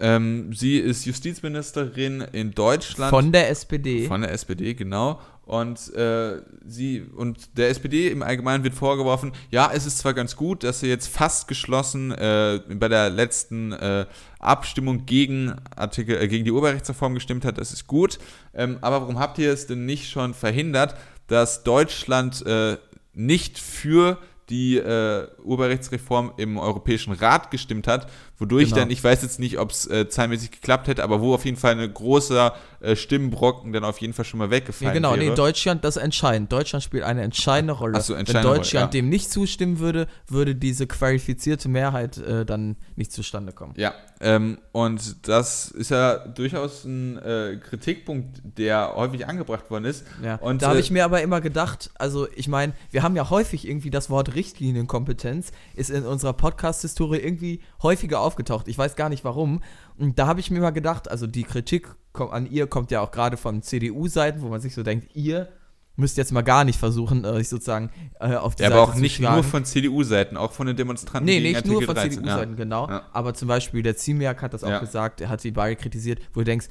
Ähm, 0.00 0.52
sie 0.52 0.78
ist 0.78 1.04
Justizministerin 1.04 2.22
in 2.32 2.52
Deutschland. 2.52 3.10
Von 3.10 3.32
der 3.32 3.50
SPD. 3.50 4.06
Von 4.06 4.22
der 4.22 4.32
SPD, 4.32 4.74
genau. 4.74 5.20
Und 5.50 5.92
äh, 5.94 6.42
sie 6.64 7.02
und 7.02 7.58
der 7.58 7.70
SPD 7.70 8.06
im 8.06 8.22
Allgemeinen 8.22 8.62
wird 8.62 8.72
vorgeworfen, 8.72 9.32
ja, 9.50 9.68
es 9.74 9.84
ist 9.84 9.98
zwar 9.98 10.14
ganz 10.14 10.36
gut, 10.36 10.62
dass 10.62 10.78
sie 10.78 10.86
jetzt 10.86 11.08
fast 11.08 11.48
geschlossen 11.48 12.12
äh, 12.12 12.60
bei 12.68 12.86
der 12.86 13.10
letzten 13.10 13.72
äh, 13.72 14.06
Abstimmung 14.38 15.06
gegen 15.06 15.56
Artikel, 15.74 16.22
äh, 16.22 16.28
gegen 16.28 16.44
die 16.44 16.52
Urheberrechtsreform 16.52 17.14
gestimmt 17.14 17.44
hat, 17.44 17.58
das 17.58 17.72
ist 17.72 17.88
gut. 17.88 18.20
Ähm, 18.54 18.78
aber 18.80 19.00
warum 19.00 19.18
habt 19.18 19.38
ihr 19.38 19.52
es 19.52 19.66
denn 19.66 19.86
nicht 19.86 20.08
schon 20.08 20.34
verhindert, 20.34 20.94
dass 21.26 21.64
Deutschland 21.64 22.46
äh, 22.46 22.76
nicht 23.12 23.58
für 23.58 24.18
die 24.50 24.76
äh, 24.76 25.26
Urheberrechtsreform 25.42 26.34
im 26.36 26.58
Europäischen 26.58 27.12
Rat 27.12 27.50
gestimmt 27.50 27.88
hat, 27.88 28.08
wodurch 28.40 28.70
genau. 28.70 28.76
dann, 28.78 28.90
ich 28.90 29.04
weiß 29.04 29.22
jetzt 29.22 29.38
nicht, 29.38 29.58
ob 29.58 29.70
es 29.70 29.86
äh, 29.86 30.08
zahlenmäßig 30.08 30.50
geklappt 30.50 30.88
hätte, 30.88 31.04
aber 31.04 31.20
wo 31.20 31.34
auf 31.34 31.44
jeden 31.44 31.56
Fall 31.56 31.78
ein 31.78 31.94
großer 31.94 32.54
äh, 32.80 32.96
Stimmenbrocken 32.96 33.72
dann 33.72 33.84
auf 33.84 33.98
jeden 33.98 34.14
Fall 34.14 34.24
schon 34.24 34.38
mal 34.38 34.50
weggefallen 34.50 34.88
ja, 34.88 34.94
genau, 34.94 35.14
wäre. 35.14 35.30
nee, 35.30 35.34
Deutschland, 35.34 35.84
das 35.84 35.96
entscheidend. 35.96 36.50
Deutschland 36.50 36.82
spielt 36.82 37.04
eine 37.04 37.22
entscheidende 37.22 37.74
Rolle. 37.74 37.98
Ach 37.98 38.02
so, 38.02 38.14
entscheidende 38.14 38.48
Wenn 38.48 38.56
Deutschland 38.56 38.86
Rolle, 38.86 38.96
ja. 38.96 39.02
dem 39.02 39.08
nicht 39.08 39.30
zustimmen 39.30 39.78
würde, 39.78 40.08
würde 40.26 40.54
diese 40.54 40.86
qualifizierte 40.86 41.68
Mehrheit 41.68 42.18
äh, 42.18 42.44
dann 42.44 42.76
nicht 42.96 43.12
zustande 43.12 43.52
kommen. 43.52 43.74
Ja, 43.76 43.94
ähm, 44.22 44.58
und 44.72 45.28
das 45.28 45.70
ist 45.70 45.90
ja 45.90 46.18
durchaus 46.18 46.84
ein 46.84 47.16
äh, 47.18 47.56
Kritikpunkt, 47.56 48.42
der 48.58 48.94
häufig 48.94 49.26
angebracht 49.26 49.70
worden 49.70 49.86
ist. 49.86 50.04
Ja. 50.22 50.34
Und, 50.36 50.60
da 50.60 50.68
habe 50.68 50.76
äh, 50.76 50.80
ich 50.80 50.90
mir 50.90 51.06
aber 51.06 51.22
immer 51.22 51.40
gedacht, 51.40 51.90
also 51.94 52.28
ich 52.34 52.46
meine, 52.46 52.74
wir 52.90 53.02
haben 53.02 53.16
ja 53.16 53.30
häufig 53.30 53.66
irgendwie 53.66 53.90
das 53.90 54.10
Wort 54.10 54.34
Richtlinienkompetenz, 54.34 55.52
ist 55.74 55.88
in 55.88 56.04
unserer 56.04 56.34
Podcast-Historie 56.34 57.18
irgendwie 57.18 57.60
häufiger 57.82 58.20
aufgetaucht. 58.30 58.68
Ich 58.68 58.78
weiß 58.78 58.94
gar 58.94 59.08
nicht 59.08 59.24
warum. 59.24 59.62
Und 59.98 60.18
da 60.18 60.26
habe 60.26 60.38
ich 60.40 60.50
mir 60.50 60.60
mal 60.60 60.70
gedacht, 60.70 61.10
also 61.10 61.26
die 61.26 61.42
Kritik 61.42 61.88
an 62.14 62.46
ihr 62.46 62.66
kommt 62.68 62.90
ja 62.90 63.00
auch 63.00 63.10
gerade 63.10 63.36
von 63.36 63.62
CDU-Seiten, 63.62 64.40
wo 64.42 64.48
man 64.48 64.60
sich 64.60 64.74
so 64.74 64.82
denkt, 64.82 65.08
ihr 65.14 65.48
müsst 65.96 66.16
jetzt 66.16 66.32
mal 66.32 66.42
gar 66.42 66.64
nicht 66.64 66.78
versuchen, 66.78 67.26
euch 67.26 67.48
sozusagen 67.48 67.90
äh, 68.20 68.34
auf 68.34 68.54
die 68.54 68.62
ja, 68.62 68.70
Seite 68.70 68.80
aber 68.80 68.90
auch 68.90 68.94
nicht 68.94 69.16
schlagen. 69.16 69.34
nur 69.34 69.44
von 69.44 69.64
CDU-Seiten, 69.64 70.36
auch 70.36 70.52
von 70.52 70.66
den 70.66 70.76
Demonstranten. 70.76 71.26
Nee, 71.26 71.40
nicht 71.40 71.56
Artikel 71.56 71.72
nur 71.72 71.82
von 71.82 71.96
CDU-Seiten, 71.96 72.52
ja. 72.52 72.56
genau. 72.56 72.88
Ja. 72.88 73.02
Aber 73.12 73.34
zum 73.34 73.48
Beispiel 73.48 73.82
der 73.82 73.96
Ziemiak 73.96 74.40
hat 74.42 74.54
das 74.54 74.64
auch 74.64 74.80
gesagt, 74.80 75.20
er 75.20 75.28
hat 75.28 75.42
die 75.44 75.50
beide 75.50 75.76
kritisiert, 75.76 76.20
wo 76.32 76.40
du 76.40 76.44
denkst, 76.44 76.68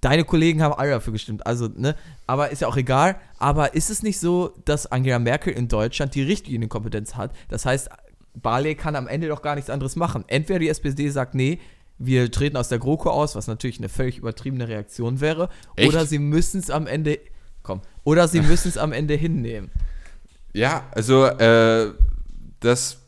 deine 0.00 0.24
Kollegen 0.24 0.62
haben 0.62 0.74
alle 0.74 0.90
dafür 0.90 1.12
gestimmt. 1.12 1.46
Also, 1.46 1.68
ne, 1.74 1.94
aber 2.26 2.50
ist 2.50 2.62
ja 2.62 2.68
auch 2.68 2.76
egal. 2.76 3.16
Aber 3.38 3.74
ist 3.74 3.90
es 3.90 4.02
nicht 4.02 4.18
so, 4.18 4.54
dass 4.64 4.86
Angela 4.86 5.18
Merkel 5.18 5.52
in 5.52 5.68
Deutschland 5.68 6.14
die 6.14 6.22
Richtlinienkompetenz 6.22 7.16
hat? 7.16 7.32
Das 7.48 7.66
heißt, 7.66 7.90
Barley 8.34 8.74
kann 8.74 8.96
am 8.96 9.08
Ende 9.08 9.28
doch 9.28 9.42
gar 9.42 9.54
nichts 9.54 9.70
anderes 9.70 9.96
machen. 9.96 10.24
Entweder 10.28 10.58
die 10.58 10.68
SPD 10.68 11.08
sagt, 11.10 11.34
nee, 11.34 11.58
wir 11.98 12.30
treten 12.30 12.56
aus 12.56 12.68
der 12.68 12.78
GroKo 12.78 13.10
aus, 13.10 13.36
was 13.36 13.46
natürlich 13.46 13.78
eine 13.78 13.88
völlig 13.88 14.18
übertriebene 14.18 14.66
Reaktion 14.66 15.20
wäre, 15.20 15.50
Echt? 15.76 15.88
oder 15.88 16.06
sie 16.06 16.18
müssen 16.18 16.58
es 16.60 16.70
am 16.70 16.86
Ende, 16.86 17.18
komm, 17.62 17.82
oder 18.04 18.26
sie 18.26 18.40
müssen 18.40 18.68
es 18.68 18.78
am 18.78 18.92
Ende 18.92 19.14
hinnehmen. 19.14 19.70
Ja, 20.52 20.84
also 20.92 21.26
äh, 21.26 21.92
das 22.60 22.98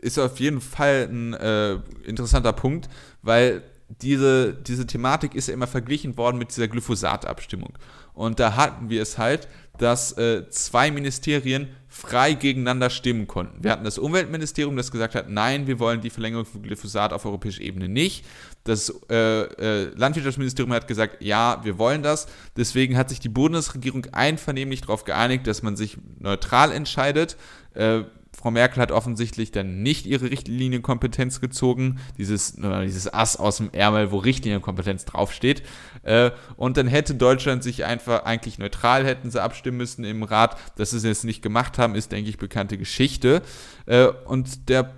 ist 0.00 0.18
auf 0.18 0.40
jeden 0.40 0.60
Fall 0.60 1.08
ein 1.10 1.34
äh, 1.34 1.74
interessanter 2.04 2.52
Punkt, 2.52 2.88
weil 3.22 3.62
diese, 4.00 4.54
diese 4.54 4.86
Thematik 4.86 5.34
ist 5.34 5.48
ja 5.48 5.54
immer 5.54 5.66
verglichen 5.66 6.16
worden 6.16 6.38
mit 6.38 6.50
dieser 6.50 6.68
Glyphosat-Abstimmung. 6.68 7.74
Und 8.14 8.40
da 8.40 8.56
hatten 8.56 8.90
wir 8.90 9.02
es 9.02 9.18
halt, 9.18 9.48
dass 9.78 10.12
äh, 10.18 10.48
zwei 10.50 10.90
Ministerien 10.90 11.68
frei 11.98 12.34
gegeneinander 12.34 12.90
stimmen 12.90 13.26
konnten. 13.26 13.64
Wir 13.64 13.72
hatten 13.72 13.82
das 13.82 13.98
Umweltministerium, 13.98 14.76
das 14.76 14.92
gesagt 14.92 15.16
hat, 15.16 15.28
nein, 15.28 15.66
wir 15.66 15.80
wollen 15.80 16.00
die 16.00 16.10
Verlängerung 16.10 16.46
von 16.46 16.62
Glyphosat 16.62 17.12
auf 17.12 17.24
europäischer 17.26 17.60
Ebene 17.60 17.88
nicht. 17.88 18.24
Das 18.62 18.94
äh, 19.10 19.42
äh, 19.42 19.90
Landwirtschaftsministerium 19.96 20.72
hat 20.72 20.86
gesagt, 20.86 21.16
ja, 21.20 21.60
wir 21.64 21.76
wollen 21.76 22.04
das. 22.04 22.28
Deswegen 22.56 22.96
hat 22.96 23.08
sich 23.08 23.18
die 23.18 23.28
Bundesregierung 23.28 24.06
einvernehmlich 24.12 24.82
darauf 24.82 25.02
geeinigt, 25.02 25.48
dass 25.48 25.62
man 25.62 25.74
sich 25.74 25.98
neutral 26.20 26.70
entscheidet. 26.70 27.36
Äh, 27.74 28.02
Frau 28.36 28.52
Merkel 28.52 28.80
hat 28.80 28.92
offensichtlich 28.92 29.50
dann 29.50 29.82
nicht 29.82 30.06
ihre 30.06 30.30
Richtlinienkompetenz 30.30 31.40
gezogen, 31.40 31.98
dieses, 32.18 32.56
dieses 32.56 33.12
Ass 33.12 33.36
aus 33.36 33.56
dem 33.56 33.70
Ärmel, 33.72 34.12
wo 34.12 34.18
Richtlinienkompetenz 34.18 35.04
draufsteht. 35.06 35.62
Äh, 36.02 36.30
und 36.56 36.76
dann 36.76 36.86
hätte 36.86 37.14
Deutschland 37.14 37.64
sich 37.64 37.84
einfach 37.84 38.24
eigentlich 38.24 38.58
neutral 38.58 39.04
hätten 39.04 39.30
sie 39.30 39.42
abstimmen 39.42 39.78
müssen 39.78 40.04
im 40.04 40.22
Rat. 40.22 40.56
Dass 40.76 40.90
sie 40.90 40.98
es 40.98 41.02
jetzt 41.02 41.24
nicht 41.24 41.42
gemacht 41.42 41.78
haben, 41.78 41.94
ist, 41.94 42.12
denke 42.12 42.30
ich, 42.30 42.38
bekannte 42.38 42.78
Geschichte. 42.78 43.42
Äh, 43.86 44.06
und 44.06 44.68
der 44.68 44.94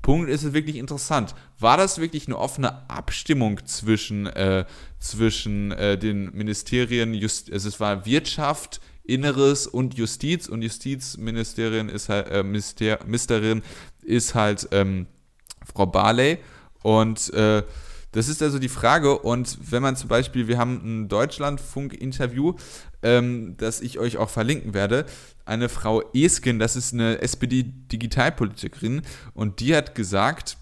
Punkt 0.00 0.30
ist 0.30 0.52
wirklich 0.52 0.76
interessant. 0.76 1.34
War 1.58 1.76
das 1.76 1.98
wirklich 1.98 2.28
eine 2.28 2.38
offene 2.38 2.88
Abstimmung 2.88 3.66
zwischen, 3.66 4.26
äh, 4.26 4.64
zwischen 5.00 5.70
den 5.70 6.32
Ministerien, 6.32 7.14
Just 7.14 7.52
also 7.52 7.68
es 7.68 7.80
war 7.80 8.06
Wirtschaft, 8.06 8.80
Inneres 9.08 9.66
und 9.66 9.94
Justiz 9.94 10.48
und 10.48 10.62
Justizministerin 10.62 11.88
ist 11.88 12.08
halt, 12.08 12.28
äh, 12.28 12.42
Minister, 12.42 12.98
Ministerin 13.04 13.62
ist 14.02 14.34
halt 14.34 14.68
ähm, 14.70 15.06
Frau 15.74 15.86
Barley 15.86 16.38
und 16.82 17.32
äh, 17.34 17.62
Das 18.12 18.28
ist 18.28 18.42
also 18.42 18.58
die 18.58 18.68
Frage. 18.70 19.18
Und 19.18 19.58
wenn 19.70 19.82
man 19.82 19.96
zum 19.96 20.08
Beispiel, 20.08 20.48
wir 20.48 20.58
haben 20.58 20.80
ein 20.82 21.08
Deutschlandfunk-Interview, 21.08 22.54
ähm, 23.02 23.54
das 23.58 23.80
ich 23.80 23.98
euch 23.98 24.16
auch 24.16 24.30
verlinken 24.30 24.74
werde. 24.74 25.04
Eine 25.44 25.68
Frau 25.68 26.02
Esken, 26.14 26.58
das 26.58 26.74
ist 26.76 26.94
eine 26.94 27.20
SPD-Digitalpolitikerin, 27.20 29.02
und 29.34 29.60
die 29.60 29.74
hat 29.76 29.94
gesagt, 29.94 30.56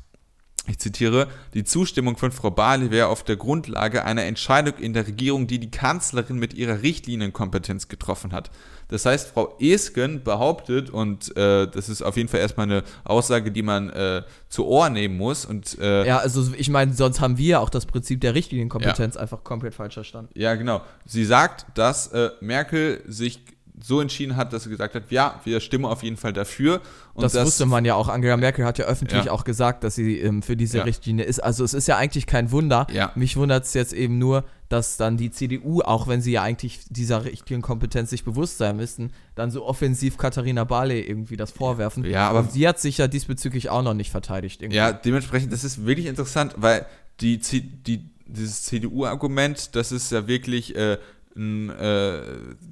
ich 0.68 0.78
zitiere, 0.78 1.28
die 1.54 1.64
Zustimmung 1.64 2.16
von 2.16 2.32
Frau 2.32 2.50
Barley 2.50 2.90
wäre 2.90 3.08
auf 3.08 3.22
der 3.22 3.36
Grundlage 3.36 4.04
einer 4.04 4.24
Entscheidung 4.24 4.74
in 4.78 4.92
der 4.92 5.06
Regierung, 5.06 5.46
die 5.46 5.58
die 5.58 5.70
Kanzlerin 5.70 6.38
mit 6.38 6.54
ihrer 6.54 6.82
Richtlinienkompetenz 6.82 7.88
getroffen 7.88 8.32
hat. 8.32 8.50
Das 8.88 9.04
heißt, 9.04 9.30
Frau 9.30 9.56
Esken 9.58 10.22
behauptet, 10.22 10.90
und 10.90 11.36
äh, 11.36 11.66
das 11.66 11.88
ist 11.88 12.02
auf 12.02 12.16
jeden 12.16 12.28
Fall 12.28 12.40
erstmal 12.40 12.66
eine 12.66 12.84
Aussage, 13.04 13.50
die 13.50 13.62
man 13.62 13.90
äh, 13.90 14.22
zu 14.48 14.66
Ohr 14.66 14.90
nehmen 14.90 15.16
muss. 15.16 15.44
Und, 15.44 15.78
äh, 15.80 16.06
ja, 16.06 16.18
also 16.18 16.52
ich 16.56 16.68
meine, 16.68 16.92
sonst 16.92 17.20
haben 17.20 17.36
wir 17.38 17.46
ja 17.46 17.58
auch 17.58 17.70
das 17.70 17.86
Prinzip 17.86 18.20
der 18.20 18.34
Richtlinienkompetenz 18.34 19.16
ja. 19.16 19.20
einfach 19.20 19.42
komplett 19.42 19.74
falsch 19.74 19.94
verstanden. 19.94 20.30
Ja, 20.34 20.54
genau. 20.54 20.82
Sie 21.04 21.24
sagt, 21.24 21.66
dass 21.74 22.08
äh, 22.08 22.30
Merkel 22.40 23.02
sich 23.06 23.40
so 23.82 24.00
entschieden 24.00 24.36
hat, 24.36 24.52
dass 24.52 24.64
sie 24.64 24.70
gesagt 24.70 24.94
hat, 24.94 25.10
ja, 25.10 25.40
wir 25.44 25.60
stimmen 25.60 25.84
auf 25.84 26.02
jeden 26.02 26.16
Fall 26.16 26.32
dafür. 26.32 26.80
Und 27.14 27.22
das, 27.22 27.32
das 27.32 27.46
wusste 27.46 27.66
man 27.66 27.84
ja 27.84 27.94
auch. 27.94 28.08
Angela 28.08 28.36
Merkel 28.36 28.64
hat 28.64 28.78
ja 28.78 28.86
öffentlich 28.86 29.26
ja. 29.26 29.32
auch 29.32 29.44
gesagt, 29.44 29.84
dass 29.84 29.94
sie 29.94 30.18
ähm, 30.18 30.42
für 30.42 30.56
diese 30.56 30.78
ja. 30.78 30.84
Richtlinie 30.84 31.24
ist. 31.24 31.40
Also 31.40 31.62
es 31.62 31.74
ist 31.74 31.86
ja 31.86 31.96
eigentlich 31.96 32.26
kein 32.26 32.50
Wunder. 32.50 32.86
Ja. 32.92 33.12
Mich 33.14 33.36
wundert 33.36 33.64
es 33.64 33.74
jetzt 33.74 33.92
eben 33.92 34.18
nur, 34.18 34.44
dass 34.68 34.96
dann 34.96 35.16
die 35.16 35.30
CDU, 35.30 35.82
auch 35.82 36.08
wenn 36.08 36.20
sie 36.20 36.32
ja 36.32 36.42
eigentlich 36.42 36.80
dieser 36.88 37.24
richtigen 37.24 37.62
Kompetenz 37.62 38.10
sich 38.10 38.24
bewusst 38.24 38.58
sein 38.58 38.76
müssten, 38.76 39.10
dann 39.34 39.50
so 39.50 39.64
offensiv 39.64 40.16
Katharina 40.16 40.64
Barley 40.64 41.00
irgendwie 41.00 41.36
das 41.36 41.50
vorwerfen. 41.50 42.04
Ja, 42.04 42.30
aber 42.30 42.40
Und 42.40 42.52
sie 42.52 42.66
hat 42.66 42.80
sich 42.80 42.98
ja 42.98 43.08
diesbezüglich 43.08 43.68
auch 43.68 43.82
noch 43.82 43.94
nicht 43.94 44.10
verteidigt. 44.10 44.62
Irgendwie. 44.62 44.78
Ja, 44.78 44.92
dementsprechend, 44.92 45.52
das 45.52 45.64
ist 45.64 45.84
wirklich 45.84 46.06
interessant, 46.06 46.54
weil 46.56 46.86
die, 47.20 47.38
die, 47.38 48.10
dieses 48.26 48.64
CDU-Argument, 48.64 49.76
das 49.76 49.92
ist 49.92 50.10
ja 50.12 50.26
wirklich 50.26 50.74
äh, 50.74 50.98
ein, 51.36 51.70
äh, 51.70 52.20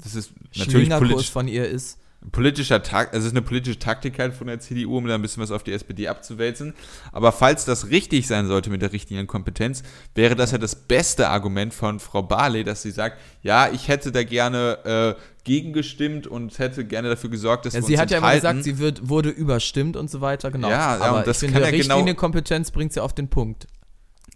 das 0.03 0.15
ist 0.15 0.33
natürlich 0.57 0.91
politisch 0.91 1.31
von 1.31 1.49
ihr 1.49 1.69
ist. 1.69 1.99
Politischer 2.33 2.83
Takt, 2.83 3.13
also 3.13 3.27
es 3.27 3.33
ist 3.33 3.37
eine 3.37 3.43
politische 3.43 3.79
Taktik 3.79 4.19
halt 4.19 4.33
von 4.33 4.47
der 4.47 4.59
CDU, 4.59 4.97
um 4.97 5.07
da 5.07 5.15
ein 5.15 5.21
bisschen 5.21 5.43
was 5.43 5.51
auf 5.51 5.63
die 5.63 5.73
SPD 5.73 6.09
abzuwälzen. 6.09 6.73
Aber 7.13 7.33
falls 7.33 7.67
das 7.67 7.91
richtig 7.91 8.27
sein 8.27 8.47
sollte 8.47 8.71
mit 8.71 8.81
der 8.81 8.95
richtigen 8.95 9.27
Kompetenz, 9.27 9.83
wäre 10.15 10.35
das 10.35 10.53
ja 10.53 10.57
das 10.57 10.75
beste 10.75 11.29
Argument 11.29 11.75
von 11.75 12.01
Frau 12.01 12.23
Barley, 12.23 12.65
dass 12.65 12.81
sie 12.81 12.93
sagt, 12.93 13.21
ja, 13.43 13.69
ich 13.71 13.89
hätte 13.89 14.11
da 14.11 14.23
gerne 14.23 15.17
äh, 15.19 15.21
gegengestimmt 15.45 16.27
und 16.27 16.59
hätte 16.59 16.87
gerne 16.87 17.11
dafür 17.11 17.29
gesorgt, 17.29 17.67
dass 17.67 17.75
ja, 17.75 17.81
wir 17.81 17.87
Sie 17.87 17.99
hat 17.99 18.11
ja 18.11 18.19
immer 18.19 18.35
gesagt, 18.35 18.65
sie 18.65 18.79
wird, 18.79 19.07
wurde 19.09 19.29
überstimmt 19.29 19.97
und 19.97 20.11
so 20.11 20.23
weiter, 20.23 20.51
genau. 20.51 20.71
Ja, 20.71 20.99
ja 20.99 21.13
und 21.13 21.27
das 21.27 21.43
ich 21.43 21.51
finde, 21.51 21.61
kann 21.61 21.75
ja 21.75 21.83
genau 21.83 21.97
Richtlinienkompetenz 21.97 22.71
bringt 22.71 22.95
sie 22.95 23.03
auf 23.03 23.13
den 23.13 23.29
Punkt. 23.29 23.67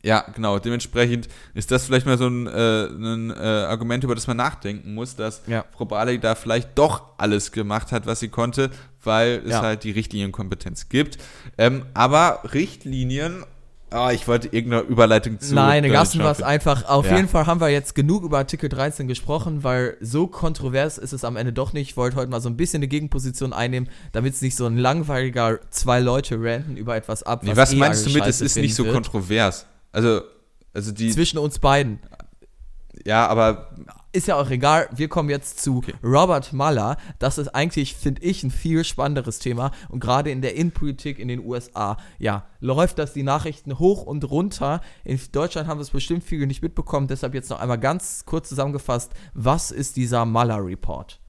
Ja, 0.03 0.25
genau. 0.35 0.59
Dementsprechend 0.59 1.29
ist 1.55 1.71
das 1.71 1.85
vielleicht 1.87 2.07
mal 2.07 2.19
so 2.19 2.29
ein, 2.29 2.47
äh, 2.47 2.87
ein 2.87 3.31
äh, 3.31 3.35
Argument, 3.35 4.05
über 4.05 4.15
das 4.15 4.27
man 4.27 4.37
nachdenken 4.37 4.95
muss, 4.95 5.17
dass 5.17 5.43
ja. 5.47 5.65
Frau 5.77 5.85
Barley 5.85 6.19
da 6.19 6.35
vielleicht 6.35 6.79
doch 6.79 7.03
alles 7.19 7.53
gemacht 7.53 7.91
hat, 7.91 8.07
was 8.07 8.21
sie 8.21 8.29
konnte, 8.29 8.71
weil 9.03 9.43
es 9.45 9.51
ja. 9.51 9.63
halt 9.63 9.85
die 9.85 9.91
Richtlinienkompetenz 9.91 10.89
gibt. 10.89 11.19
Ähm, 11.57 11.87
aber 11.95 12.43
Richtlinien 12.53 13.45
Ah, 13.91 14.13
ich 14.13 14.29
wollte 14.29 14.49
irgendeine 14.49 14.83
Überleitung 14.83 15.41
zu. 15.41 15.55
Nein, 15.55 15.85
lassen 15.85 16.19
wir 16.19 16.31
es 16.31 16.43
einfach. 16.43 16.87
Auf 16.89 17.07
ja. 17.07 17.17
jeden 17.17 17.29
Fall 17.29 17.47
haben 17.47 17.61
wir 17.61 17.71
jetzt 17.71 17.95
genug 17.95 18.23
über 18.23 18.37
Artikel 18.37 18.69
13 18.69 19.09
gesprochen, 19.09 19.65
weil 19.65 19.97
so 20.03 20.27
kontrovers 20.27 20.99
ist 20.99 21.15
es 21.15 21.25
am 21.25 21.37
Ende 21.37 21.55
doch 21.55 21.73
nicht. 21.73 21.91
Ich 21.91 21.97
wollte 21.97 22.17
heute 22.17 22.31
mal 22.31 22.43
so 22.43 22.51
ein 22.51 22.57
bisschen 22.59 22.81
eine 22.81 22.89
Gegenposition 22.89 23.55
einnehmen, 23.55 23.89
damit 24.13 24.35
es 24.35 24.43
nicht 24.43 24.57
so 24.57 24.67
ein 24.67 24.77
langweiliger 24.77 25.61
zwei 25.71 26.01
Leute 26.01 26.37
ranten 26.39 26.77
über 26.77 26.97
etwas 26.97 27.23
ab. 27.23 27.41
Was, 27.41 27.49
nee, 27.49 27.57
was 27.57 27.73
eh 27.73 27.77
meinst 27.77 28.07
du 28.07 28.11
mit, 28.11 28.27
es 28.27 28.43
ist 28.43 28.57
nicht 28.57 28.75
so 28.75 28.85
wird. 28.85 28.95
kontrovers? 28.95 29.65
Also, 29.99 30.21
also 30.75 30.93
die. 30.93 31.11
Zwischen 31.11 31.39
uns 31.39 31.59
beiden. 31.59 31.99
Ja, 33.05 33.27
aber. 33.27 33.75
Ist 34.13 34.29
ja 34.29 34.37
auch 34.37 34.49
egal. 34.49 34.89
Wir 34.95 35.09
kommen 35.09 35.29
jetzt 35.29 35.61
zu 35.61 35.79
okay. 35.79 35.95
Robert 36.05 36.53
Mueller. 36.53 36.97
Das 37.19 37.37
ist 37.37 37.49
eigentlich, 37.49 37.97
finde 37.97 38.23
ich, 38.23 38.45
ein 38.45 38.53
viel 38.53 38.85
spannenderes 38.85 39.41
Thema. 39.41 39.73
Und 39.89 39.99
gerade 39.99 40.31
in 40.31 40.41
der 40.41 40.55
Innenpolitik 40.55 41.19
in 41.19 41.27
den 41.27 41.45
USA, 41.45 41.97
ja, 42.19 42.47
läuft 42.61 43.01
das 43.01 43.13
die 43.13 43.25
Nachrichten 43.25 43.81
hoch 43.81 44.05
und 44.05 44.31
runter. 44.31 44.83
In 45.03 45.21
Deutschland 45.33 45.67
haben 45.67 45.79
wir 45.79 45.83
es 45.83 45.91
bestimmt 45.91 46.23
viele 46.23 46.47
nicht 46.47 46.63
mitbekommen. 46.63 47.09
Deshalb 47.09 47.35
jetzt 47.35 47.51
noch 47.51 47.59
einmal 47.59 47.81
ganz 47.81 48.25
kurz 48.25 48.49
zusammengefasst: 48.49 49.13
Was 49.35 49.73
ist 49.73 49.97
dieser 49.97 50.25
Mueller 50.25 50.65
Report? 50.65 51.21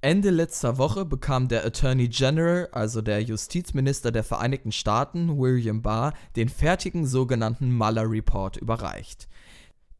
Ende 0.00 0.30
letzter 0.30 0.78
Woche 0.78 1.04
bekam 1.04 1.48
der 1.48 1.66
Attorney 1.66 2.06
General, 2.06 2.68
also 2.70 3.02
der 3.02 3.20
Justizminister 3.20 4.12
der 4.12 4.22
Vereinigten 4.22 4.70
Staaten, 4.70 5.38
William 5.38 5.82
Barr, 5.82 6.12
den 6.36 6.48
fertigen 6.48 7.04
sogenannten 7.04 7.72
Mueller 7.72 8.08
Report 8.08 8.56
überreicht. 8.56 9.28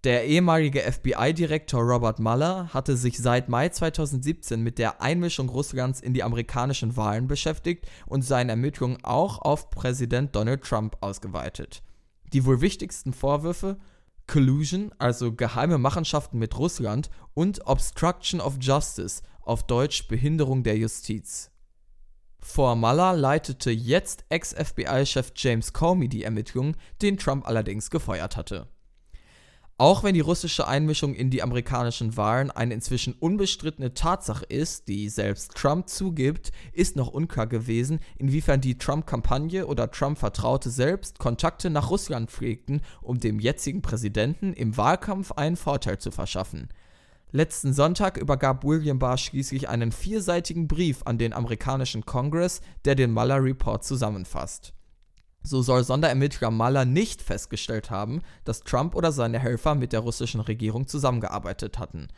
Der 0.05 0.25
ehemalige 0.27 0.83
FBI-Direktor 0.83 1.83
Robert 1.83 2.21
Mueller 2.21 2.73
hatte 2.73 2.97
sich 2.97 3.19
seit 3.19 3.49
Mai 3.49 3.71
2017 3.71 4.63
mit 4.63 4.79
der 4.79 5.03
Einmischung 5.03 5.49
Russlands 5.49 6.01
in 6.01 6.15
die 6.15 6.23
amerikanischen 6.23 6.97
Wahlen 6.97 7.27
beschäftigt 7.27 7.89
und 8.07 8.23
seine 8.23 8.53
Ermittlungen 8.53 8.99
auch 9.03 9.39
auf 9.41 9.71
Präsident 9.71 10.37
Donald 10.37 10.63
Trump 10.63 10.97
ausgeweitet. 11.01 11.83
Die 12.33 12.45
wohl 12.45 12.61
wichtigsten 12.61 13.13
Vorwürfe 13.13 13.79
Collusion, 14.29 14.93
also 14.99 15.33
geheime 15.33 15.79
Machenschaften 15.79 16.39
mit 16.39 16.57
Russland, 16.57 17.11
und 17.35 17.67
Obstruction 17.67 18.41
of 18.41 18.59
Justice, 18.61 19.23
auf 19.49 19.63
Deutsch 19.63 20.09
Behinderung 20.09 20.63
der 20.63 20.77
Justiz. 20.77 21.51
Vor 22.39 22.77
Mueller 22.77 23.15
leitete 23.15 23.71
jetzt 23.71 24.25
Ex-FBI-Chef 24.29 25.33
James 25.35 25.73
Comey 25.73 26.09
die 26.09 26.23
Ermittlungen, 26.23 26.77
den 27.03 27.17
Trump 27.17 27.49
allerdings 27.49 27.91
gefeuert 27.91 28.37
hatte. 28.37 28.69
Auch 29.81 30.03
wenn 30.03 30.15
die 30.15 30.21
russische 30.21 30.67
Einmischung 30.67 31.15
in 31.15 31.31
die 31.31 31.41
amerikanischen 31.41 32.17
Wahlen 32.17 32.51
eine 32.51 32.75
inzwischen 32.75 33.15
unbestrittene 33.15 33.95
Tatsache 33.95 34.45
ist, 34.45 34.89
die 34.89 35.09
selbst 35.09 35.55
Trump 35.55 35.89
zugibt, 35.89 36.51
ist 36.73 36.97
noch 36.97 37.09
unklar 37.09 37.47
gewesen, 37.47 38.01
inwiefern 38.19 38.61
die 38.61 38.77
Trump-Kampagne 38.77 39.67
oder 39.67 39.91
Trump-Vertraute 39.91 40.71
selbst 40.71 41.21
Kontakte 41.21 41.71
nach 41.71 41.91
Russland 41.91 42.31
pflegten, 42.31 42.83
um 43.03 43.21
dem 43.21 43.39
jetzigen 43.39 43.81
Präsidenten 43.81 44.53
im 44.53 44.77
Wahlkampf 44.77 45.33
einen 45.33 45.57
Vorteil 45.57 45.99
zu 45.99 46.11
verschaffen. 46.11 46.69
Letzten 47.31 47.75
Sonntag 47.75 48.17
übergab 48.17 48.65
William 48.65 48.99
Barr 48.99 49.19
schließlich 49.19 49.69
einen 49.69 49.93
vierseitigen 49.93 50.67
Brief 50.67 51.03
an 51.05 51.19
den 51.19 51.35
amerikanischen 51.35 52.07
Kongress, 52.07 52.63
der 52.87 52.95
den 52.95 53.13
Mueller 53.13 53.43
Report 53.43 53.85
zusammenfasst. 53.85 54.73
So 55.43 55.61
soll 55.61 55.85
Sonderermittler 55.85 56.51
Mueller 56.51 56.87
nicht 56.87 57.21
festgestellt 57.21 57.91
haben, 57.91 58.23
dass 58.45 58.61
Trump 58.61 58.95
oder 58.95 59.13
seine 59.13 59.39
Helfer 59.39 59.75
mit 59.75 59.93
der 59.93 60.01
russischen 60.01 60.41
Regierung 60.41 60.89
zusammengearbeitet 60.89 61.79
hatten. 61.79 62.09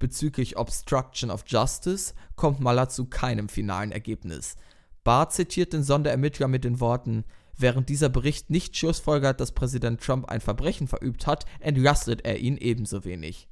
Bezüglich 0.00 0.56
Obstruction 0.56 1.30
of 1.30 1.44
Justice 1.46 2.14
kommt 2.34 2.60
Mueller 2.60 2.88
zu 2.88 3.06
keinem 3.06 3.48
finalen 3.48 3.92
Ergebnis. 3.92 4.56
Barr 5.04 5.30
zitiert 5.30 5.72
den 5.72 5.84
Sonderermittler 5.84 6.48
mit 6.48 6.64
den 6.64 6.80
Worten 6.80 7.24
Während 7.58 7.88
dieser 7.88 8.10
Bericht 8.10 8.50
nicht 8.50 8.76
schlussfolgert, 8.76 9.40
dass 9.40 9.52
Präsident 9.52 10.02
Trump 10.02 10.28
ein 10.28 10.42
Verbrechen 10.42 10.88
verübt 10.88 11.26
hat, 11.26 11.46
entlastet 11.60 12.26
er 12.26 12.38
ihn 12.38 12.58
ebenso 12.58 13.04
wenig. 13.06 13.48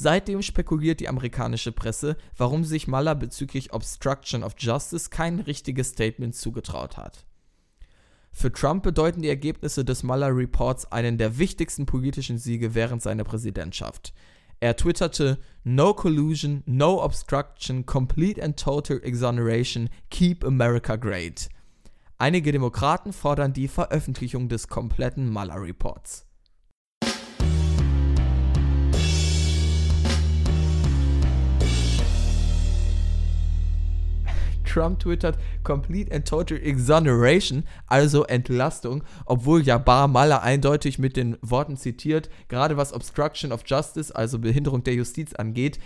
Seitdem 0.00 0.42
spekuliert 0.42 1.00
die 1.00 1.08
amerikanische 1.08 1.72
Presse, 1.72 2.16
warum 2.36 2.62
sich 2.62 2.86
Mueller 2.86 3.16
bezüglich 3.16 3.72
Obstruction 3.72 4.44
of 4.44 4.54
Justice 4.56 5.10
kein 5.10 5.40
richtiges 5.40 5.88
Statement 5.88 6.36
zugetraut 6.36 6.96
hat. 6.96 7.26
Für 8.30 8.52
Trump 8.52 8.84
bedeuten 8.84 9.22
die 9.22 9.28
Ergebnisse 9.28 9.84
des 9.84 10.04
Mueller 10.04 10.36
Reports 10.36 10.92
einen 10.92 11.18
der 11.18 11.38
wichtigsten 11.38 11.84
politischen 11.84 12.38
Siege 12.38 12.76
während 12.76 13.02
seiner 13.02 13.24
Präsidentschaft. 13.24 14.14
Er 14.60 14.76
twitterte: 14.76 15.40
No 15.64 15.94
collusion, 15.94 16.62
no 16.64 17.02
obstruction, 17.02 17.84
complete 17.84 18.40
and 18.40 18.56
total 18.56 19.00
exoneration, 19.02 19.88
keep 20.10 20.44
America 20.44 20.94
great. 20.94 21.48
Einige 22.18 22.52
Demokraten 22.52 23.12
fordern 23.12 23.52
die 23.52 23.66
Veröffentlichung 23.66 24.48
des 24.48 24.68
kompletten 24.68 25.28
Mueller 25.28 25.60
Reports. 25.60 26.27
Trump 34.68 35.00
twittert 35.00 35.38
Complete 35.64 36.14
and 36.14 36.26
Total 36.26 36.58
Exoneration, 36.58 37.64
also 37.86 38.24
Entlastung, 38.24 39.02
obwohl 39.24 39.62
ja 39.62 39.78
Bar 39.78 40.08
Maler 40.08 40.42
eindeutig 40.42 40.98
mit 40.98 41.16
den 41.16 41.36
Worten 41.40 41.76
zitiert, 41.76 42.28
gerade 42.48 42.76
was 42.76 42.92
Obstruction 42.92 43.52
of 43.52 43.62
Justice, 43.66 44.14
also 44.14 44.38
Behinderung 44.38 44.84
der 44.84 44.94
Justiz 44.94 45.32
angeht, 45.34 45.78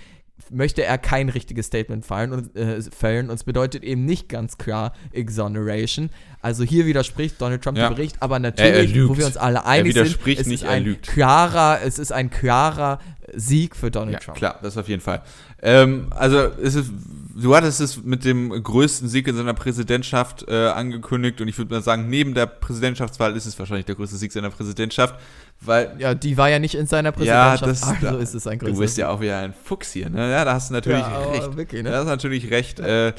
möchte 0.51 0.85
er 0.85 0.99
kein 0.99 1.29
richtiges 1.29 1.67
Statement 1.67 2.05
fallen 2.05 2.33
und, 2.33 2.57
äh, 2.57 2.83
fällen 2.83 3.31
und 3.31 3.37
es 3.37 3.45
bedeutet 3.45 3.85
eben 3.85 4.05
nicht 4.05 4.29
ganz 4.29 4.59
klar 4.59 4.93
Exoneration. 5.13 6.11
Also 6.41 6.65
hier 6.65 6.87
widerspricht 6.87 7.41
Donald 7.41 7.63
Trump 7.63 7.79
ja. 7.79 7.89
dem 7.89 7.95
Bericht, 7.95 8.17
aber 8.21 8.39
natürlich, 8.39 8.95
wo 9.09 9.17
wir 9.17 9.27
uns 9.27 9.37
alle 9.37 9.65
einig 9.65 9.95
sind, 9.95 10.19
es 10.27 10.47
nicht, 10.47 10.63
ist 10.63 10.65
ein 10.65 11.01
klarer, 11.03 11.81
es 11.85 11.99
ist 11.99 12.13
ein 12.13 12.31
klarer 12.31 12.99
Sieg 13.35 13.77
für 13.77 13.91
Donald 13.91 14.15
ja, 14.15 14.19
Trump. 14.21 14.39
Klar, 14.39 14.59
das 14.63 14.77
auf 14.77 14.89
jeden 14.89 15.01
Fall. 15.01 15.23
Ähm, 15.63 16.09
also 16.11 16.39
es 16.39 16.75
ist 16.75 16.91
du 17.35 17.55
hattest 17.55 17.81
es 17.81 18.03
mit 18.03 18.25
dem 18.25 18.51
größten 18.51 19.09
Sieg 19.09 19.29
in 19.29 19.37
seiner 19.37 19.55
Präsidentschaft 19.55 20.47
äh, 20.49 20.69
angekündigt 20.69 21.41
und 21.41 21.49
ich 21.49 21.59
würde 21.59 21.75
mal 21.75 21.83
sagen, 21.83 22.09
neben 22.09 22.35
der 22.35 22.47
Präsidentschaftswahl 22.47 23.37
ist 23.37 23.47
es 23.47 23.59
wahrscheinlich 23.59 23.87
der 23.87 23.95
größte 23.95 24.17
Sieg 24.17 24.33
seiner 24.33 24.51
Präsidentschaft, 24.51 25.15
weil 25.61 25.95
ja, 25.99 26.15
die 26.15 26.37
war 26.37 26.51
ja 26.51 26.59
nicht 26.59 26.75
in 26.75 26.87
seiner 26.87 27.13
Präsidentschaft, 27.13 27.63
ja, 27.63 27.67
das, 27.67 27.83
also 27.83 28.19
ist 28.19 28.35
es 28.35 28.47
ein 28.47 28.59
Du 28.59 28.79
bist 28.79 28.99
ja 28.99 29.09
auch 29.11 29.21
wieder 29.21 29.39
ein 29.39 29.55
Fuchs 29.65 29.93
hier, 29.93 30.11
ne? 30.11 30.31
Ja, 30.31 30.45
da 30.45 30.55
hast 30.55 30.71
du 30.71 30.75
natürlich 30.75 31.01
ja, 31.01 31.31
recht. 31.31 31.57
Wirklich, 31.57 31.83
ne? 31.83 31.91
Da 31.91 31.99
hast 31.99 32.05
du 32.05 32.11
natürlich 32.11 32.51
recht. 32.51 32.81
Äh, 32.81 33.13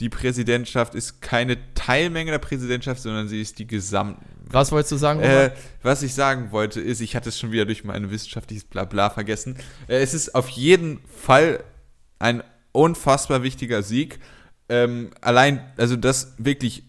die 0.00 0.08
Präsidentschaft 0.08 0.94
ist 0.94 1.22
keine 1.22 1.56
Teilmenge 1.74 2.32
der 2.32 2.38
Präsidentschaft, 2.38 3.00
sondern 3.00 3.28
sie 3.28 3.40
ist 3.40 3.58
die 3.58 3.66
gesamte. 3.66 4.20
Was 4.50 4.72
wolltest 4.72 4.92
du 4.92 4.96
sagen? 4.96 5.20
Äh, 5.20 5.52
was 5.82 6.02
ich 6.02 6.14
sagen 6.14 6.50
wollte, 6.50 6.80
ist, 6.80 7.00
ich 7.00 7.16
hatte 7.16 7.28
es 7.28 7.38
schon 7.38 7.52
wieder 7.52 7.64
durch 7.64 7.84
mein 7.84 8.10
wissenschaftliches 8.10 8.64
Blabla 8.64 9.10
vergessen. 9.10 9.56
Äh, 9.86 10.02
es 10.02 10.14
ist 10.14 10.34
auf 10.34 10.48
jeden 10.48 11.00
Fall 11.06 11.62
ein 12.18 12.42
unfassbar 12.74 13.42
wichtiger 13.42 13.82
Sieg. 13.82 14.18
Ähm, 14.68 15.10
allein, 15.20 15.64
also 15.76 15.96
das 15.96 16.34
wirklich, 16.38 16.82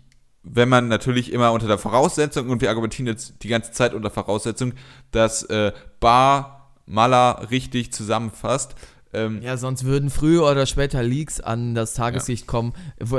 wenn 0.44 0.70
man 0.70 0.88
natürlich 0.88 1.32
immer 1.32 1.52
unter 1.52 1.68
der 1.68 1.78
Voraussetzung, 1.78 2.50
und 2.50 2.62
wir 2.62 2.70
argumentieren 2.70 3.08
jetzt 3.08 3.44
die 3.44 3.48
ganze 3.48 3.72
Zeit 3.72 3.94
unter 3.94 4.10
Voraussetzung, 4.10 4.74
dass 5.12 5.44
äh, 5.44 5.72
Bar 6.00 6.74
Maler 6.86 7.48
richtig 7.52 7.92
zusammenfasst, 7.92 8.76
ähm, 9.16 9.42
ja, 9.42 9.58
sonst 9.58 9.86
würden 9.86 10.10
früher 10.10 10.50
oder 10.50 10.66
später 10.66 11.02
Leaks 11.02 11.40
an 11.40 11.76
das 11.76 11.94
Tageslicht 11.94 12.44
ja. 12.44 12.48
kommen. 12.48 12.74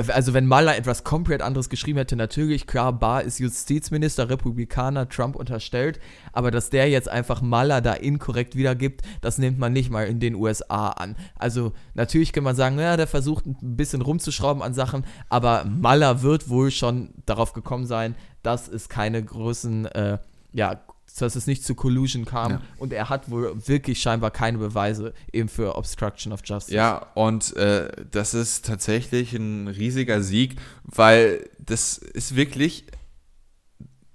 Also 0.09 0.35
wenn 0.35 0.47
Maler 0.47 0.77
etwas 0.77 1.05
komplett 1.05 1.43
anderes 1.43 1.69
geschrieben 1.69 1.99
hätte, 1.99 2.17
natürlich, 2.17 2.67
klar, 2.67 2.93
Barr 2.93 3.23
ist 3.23 3.39
Justizminister, 3.39 4.29
Republikaner, 4.29 5.09
Trump 5.09 5.37
unterstellt, 5.37 5.99
aber 6.33 6.51
dass 6.51 6.71
der 6.71 6.89
jetzt 6.89 7.09
einfach 7.09 7.43
Maler 7.43 7.81
da 7.81 7.95
inkorrekt 7.95 8.57
wiedergibt, 8.57 9.03
das 9.21 9.39
nimmt 9.39 9.59
man 9.59 9.73
nicht 9.73 9.91
mal 9.91 10.07
in 10.07 10.21
den 10.21 10.35
USA 10.35 10.89
an. 10.89 11.17
Also 11.35 11.73
natürlich 11.95 12.33
kann 12.33 12.45
man 12.45 12.57
sagen, 12.57 12.79
ja, 12.79 12.97
der 12.97 13.07
versucht 13.07 13.47
ein 13.47 13.77
bisschen 13.77 14.03
rumzuschrauben 14.03 14.63
an 14.63 14.75
Sachen, 14.75 15.05
aber 15.29 15.65
Maler 15.65 16.23
wird 16.23 16.49
wohl 16.49 16.71
schon 16.71 17.11
darauf 17.25 17.53
gekommen 17.53 17.87
sein, 17.87 18.15
dass 18.43 18.69
es 18.69 18.89
keine 18.89 19.23
großen, 19.23 19.87
äh, 19.87 20.19
ja, 20.53 20.81
dass 21.23 21.37
es 21.37 21.47
nicht 21.47 21.65
zu 21.65 21.75
Collusion 21.75 22.25
kam. 22.25 22.53
Ja. 22.53 22.61
Und 22.79 22.93
er 22.93 23.09
hat 23.09 23.31
wohl 23.31 23.55
wirklich 23.67 24.01
scheinbar 24.01 24.31
keine 24.31 24.59
Beweise 24.59 25.15
eben 25.33 25.49
für 25.49 25.77
Obstruction 25.77 26.33
of 26.33 26.41
Justice. 26.45 26.75
Ja, 26.75 27.07
und 27.15 27.57
äh, 27.57 27.89
das 28.11 28.35
ist 28.35 28.67
tatsächlich 28.67 29.33
ein 29.33 29.69
riesiger 29.69 30.23
Sieg, 30.23 30.57
weil 30.85 31.49
das 31.59 31.99
ist 31.99 32.37
wirklich, 32.37 32.85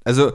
also 0.03 0.33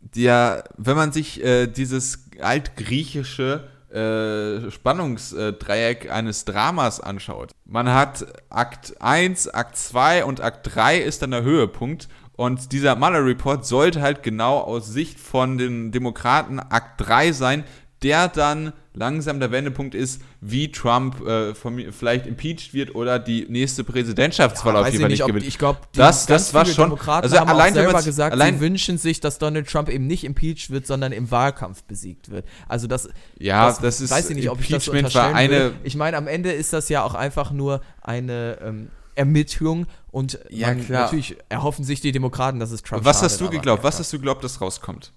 der, 0.00 0.64
wenn 0.76 0.96
man 0.96 1.12
sich 1.12 1.42
äh, 1.42 1.66
dieses 1.66 2.28
altgriechische 2.40 3.68
äh, 3.90 4.70
Spannungsdreieck 4.70 6.10
eines 6.10 6.44
Dramas 6.44 7.00
anschaut. 7.00 7.52
Man 7.64 7.88
hat 7.88 8.26
Akt 8.50 9.00
1, 9.00 9.48
Akt 9.48 9.76
2 9.76 10.24
und 10.24 10.40
Akt 10.40 10.74
3 10.74 10.98
ist 10.98 11.22
dann 11.22 11.30
der 11.30 11.42
Höhepunkt 11.42 12.08
und 12.38 12.70
dieser 12.70 12.94
Mueller 12.94 13.26
Report 13.26 13.66
sollte 13.66 14.00
halt 14.00 14.22
genau 14.22 14.58
aus 14.58 14.86
Sicht 14.86 15.18
von 15.18 15.58
den 15.58 15.90
Demokraten 15.90 16.60
Akt 16.60 17.00
3 17.00 17.32
sein, 17.32 17.64
der 18.04 18.28
dann 18.28 18.72
langsam 18.94 19.40
der 19.40 19.50
Wendepunkt 19.50 19.92
ist, 19.96 20.22
wie 20.40 20.70
Trump 20.70 21.20
äh, 21.26 21.52
von, 21.56 21.84
vielleicht 21.90 22.28
impeached 22.28 22.74
wird 22.74 22.94
oder 22.94 23.18
die 23.18 23.46
nächste 23.48 23.82
Präsidentschaftswahl 23.82 24.74
ja, 24.74 24.80
auf 24.82 24.86
jeden 24.86 25.00
Fall 25.00 25.10
nicht 25.10 25.26
gewinnt. 25.26 25.46
Ich 25.46 25.58
glaube, 25.58 25.80
das, 25.96 26.26
das 26.26 26.54
war 26.54 26.64
schon. 26.64 26.90
Demokraten 26.90 27.24
also 27.24 27.40
haben 27.40 27.48
allein 27.48 27.72
auch 27.72 27.76
selber 27.76 28.02
gesagt, 28.04 28.32
allein, 28.32 28.54
sie 28.54 28.60
wünschen 28.60 28.98
sich, 28.98 29.18
dass 29.18 29.38
Donald 29.38 29.68
Trump 29.68 29.88
eben 29.88 30.06
nicht 30.06 30.22
impeached 30.22 30.70
wird, 30.70 30.86
sondern 30.86 31.10
im 31.10 31.32
Wahlkampf 31.32 31.82
besiegt 31.82 32.30
wird. 32.30 32.46
Also 32.68 32.86
das. 32.86 33.08
Ja, 33.40 33.66
das, 33.66 33.80
das 33.80 34.00
ist. 34.00 34.12
Weiß 34.12 34.30
ich 34.30 34.36
nicht, 34.36 34.48
ob 34.48 34.60
ich 34.60 34.68
das 34.68 34.84
so 34.84 34.92
war 34.92 35.34
eine. 35.34 35.50
Will. 35.50 35.72
Ich 35.82 35.96
meine, 35.96 36.16
am 36.16 36.28
Ende 36.28 36.52
ist 36.52 36.72
das 36.72 36.88
ja 36.88 37.02
auch 37.02 37.14
einfach 37.14 37.50
nur 37.50 37.80
eine 38.00 38.58
ähm, 38.62 38.90
Ermittlung 39.18 39.86
und 40.10 40.38
ja, 40.48 40.68
man, 40.68 40.86
natürlich 40.88 41.36
erhoffen 41.48 41.84
sich 41.84 42.00
die 42.00 42.12
Demokraten, 42.12 42.60
dass 42.60 42.70
es 42.70 42.82
Trump 42.82 43.04
Was 43.04 43.16
schadet, 43.16 43.32
hast 43.32 43.40
du 43.40 43.50
geglaubt? 43.50 43.82
Was 43.82 43.98
hast 43.98 44.12
du 44.12 44.18
geglaubt, 44.18 44.44
dass 44.44 44.60
rauskommt? 44.60 45.12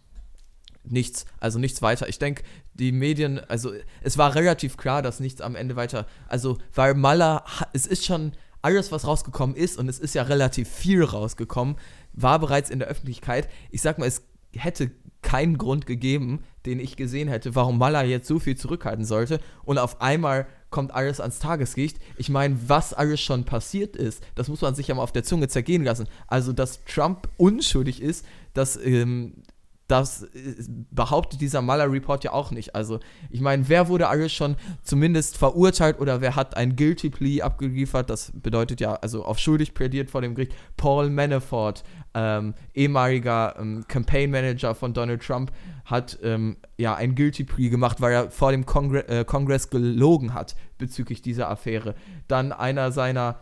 Nichts, 0.83 1.25
also 1.39 1.59
nichts 1.59 1.83
weiter. 1.83 2.09
Ich 2.09 2.17
denke, 2.17 2.43
die 2.73 2.91
Medien, 2.91 3.39
also 3.39 3.71
es 4.01 4.17
war 4.17 4.33
relativ 4.33 4.77
klar, 4.77 5.03
dass 5.03 5.19
nichts 5.19 5.39
am 5.39 5.55
Ende 5.55 5.75
weiter, 5.75 6.07
also 6.27 6.57
weil 6.73 6.95
Maller, 6.95 7.45
es 7.73 7.85
ist 7.85 8.03
schon 8.03 8.33
alles, 8.63 8.91
was 8.91 9.05
rausgekommen 9.05 9.55
ist, 9.55 9.77
und 9.77 9.87
es 9.87 9.99
ist 9.99 10.15
ja 10.15 10.23
relativ 10.23 10.67
viel 10.67 11.03
rausgekommen, 11.03 11.75
war 12.13 12.39
bereits 12.39 12.69
in 12.69 12.79
der 12.79 12.87
Öffentlichkeit. 12.87 13.49
Ich 13.69 13.81
sag 13.81 13.99
mal, 13.99 14.07
es 14.07 14.23
hätte 14.55 14.91
keinen 15.21 15.59
Grund 15.59 15.85
gegeben, 15.85 16.43
den 16.65 16.79
ich 16.79 16.97
gesehen 16.97 17.27
hätte, 17.27 17.53
warum 17.53 17.77
Maller 17.77 18.03
jetzt 18.03 18.27
so 18.27 18.39
viel 18.39 18.57
zurückhalten 18.57 19.05
sollte 19.05 19.39
und 19.63 19.77
auf 19.77 20.01
einmal 20.01 20.47
kommt 20.71 20.93
alles 20.93 21.19
ans 21.19 21.39
Tageslicht. 21.39 21.99
Ich 22.17 22.29
meine, 22.29 22.57
was 22.67 22.93
alles 22.93 23.21
schon 23.21 23.43
passiert 23.43 23.95
ist, 23.95 24.23
das 24.35 24.47
muss 24.47 24.61
man 24.61 24.73
sich 24.73 24.87
ja 24.87 24.95
mal 24.95 25.03
auf 25.03 25.11
der 25.11 25.23
Zunge 25.23 25.47
zergehen 25.47 25.83
lassen. 25.83 26.07
Also, 26.27 26.53
dass 26.53 26.83
Trump 26.85 27.29
unschuldig 27.37 28.01
ist, 28.01 28.25
dass 28.53 28.77
ähm, 28.77 29.43
das 29.91 30.23
äh, 30.23 30.55
behauptet 30.89 31.41
dieser 31.41 31.61
Mueller-Report 31.61 32.23
ja 32.23 32.31
auch 32.31 32.51
nicht. 32.51 32.73
Also, 32.75 32.99
ich 33.29 33.41
meine, 33.41 33.67
wer 33.67 33.89
wurde 33.89 34.07
alles 34.07 34.31
schon 34.31 34.55
zumindest 34.83 35.37
verurteilt 35.37 35.99
oder 35.99 36.21
wer 36.21 36.35
hat 36.35 36.55
ein 36.55 36.75
Guilty 36.75 37.09
Plea 37.09 37.41
abgeliefert? 37.41 38.09
Das 38.09 38.31
bedeutet 38.33 38.79
ja, 38.79 38.93
also 38.93 39.25
auf 39.25 39.37
schuldig 39.37 39.73
plädiert 39.73 40.09
vor 40.09 40.21
dem 40.21 40.33
Gericht. 40.33 40.55
Paul 40.77 41.09
Manafort, 41.09 41.83
ähm, 42.13 42.53
ehemaliger 42.73 43.55
ähm, 43.59 43.85
Campaign 43.87 44.31
Manager 44.31 44.73
von 44.73 44.93
Donald 44.93 45.21
Trump, 45.21 45.51
hat 45.85 46.19
ähm, 46.23 46.57
ja 46.77 46.95
ein 46.95 47.15
Guilty 47.15 47.43
Plea 47.43 47.69
gemacht, 47.69 48.01
weil 48.01 48.13
er 48.13 48.31
vor 48.31 48.51
dem 48.51 48.65
Kongre 48.65 49.07
äh, 49.07 49.25
Kongress 49.25 49.69
gelogen 49.69 50.33
hat 50.33 50.55
bezüglich 50.77 51.21
dieser 51.21 51.49
Affäre. 51.49 51.95
Dann 52.27 52.51
einer 52.51 52.91
seiner 52.91 53.39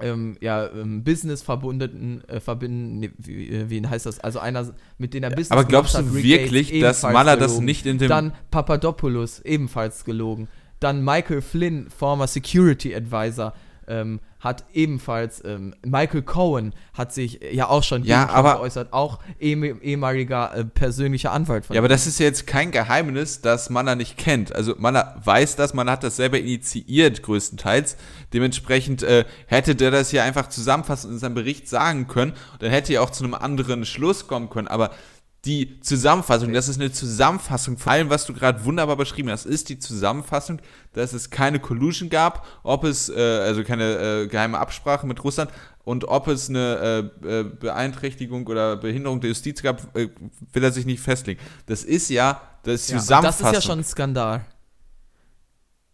ähm, 0.00 0.36
ja, 0.40 0.68
ähm, 0.68 1.04
Business 1.04 1.42
verbundenen, 1.42 2.26
äh, 2.28 2.40
verbinden, 2.40 2.98
nee, 2.98 3.10
wie, 3.18 3.48
äh, 3.48 3.70
wie, 3.70 3.86
heißt 3.86 4.06
das? 4.06 4.20
Also 4.20 4.38
einer, 4.38 4.74
mit 4.98 5.14
dem 5.14 5.22
er 5.22 5.30
Business 5.30 5.52
Aber 5.52 5.64
glaubst 5.64 5.96
du 5.96 6.14
wirklich, 6.14 6.70
Gates, 6.70 7.00
dass 7.00 7.12
Maler 7.12 7.36
das 7.36 7.60
nicht 7.60 7.86
in 7.86 7.98
dem. 7.98 8.08
Dann 8.08 8.32
Papadopoulos, 8.50 9.40
ebenfalls 9.40 10.04
gelogen. 10.04 10.48
Dann 10.80 11.04
Michael 11.04 11.40
Flynn, 11.40 11.88
former 11.90 12.26
Security 12.26 12.94
Advisor, 12.94 13.54
ähm, 13.86 14.20
hat 14.42 14.64
ebenfalls, 14.74 15.40
ähm, 15.44 15.72
Michael 15.84 16.22
Cohen 16.22 16.74
hat 16.94 17.12
sich 17.12 17.40
ja 17.52 17.68
auch 17.68 17.84
schon 17.84 18.02
ja, 18.02 18.28
aber, 18.28 18.54
geäußert, 18.54 18.92
auch 18.92 19.20
eh, 19.38 19.52
ehemaliger 19.52 20.52
äh, 20.52 20.64
persönlicher 20.64 21.30
Anwalt 21.30 21.66
von 21.66 21.74
Ja, 21.74 21.80
aber 21.80 21.88
das 21.88 22.08
ist 22.08 22.18
jetzt 22.18 22.48
kein 22.48 22.72
Geheimnis, 22.72 23.40
dass 23.40 23.70
man 23.70 23.86
da 23.86 23.94
nicht 23.94 24.18
kennt. 24.18 24.52
Also 24.52 24.74
man 24.78 24.96
weiß 24.96 25.54
das, 25.54 25.74
man 25.74 25.88
hat 25.88 26.02
das 26.02 26.16
selber 26.16 26.40
initiiert 26.40 27.22
größtenteils. 27.22 27.96
Dementsprechend 28.32 29.04
äh, 29.04 29.24
hätte 29.46 29.76
der 29.76 29.92
das 29.92 30.10
hier 30.10 30.24
einfach 30.24 30.48
zusammenfassend 30.48 31.12
in 31.12 31.18
seinem 31.20 31.34
Bericht 31.34 31.68
sagen 31.68 32.08
können. 32.08 32.32
Dann 32.58 32.70
hätte 32.70 32.92
er 32.92 33.02
auch 33.02 33.10
zu 33.10 33.22
einem 33.22 33.34
anderen 33.34 33.84
Schluss 33.84 34.26
kommen 34.26 34.50
können. 34.50 34.66
Aber 34.66 34.90
die 35.44 35.80
Zusammenfassung, 35.80 36.52
das 36.52 36.68
ist 36.68 36.80
eine 36.80 36.92
Zusammenfassung 36.92 37.76
von 37.76 37.92
allem, 37.92 38.10
was 38.10 38.26
du 38.26 38.32
gerade 38.32 38.64
wunderbar 38.64 38.96
beschrieben 38.96 39.28
hast, 39.28 39.44
ist 39.44 39.68
die 39.68 39.78
Zusammenfassung, 39.78 40.60
dass 40.92 41.12
es 41.12 41.30
keine 41.30 41.58
Collusion 41.58 42.10
gab, 42.10 42.46
ob 42.62 42.84
es, 42.84 43.08
äh, 43.08 43.20
also 43.20 43.64
keine 43.64 44.22
äh, 44.22 44.26
geheime 44.28 44.58
Absprache 44.58 45.04
mit 45.04 45.22
Russland 45.24 45.50
und 45.82 46.04
ob 46.04 46.28
es 46.28 46.48
eine 46.48 47.12
äh, 47.24 47.40
äh 47.40 47.44
Beeinträchtigung 47.44 48.46
oder 48.46 48.76
Behinderung 48.76 49.20
der 49.20 49.30
Justiz 49.30 49.62
gab, 49.62 49.96
äh, 49.96 50.10
will 50.52 50.62
er 50.62 50.70
sich 50.70 50.86
nicht 50.86 51.00
festlegen. 51.00 51.40
Das 51.66 51.82
ist 51.82 52.08
ja 52.08 52.40
das 52.62 52.88
ja, 52.88 52.98
Zusammenfassung. 52.98 53.46
Das 53.46 53.58
ist 53.58 53.64
ja 53.64 53.70
schon 53.70 53.78
ein 53.80 53.84
Skandal. 53.84 54.44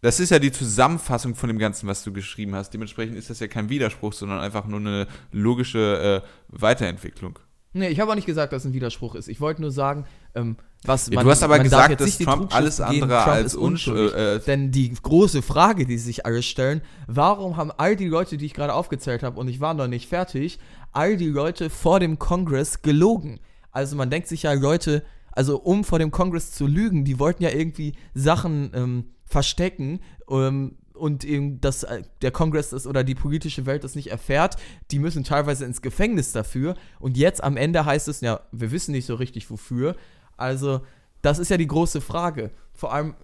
Das 0.01 0.19
ist 0.19 0.29
ja 0.29 0.37
die 0.37 0.51
Zusammenfassung 0.51 1.35
von 1.35 1.49
dem 1.49 1.57
Ganzen, 1.57 1.87
was 1.87 2.03
du 2.03 2.13
geschrieben 2.13 2.55
hast. 2.55 2.69
Dementsprechend 2.69 3.17
ist 3.17 3.31
das 3.31 3.39
ja 3.39 3.47
kein 3.47 3.69
Widerspruch, 3.69 4.13
sondern 4.13 4.39
einfach 4.39 4.65
nur 4.65 4.79
eine 4.79 5.07
logische 5.31 6.23
äh, 6.23 6.27
Weiterentwicklung. 6.49 7.39
Nee, 7.71 7.89
ich 7.89 7.99
habe 7.99 8.11
auch 8.11 8.15
nicht 8.15 8.25
gesagt, 8.25 8.51
dass 8.51 8.63
es 8.63 8.71
ein 8.71 8.73
Widerspruch 8.73 9.13
ist. 9.13 9.27
Ich 9.27 9.39
wollte 9.41 9.61
nur 9.61 9.71
sagen, 9.71 10.05
ähm, 10.33 10.57
was 10.83 11.09
man. 11.11 11.23
Du 11.23 11.29
hast 11.29 11.43
aber 11.43 11.59
gesagt, 11.59 12.01
dass 12.01 12.17
Trump 12.17 12.55
alles 12.55 12.81
andere 12.81 13.09
Trump 13.09 13.27
als 13.27 13.53
unschuldig. 13.53 14.15
Äh, 14.15 14.39
denn 14.39 14.71
die 14.71 14.91
große 14.91 15.43
Frage, 15.43 15.85
die 15.85 15.99
sich 15.99 16.25
alle 16.25 16.41
stellen, 16.41 16.81
warum 17.05 17.57
haben 17.57 17.71
all 17.71 17.95
die 17.95 18.07
Leute, 18.07 18.37
die 18.37 18.45
ich 18.47 18.53
gerade 18.55 18.73
aufgezählt 18.73 19.21
habe, 19.21 19.39
und 19.39 19.47
ich 19.49 19.59
war 19.59 19.75
noch 19.75 19.87
nicht 19.87 20.09
fertig, 20.09 20.57
all 20.93 21.15
die 21.15 21.27
Leute 21.27 21.69
vor 21.69 21.99
dem 21.99 22.17
Kongress 22.17 22.81
gelogen? 22.81 23.39
Also 23.71 23.95
man 23.95 24.09
denkt 24.09 24.27
sich 24.27 24.43
ja, 24.43 24.53
Leute, 24.53 25.03
also 25.31 25.59
um 25.59 25.83
vor 25.83 25.99
dem 25.99 26.09
Kongress 26.09 26.51
zu 26.51 26.65
lügen, 26.65 27.05
die 27.05 27.19
wollten 27.19 27.43
ja 27.43 27.51
irgendwie 27.51 27.93
Sachen 28.15 28.71
ähm, 28.73 29.05
verstecken, 29.25 29.99
ähm, 30.29 30.78
und 30.99 31.23
eben, 31.23 31.61
dass 31.61 31.83
äh, 31.83 32.03
der 32.21 32.31
Kongress 32.31 32.69
das 32.69 32.85
oder 32.85 33.03
die 33.03 33.15
politische 33.15 33.65
Welt 33.65 33.83
das 33.83 33.95
nicht 33.95 34.11
erfährt, 34.11 34.57
die 34.91 34.99
müssen 34.99 35.23
teilweise 35.23 35.65
ins 35.65 35.81
Gefängnis 35.81 36.31
dafür. 36.31 36.75
Und 36.99 37.17
jetzt 37.17 37.43
am 37.43 37.57
Ende 37.57 37.85
heißt 37.85 38.07
es, 38.07 38.21
ja, 38.21 38.41
wir 38.51 38.71
wissen 38.71 38.91
nicht 38.91 39.05
so 39.05 39.15
richtig 39.15 39.49
wofür. 39.49 39.95
Also, 40.37 40.81
das 41.21 41.39
ist 41.39 41.49
ja 41.49 41.57
die 41.57 41.67
große 41.67 42.01
Frage. 42.01 42.51
Vor 42.73 42.93
allem, 42.93 43.15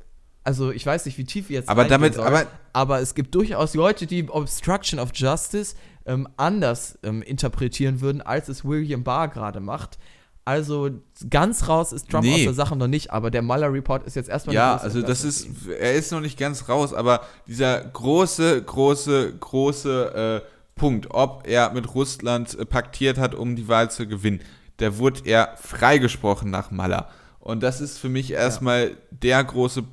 also 0.43 0.71
ich 0.71 0.85
weiß 0.85 1.05
nicht, 1.05 1.17
wie 1.17 1.25
tief 1.25 1.49
wir 1.49 1.55
jetzt 1.55 1.69
aber 1.69 1.85
damit, 1.85 2.15
soll, 2.15 2.25
aber, 2.25 2.45
aber 2.71 2.99
es 2.99 3.15
gibt 3.15 3.33
durchaus 3.33 3.73
Leute, 3.73 4.05
die 4.05 4.29
Obstruction 4.29 4.99
of 4.99 5.09
Justice 5.13 5.75
ähm, 6.05 6.27
anders 6.37 6.99
ähm, 7.03 7.21
interpretieren 7.21 8.01
würden, 8.01 8.21
als 8.21 8.47
es 8.47 8.63
William 8.63 9.03
Barr 9.03 9.27
gerade 9.27 9.59
macht. 9.59 9.97
Also 10.47 10.91
ganz 11.31 11.67
raus 11.67 11.91
ist 11.91 12.09
Trump 12.09 12.23
Nee. 12.23 12.35
aus 12.35 12.41
der 12.43 12.53
Sache 12.53 12.75
noch 12.75 12.87
nicht, 12.87 13.11
aber 13.11 13.31
der 13.31 13.41
Mueller 13.41 13.73
Report 13.73 14.05
ist 14.05 14.15
jetzt 14.15 14.29
erstmal 14.29 14.55
Ja, 14.55 14.77
also 14.77 15.01
das 15.01 15.23
ist, 15.23 15.47
er 15.79 15.93
ist 15.93 16.11
noch 16.11 16.21
nicht 16.21 16.37
ganz 16.37 16.69
raus, 16.69 16.93
aber 16.93 17.21
dieser 17.47 17.79
große, 17.83 18.61
große, 18.63 19.33
große 19.39 20.41
äh, 20.45 20.79
Punkt, 20.79 21.07
ob 21.09 21.47
er 21.47 21.71
mit 21.73 21.95
Russland 21.95 22.57
äh, 22.59 22.65
paktiert 22.65 23.17
hat, 23.17 23.33
um 23.33 23.55
die 23.55 23.67
Wahl 23.67 23.89
zu 23.89 24.05
gewinnen, 24.07 24.41
der 24.79 24.99
wurde 24.99 25.21
er 25.25 25.55
freigesprochen 25.57 26.51
nach 26.51 26.69
Maller. 26.69 27.09
Und 27.39 27.63
das 27.63 27.81
ist 27.81 27.97
für 27.97 28.09
mich 28.09 28.31
erstmal 28.31 28.91
der 29.09 29.43
große 29.43 29.83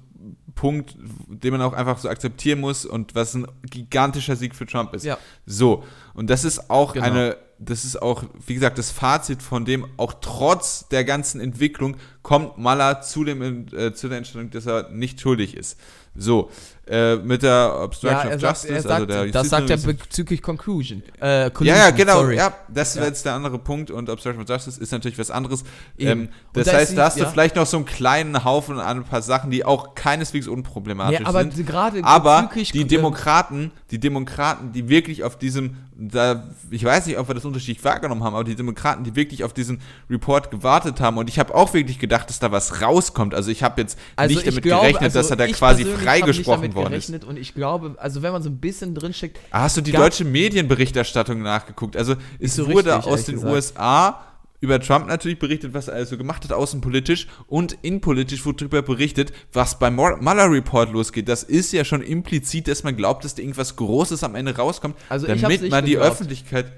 Punkt, 0.54 0.96
den 1.28 1.52
man 1.52 1.62
auch 1.62 1.72
einfach 1.72 1.98
so 1.98 2.08
akzeptieren 2.08 2.60
muss 2.60 2.84
und 2.84 3.14
was 3.14 3.34
ein 3.34 3.46
gigantischer 3.70 4.36
Sieg 4.36 4.54
für 4.54 4.66
Trump 4.66 4.92
ist. 4.94 5.04
Ja. 5.04 5.16
So, 5.46 5.82
und 6.14 6.28
das 6.28 6.44
ist 6.44 6.68
auch 6.70 6.92
Genau. 6.92 7.06
eine, 7.06 7.36
das 7.64 7.84
ist 7.84 8.00
auch, 8.00 8.24
wie 8.46 8.54
gesagt, 8.54 8.78
das 8.78 8.90
Fazit 8.90 9.42
von 9.42 9.64
dem, 9.64 9.86
auch 9.96 10.14
trotz 10.20 10.88
der 10.88 11.04
ganzen 11.04 11.40
Entwicklung 11.40 11.96
kommt 12.22 12.58
Maller 12.58 13.00
zu, 13.00 13.24
dem, 13.24 13.66
äh, 13.72 13.92
zu 13.92 14.08
der 14.08 14.18
Entscheidung, 14.18 14.50
dass 14.50 14.66
er 14.66 14.90
nicht 14.90 15.20
schuldig 15.20 15.56
ist. 15.56 15.78
So, 16.14 16.50
äh, 16.88 17.16
mit 17.16 17.42
der 17.42 17.50
Ja, 17.50 17.82
Obstruction 17.82 18.28
er 18.30 18.34
of 18.36 18.40
sagt, 18.40 18.56
Justice, 18.56 18.74
er 18.74 18.82
sagt, 18.82 18.92
also 18.92 19.06
der 19.06 19.26
das 19.26 19.48
sagt 19.48 19.70
er 19.70 19.76
bezüglich 19.76 20.42
Conclusion. 20.42 21.02
Äh, 21.20 21.42
ja, 21.42 21.50
Collusion, 21.50 21.78
ja, 21.78 21.90
genau, 21.90 22.14
sorry. 22.22 22.36
ja, 22.36 22.52
das 22.68 22.94
Ja. 22.96 23.04
jetzt 23.04 23.24
der 23.24 23.34
andere 23.34 23.58
Punkt 23.58 23.90
und 23.92 24.10
Obstruction 24.10 24.42
of 24.42 24.48
Justice 24.48 24.80
ist 24.80 24.90
natürlich 24.90 25.18
was 25.18 25.30
anderes. 25.30 25.62
Ähm, 25.98 26.28
das 26.52 26.64
da 26.66 26.72
ist 26.72 26.76
heißt, 26.78 26.98
da 26.98 27.04
hast 27.04 27.18
du 27.18 27.22
ja. 27.22 27.30
vielleicht 27.30 27.54
noch 27.54 27.66
so 27.66 27.76
einen 27.76 27.86
kleinen 27.86 28.44
Haufen 28.44 28.80
an 28.80 28.98
ein 28.98 29.04
paar 29.04 29.22
Sachen, 29.22 29.50
die 29.52 29.64
auch 29.64 29.94
keineswegs 29.94 30.48
unproblematisch 30.48 31.20
Nee, 31.20 31.24
aber 31.26 31.42
sind. 31.42 31.66
gerade 31.66 32.02
Aber 32.02 32.50
die 32.74 32.84
Demokraten, 32.86 33.70
die 33.92 34.00
Demokraten, 34.00 34.72
die 34.72 34.88
wirklich 34.88 35.22
auf 35.22 35.38
diesem, 35.38 35.76
da, 35.96 36.48
ich 36.70 36.82
weiß 36.84 37.06
nicht, 37.06 37.16
ob 37.18 37.28
wir 37.28 37.34
das 37.34 37.44
unterschiedlich 37.44 37.84
wahrgenommen 37.84 38.24
haben, 38.24 38.34
aber 38.34 38.44
die 38.44 38.56
Demokraten, 38.56 39.04
die 39.04 39.14
wirklich 39.14 39.44
auf 39.44 39.52
diesen 39.52 39.80
Report 40.10 40.50
gewartet 40.50 41.00
haben 41.00 41.16
und 41.18 41.28
ich 41.28 41.38
habe 41.38 41.54
auch 41.54 41.72
wirklich 41.74 41.98
gedacht, 42.00 42.28
dass 42.28 42.40
da 42.40 42.50
was 42.50 42.82
rauskommt. 42.82 43.34
Also 43.34 43.50
ich 43.50 43.62
habe 43.62 43.80
jetzt 43.80 43.98
Also 44.16 44.34
nicht 44.34 44.44
ich 44.46 44.50
damit 44.50 44.62
glaube, 44.64 44.80
gerechnet, 44.86 45.02
also 45.04 45.18
dass 45.20 45.30
er 45.30 45.36
da 45.36 45.46
quasi 45.46 45.84
freigesprochen 45.84 46.71
damit 46.74 46.84
worden 46.84 46.94
ist. 46.98 47.06
gerechnet 47.06 47.24
Und 47.28 47.38
ich 47.38 47.54
glaube, 47.54 47.94
also 47.98 48.22
wenn 48.22 48.32
man 48.32 48.42
so 48.42 48.50
ein 48.50 48.58
bisschen 48.58 48.94
drinsteckt, 48.94 49.38
Ah, 49.50 49.62
Hast 49.62 49.76
du 49.76 49.80
die 49.80 49.92
deutsche 49.92 50.24
Medienberichterstattung 50.24 51.42
nachgeguckt? 51.42 51.96
Also 51.96 52.16
es 52.38 52.56
so 52.56 52.66
wurde 52.68 52.94
richtig, 52.94 53.12
aus 53.12 53.24
den 53.24 53.34
gesagt. 53.36 53.52
USA 53.54 54.24
über 54.60 54.78
Trump 54.80 55.08
natürlich 55.08 55.40
berichtet, 55.40 55.74
was 55.74 55.88
er 55.88 55.94
also 55.94 56.16
gemacht 56.16 56.44
hat, 56.44 56.52
außenpolitisch 56.52 57.26
und 57.48 57.76
innenpolitisch 57.82 58.46
wurde 58.46 58.58
darüber 58.58 58.82
berichtet, 58.82 59.32
was 59.52 59.76
beim 59.78 59.96
Mueller 59.96 60.48
Report 60.50 60.92
losgeht. 60.92 61.28
Das 61.28 61.42
ist 61.42 61.72
ja 61.72 61.84
schon 61.84 62.00
implizit, 62.00 62.68
dass 62.68 62.84
man 62.84 62.96
glaubt, 62.96 63.24
dass 63.24 63.34
da 63.34 63.42
irgendwas 63.42 63.74
Großes 63.74 64.22
am 64.22 64.36
Ende 64.36 64.54
rauskommt, 64.56 64.96
Also 65.08 65.26
damit 65.26 65.68
man 65.68 65.84
die 65.84 65.92
geglaubt. 65.92 66.12
Öffentlichkeit. 66.12 66.72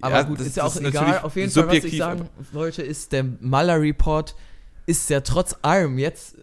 Aber 0.00 0.14
Ja, 0.16 0.22
gut, 0.22 0.40
das- 0.40 0.46
ist 0.46 0.56
ja 0.56 0.64
auch 0.64 0.76
egal. 0.76 1.20
Auf 1.20 1.36
jeden 1.36 1.50
Fall, 1.50 1.68
was 1.68 1.84
ich 1.84 1.98
sagen 1.98 2.28
wollte, 2.52 2.82
ist, 2.82 3.12
der 3.12 3.24
Mueller 3.40 3.80
Report 3.80 4.34
ist 4.86 5.08
ja 5.10 5.20
trotz 5.20 5.56
allem 5.62 5.98
jetzt 5.98 6.36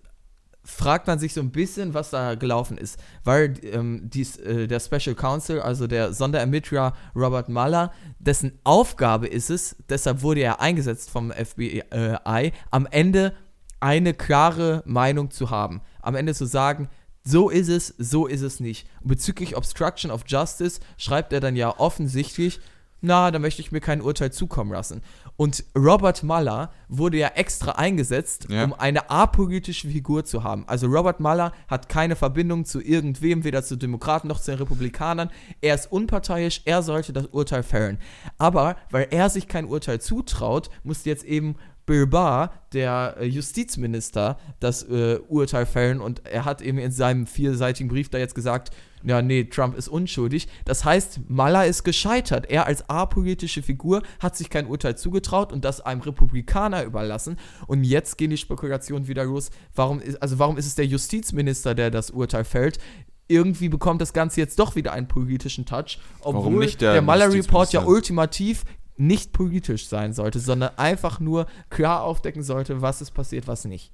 fragt 0.63 1.07
man 1.07 1.19
sich 1.19 1.33
so 1.33 1.41
ein 1.41 1.51
bisschen, 1.51 1.93
was 1.93 2.11
da 2.11 2.35
gelaufen 2.35 2.77
ist. 2.77 2.99
Weil 3.23 3.53
ähm, 3.63 4.01
dies, 4.03 4.37
äh, 4.37 4.67
der 4.67 4.79
Special 4.79 5.15
Counsel, 5.15 5.61
also 5.61 5.87
der 5.87 6.13
Sonderermittler 6.13 6.93
Robert 7.15 7.49
Mueller, 7.49 7.91
dessen 8.19 8.59
Aufgabe 8.63 9.27
ist 9.27 9.49
es, 9.49 9.75
deshalb 9.89 10.21
wurde 10.21 10.41
er 10.41 10.61
eingesetzt 10.61 11.09
vom 11.09 11.31
FBI, 11.31 12.51
am 12.69 12.87
Ende 12.89 13.33
eine 13.79 14.13
klare 14.13 14.83
Meinung 14.85 15.31
zu 15.31 15.49
haben. 15.49 15.81
Am 16.01 16.15
Ende 16.15 16.35
zu 16.35 16.45
sagen, 16.45 16.89
so 17.23 17.49
ist 17.49 17.69
es, 17.69 17.93
so 17.97 18.27
ist 18.27 18.41
es 18.41 18.59
nicht. 18.59 18.87
Bezüglich 19.03 19.55
Obstruction 19.55 20.11
of 20.11 20.23
Justice 20.25 20.79
schreibt 20.97 21.33
er 21.33 21.39
dann 21.39 21.55
ja 21.55 21.79
offensichtlich, 21.79 22.59
na, 23.01 23.31
da 23.31 23.39
möchte 23.39 23.61
ich 23.61 23.71
mir 23.71 23.81
kein 23.81 24.01
Urteil 24.01 24.31
zukommen 24.31 24.71
lassen. 24.71 25.01
Und 25.35 25.63
Robert 25.75 26.21
Mueller 26.23 26.71
wurde 26.87 27.17
ja 27.17 27.29
extra 27.29 27.71
eingesetzt, 27.71 28.45
Ja. 28.49 28.63
um 28.63 28.73
eine 28.73 29.09
apolitische 29.09 29.87
Figur 29.89 30.23
zu 30.23 30.43
haben. 30.43 30.65
Also 30.67 30.87
Robert 30.87 31.19
Mueller 31.19 31.51
hat 31.67 31.89
keine 31.89 32.15
Verbindung 32.15 32.63
zu 32.65 32.79
irgendwem, 32.79 33.43
weder 33.43 33.63
zu 33.63 33.75
Demokraten 33.75 34.27
noch 34.27 34.39
zu 34.39 34.51
den 34.51 34.59
Republikanern. 34.59 35.31
Er 35.61 35.75
ist 35.75 35.91
unparteiisch, 35.91 36.61
er 36.65 36.83
sollte 36.83 37.11
das 37.11 37.25
Urteil 37.27 37.63
fällen. 37.63 37.97
Aber 38.37 38.75
weil 38.91 39.07
er 39.09 39.29
sich 39.29 39.47
kein 39.47 39.65
Urteil 39.65 39.99
zutraut, 39.99 40.69
musste 40.83 41.09
jetzt 41.09 41.23
eben 41.23 41.55
Bill 41.91 42.07
Barr, 42.07 42.53
der 42.71 43.17
äh, 43.19 43.25
Justizminister, 43.25 44.37
das 44.61 44.83
äh, 44.83 45.19
Urteil 45.27 45.65
fällen 45.65 45.99
und 45.99 46.25
er 46.25 46.45
hat 46.45 46.61
eben 46.61 46.77
in 46.77 46.89
seinem 46.89 47.27
vierseitigen 47.27 47.89
Brief 47.89 48.07
da 48.07 48.17
jetzt 48.17 48.33
gesagt, 48.33 48.71
ja, 49.03 49.21
nee, 49.21 49.43
Trump 49.43 49.75
ist 49.75 49.89
unschuldig. 49.89 50.47
Das 50.63 50.85
heißt, 50.85 51.29
Mueller 51.29 51.65
ist 51.65 51.83
gescheitert. 51.83 52.49
Er 52.49 52.65
als 52.65 52.89
apolitische 52.89 53.61
Figur 53.61 54.03
hat 54.21 54.37
sich 54.37 54.49
kein 54.49 54.67
Urteil 54.67 54.97
zugetraut 54.97 55.51
und 55.51 55.65
das 55.65 55.81
einem 55.81 55.99
Republikaner 55.99 56.85
überlassen. 56.85 57.35
Und 57.67 57.83
jetzt 57.83 58.17
gehen 58.17 58.29
die 58.29 58.37
Spekulationen 58.37 59.09
wieder 59.09 59.25
los. 59.25 59.49
Warum 59.75 59.99
ist, 59.99 60.21
also 60.21 60.39
warum 60.39 60.57
ist 60.57 60.67
es 60.67 60.75
der 60.75 60.85
Justizminister, 60.85 61.75
der 61.75 61.91
das 61.91 62.09
Urteil 62.09 62.45
fällt? 62.45 62.79
Irgendwie 63.27 63.67
bekommt 63.67 63.99
das 63.99 64.13
Ganze 64.13 64.39
jetzt 64.39 64.59
doch 64.59 64.77
wieder 64.77 64.93
einen 64.93 65.09
politischen 65.09 65.65
Touch, 65.65 65.99
obwohl 66.21 66.63
nicht 66.63 66.79
der 66.79 66.93
der 66.93 67.01
Mueller 67.01 67.33
Report 67.33 67.73
ja 67.73 67.83
ultimativ 67.83 68.63
nicht 69.01 69.33
politisch 69.33 69.87
sein 69.87 70.13
sollte, 70.13 70.39
sondern 70.39 70.77
einfach 70.77 71.19
nur 71.19 71.47
klar 71.69 72.03
aufdecken 72.03 72.43
sollte, 72.43 72.81
was 72.81 73.01
ist 73.01 73.11
passiert, 73.11 73.47
was 73.47 73.65
nicht. 73.65 73.91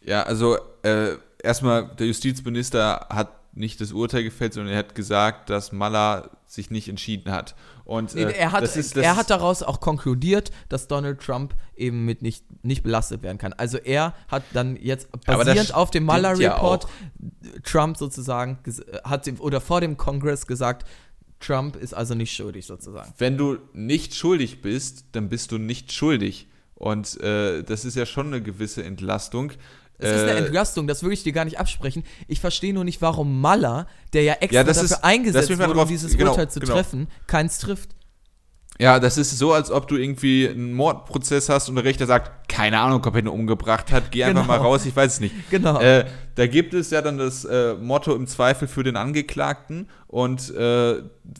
Ja, 0.00 0.22
also 0.22 0.58
äh, 0.82 1.16
erstmal, 1.42 1.88
der 1.96 2.06
Justizminister 2.06 3.06
hat 3.10 3.32
nicht 3.52 3.80
das 3.80 3.92
Urteil 3.92 4.22
gefällt, 4.22 4.54
sondern 4.54 4.72
er 4.72 4.78
hat 4.78 4.94
gesagt, 4.94 5.50
dass 5.50 5.72
Mueller 5.72 6.30
sich 6.46 6.70
nicht 6.70 6.88
entschieden 6.88 7.32
hat. 7.32 7.56
Und 7.84 8.14
Nee, 8.14 8.24
äh, 8.24 8.32
er 8.32 8.52
hat, 8.52 8.62
das 8.62 8.76
ist, 8.76 8.96
das 8.96 9.02
er 9.02 9.16
hat 9.16 9.30
daraus 9.30 9.64
auch 9.64 9.80
konkludiert, 9.80 10.52
dass 10.68 10.86
Donald 10.86 11.20
Trump 11.20 11.54
eben 11.74 12.04
mit 12.04 12.22
nicht, 12.22 12.44
nicht 12.62 12.84
belastet 12.84 13.22
werden 13.22 13.38
kann. 13.38 13.52
Also 13.54 13.78
er 13.78 14.14
hat 14.28 14.44
dann 14.52 14.76
jetzt 14.76 15.08
basierend 15.26 15.74
auf 15.74 15.90
dem 15.90 16.06
ja 16.06 16.30
Report 16.32 16.84
auch. 16.84 16.90
Trump 17.64 17.96
sozusagen 17.96 18.58
hat 19.02 19.26
dem, 19.26 19.40
oder 19.40 19.60
vor 19.60 19.80
dem 19.80 19.96
Kongress 19.96 20.46
gesagt, 20.46 20.86
Trump 21.40 21.76
ist 21.76 21.94
also 21.94 22.14
nicht 22.14 22.34
schuldig 22.34 22.66
sozusagen. 22.66 23.12
wenn 23.18 23.36
du 23.38 23.58
nicht 23.72 24.14
schuldig 24.14 24.60
bist, 24.62 25.04
dann 25.12 25.28
bist 25.28 25.52
du 25.52 25.58
nicht 25.58 25.92
schuldig. 25.92 26.48
Und 26.74 27.20
äh, 27.20 27.62
das 27.64 27.84
ist 27.84 27.96
ja 27.96 28.06
schon 28.06 28.28
eine 28.28 28.42
gewisse 28.42 28.84
Entlastung. 28.84 29.52
Es 29.98 30.10
ist 30.10 30.22
eine 30.22 30.32
Äh, 30.32 30.44
Entlastung, 30.46 30.86
das 30.86 31.02
würde 31.02 31.14
ich 31.14 31.24
dir 31.24 31.32
gar 31.32 31.44
nicht 31.44 31.58
absprechen. 31.58 32.04
Ich 32.28 32.40
verstehe 32.40 32.72
nur 32.72 32.84
nicht, 32.84 33.02
warum 33.02 33.40
Mueller, 33.40 33.88
der 34.12 34.22
ja 34.22 34.34
extra 34.34 34.58
Ja, 34.60 34.64
dafür 34.64 34.84
ist- 34.84 35.02
eingesetzt 35.04 35.50
wurde, 35.50 35.72
um 35.80 35.88
dieses 35.88 36.16
genau, 36.16 36.30
Urteil 36.30 36.48
zu 36.50 36.60
genau. 36.60 36.74
treffen, 36.74 37.08
keins 37.26 37.58
trifft. 37.58 37.96
Ja, 38.80 39.00
das 39.00 39.18
ist 39.18 39.36
so, 39.36 39.52
als 39.52 39.72
ob 39.72 39.88
du 39.88 39.96
irgendwie 39.96 40.48
einen 40.48 40.72
Mordprozess 40.72 41.48
hast 41.48 41.68
und 41.68 41.74
der 41.74 41.84
Richter 41.84 42.06
sagt, 42.06 42.48
keine 42.48 42.78
Ahnung, 42.78 43.04
ob 43.04 43.12
er 43.14 43.20
ihn 43.22 43.26
umgebracht 43.28 43.90
hat, 43.90 44.12
geh 44.12 44.22
einfach 44.22 44.42
Genau. 44.42 44.52
mal 44.56 44.60
raus, 44.64 44.86
ich 44.86 44.94
weiß 44.94 45.14
es 45.14 45.20
nicht. 45.20 45.34
Genau. 45.50 45.80
Äh, 45.80 46.04
da 46.36 46.46
gibt 46.46 46.74
es 46.74 46.90
ja 46.90 47.02
dann 47.02 47.18
das 47.18 47.44
äh, 47.44 47.74
Motto 47.74 48.14
im 48.14 48.28
Zweifel 48.28 48.68
für 48.68 48.84
den 48.84 48.94
Angeklagten 48.96 49.88
und 50.06 50.54
äh, 50.54 50.98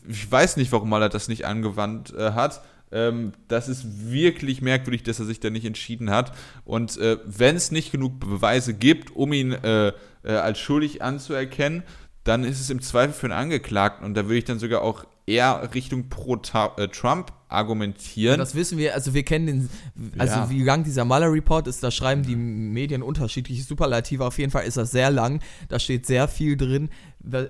ich 0.08 0.30
weiß 0.30 0.56
nicht, 0.56 0.72
warum 0.72 0.90
er 0.92 1.08
das 1.08 1.28
nicht 1.28 1.46
angewandt 1.46 2.12
äh, 2.12 2.32
hat. 2.32 2.60
Ähm, 2.90 3.32
das 3.46 3.68
ist 3.68 4.10
wirklich 4.10 4.60
merkwürdig, 4.60 5.04
dass 5.04 5.20
er 5.20 5.26
sich 5.26 5.38
da 5.38 5.50
nicht 5.50 5.64
entschieden 5.66 6.10
hat. 6.10 6.32
Und 6.64 6.96
äh, 6.96 7.18
wenn 7.24 7.54
es 7.54 7.70
nicht 7.70 7.92
genug 7.92 8.18
Beweise 8.18 8.74
gibt, 8.74 9.14
um 9.14 9.32
ihn 9.32 9.52
äh, 9.52 9.92
als 10.24 10.58
schuldig 10.58 11.02
anzuerkennen, 11.02 11.84
dann 12.24 12.42
ist 12.44 12.60
es 12.60 12.68
im 12.70 12.80
Zweifel 12.82 13.12
für 13.12 13.28
den 13.28 13.36
Angeklagten. 13.36 14.04
Und 14.04 14.14
da 14.14 14.24
würde 14.24 14.38
ich 14.38 14.44
dann 14.44 14.58
sogar 14.58 14.82
auch 14.82 15.04
eher 15.28 15.70
Richtung 15.74 16.08
pro 16.08 16.36
äh, 16.36 16.88
Trump 16.88 17.32
argumentieren. 17.48 18.38
Das 18.38 18.54
wissen 18.54 18.76
wir, 18.78 18.94
also 18.94 19.14
wir 19.14 19.22
kennen 19.22 19.46
den, 19.46 19.70
also 20.18 20.34
Ja. 20.34 20.50
wie 20.50 20.62
lang 20.62 20.84
dieser 20.84 21.04
Mueller 21.04 21.32
Report 21.32 21.66
ist, 21.66 21.82
da 21.82 21.90
schreiben 21.90 22.22
die 22.22 22.36
Medien 22.36 23.02
unterschiedliche 23.02 23.62
Superlative. 23.62 24.24
Auf 24.24 24.38
jeden 24.38 24.50
Fall 24.50 24.64
ist 24.64 24.76
das 24.76 24.90
sehr 24.90 25.10
lang, 25.10 25.40
da 25.68 25.78
steht 25.78 26.06
sehr 26.06 26.28
viel 26.28 26.56
drin. 26.56 26.90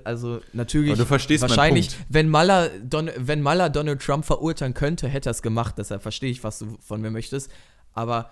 Also 0.04 0.40
natürlich, 0.52 0.90
Aber 0.92 0.98
du 0.98 1.06
verstehst 1.06 1.42
wahrscheinlich, 1.42 1.90
wenn 2.08 2.28
Mueller, 2.28 2.68
Don, 2.82 3.10
wenn 3.16 3.42
Mueller 3.42 3.70
Donald 3.70 4.00
Trump 4.00 4.24
verurteilen 4.24 4.74
könnte, 4.74 5.08
hätte 5.08 5.28
er 5.30 5.32
es 5.32 5.42
gemacht. 5.42 5.74
Deshalb 5.78 6.02
verstehe 6.02 6.30
ich, 6.30 6.42
was 6.44 6.58
du 6.58 6.78
von 6.80 7.00
mir 7.00 7.10
möchtest. 7.10 7.50
Aber 7.92 8.30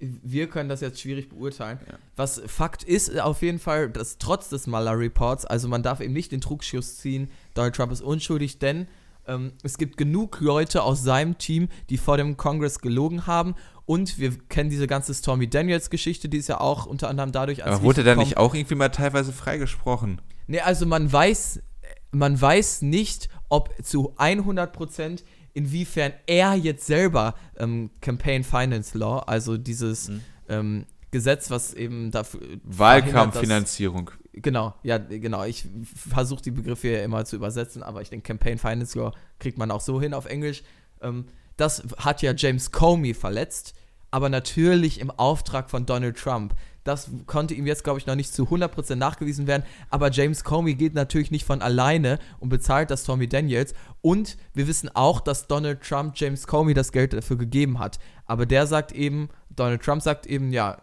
wir 0.00 0.48
können 0.48 0.68
das 0.68 0.80
jetzt 0.80 1.00
schwierig 1.00 1.28
beurteilen. 1.28 1.78
Was 2.16 2.40
Fakt 2.46 2.82
ist 2.82 3.18
auf 3.20 3.42
jeden 3.42 3.58
Fall, 3.58 3.90
dass 3.90 4.18
trotz 4.18 4.48
des 4.48 4.66
Mueller 4.66 4.98
Reports, 4.98 5.44
also 5.44 5.68
man 5.68 5.82
darf 5.82 6.00
eben 6.00 6.12
nicht 6.12 6.32
den 6.32 6.40
Trugschluss 6.40 6.98
ziehen, 6.98 7.30
Donald 7.54 7.74
Trump 7.74 7.92
ist 7.92 8.02
unschuldig, 8.02 8.58
denn 8.58 8.86
ähm, 9.26 9.52
es 9.62 9.78
gibt 9.78 9.96
genug 9.96 10.40
Leute 10.40 10.82
aus 10.82 11.02
seinem 11.02 11.38
Team, 11.38 11.68
die 11.90 11.98
vor 11.98 12.16
dem 12.16 12.36
Kongress 12.36 12.80
gelogen 12.80 13.26
haben. 13.26 13.54
Und 13.84 14.18
wir 14.18 14.36
kennen 14.48 14.70
diese 14.70 14.86
ganze 14.86 15.14
Stormy 15.14 15.48
Daniels-Geschichte, 15.48 16.28
die 16.28 16.38
ist 16.38 16.48
ja 16.48 16.60
auch 16.60 16.86
unter 16.86 17.08
anderem 17.08 17.32
dadurch 17.32 17.64
als 17.64 17.76
Aber 17.76 17.84
wurde 17.84 18.04
da 18.04 18.14
nicht 18.14 18.36
auch 18.36 18.54
irgendwie 18.54 18.74
mal 18.74 18.90
teilweise 18.90 19.32
freigesprochen? 19.32 20.20
Nee, 20.46 20.60
also 20.60 20.84
man 20.86 21.10
weiß, 21.10 21.62
man 22.10 22.40
weiß 22.40 22.82
nicht, 22.82 23.28
ob 23.48 23.74
zu 23.82 24.14
100% 24.16 25.22
inwiefern 25.58 26.12
er 26.26 26.54
jetzt 26.54 26.86
selber 26.86 27.34
ähm, 27.58 27.90
Campaign 28.00 28.44
Finance 28.44 28.96
Law, 28.96 29.18
also 29.26 29.56
dieses 29.58 30.08
Mhm. 30.08 30.20
ähm, 30.48 30.86
Gesetz, 31.10 31.50
was 31.50 31.74
eben 31.74 32.10
dafür 32.10 32.40
verhindert, 32.40 32.78
Wahlkampffinanzierung. 32.78 34.10
Genau, 34.34 34.74
ja, 34.82 34.98
genau. 34.98 35.44
Ich 35.44 35.66
versuche 35.94 36.42
die 36.42 36.50
Begriffe 36.52 36.88
ja 36.88 37.02
immer 37.02 37.24
zu 37.24 37.36
übersetzen, 37.36 37.82
aber 37.82 38.02
ich 38.02 38.10
denke, 38.10 38.26
Campaign 38.26 38.58
Finance 38.58 38.96
Law 38.98 39.12
kriegt 39.40 39.58
man 39.58 39.70
auch 39.70 39.80
so 39.80 40.00
hin 40.00 40.14
auf 40.14 40.26
Englisch. 40.26 40.62
Ähm, 41.02 41.26
das 41.56 41.82
hat 41.96 42.22
ja 42.22 42.32
James 42.36 42.70
Comey 42.70 43.14
verletzt. 43.14 43.74
aber 44.10 44.28
natürlich 44.30 45.00
im 45.00 45.10
Auftrag 45.10 45.68
von 45.70 45.84
Donald 45.84 46.16
Trump. 46.16 46.54
Das 46.84 47.10
konnte 47.26 47.54
ihm 47.54 47.66
jetzt, 47.66 47.84
glaube 47.84 47.98
ich, 47.98 48.06
noch 48.06 48.14
nicht 48.14 48.32
zu 48.32 48.44
100% 48.44 48.94
nachgewiesen 48.94 49.46
werden. 49.46 49.64
Aber 49.90 50.10
James 50.10 50.44
Comey 50.44 50.74
geht 50.74 50.94
natürlich 50.94 51.30
nicht 51.30 51.44
von 51.44 51.60
alleine 51.60 52.18
und 52.40 52.48
bezahlt 52.48 52.90
das 52.90 53.04
Tommy 53.04 53.28
Daniels. 53.28 53.74
Und 54.00 54.36
wir 54.54 54.66
wissen 54.66 54.90
auch, 54.94 55.20
dass 55.20 55.46
Donald 55.46 55.82
Trump 55.82 56.14
James 56.16 56.46
Comey 56.46 56.74
das 56.74 56.92
Geld 56.92 57.12
dafür 57.12 57.36
gegeben 57.36 57.78
hat. 57.78 57.98
Aber 58.24 58.46
der 58.46 58.66
sagt 58.66 58.92
eben, 58.92 59.28
Donald 59.50 59.82
Trump 59.82 60.02
sagt 60.02 60.26
eben, 60.26 60.52
ja, 60.52 60.80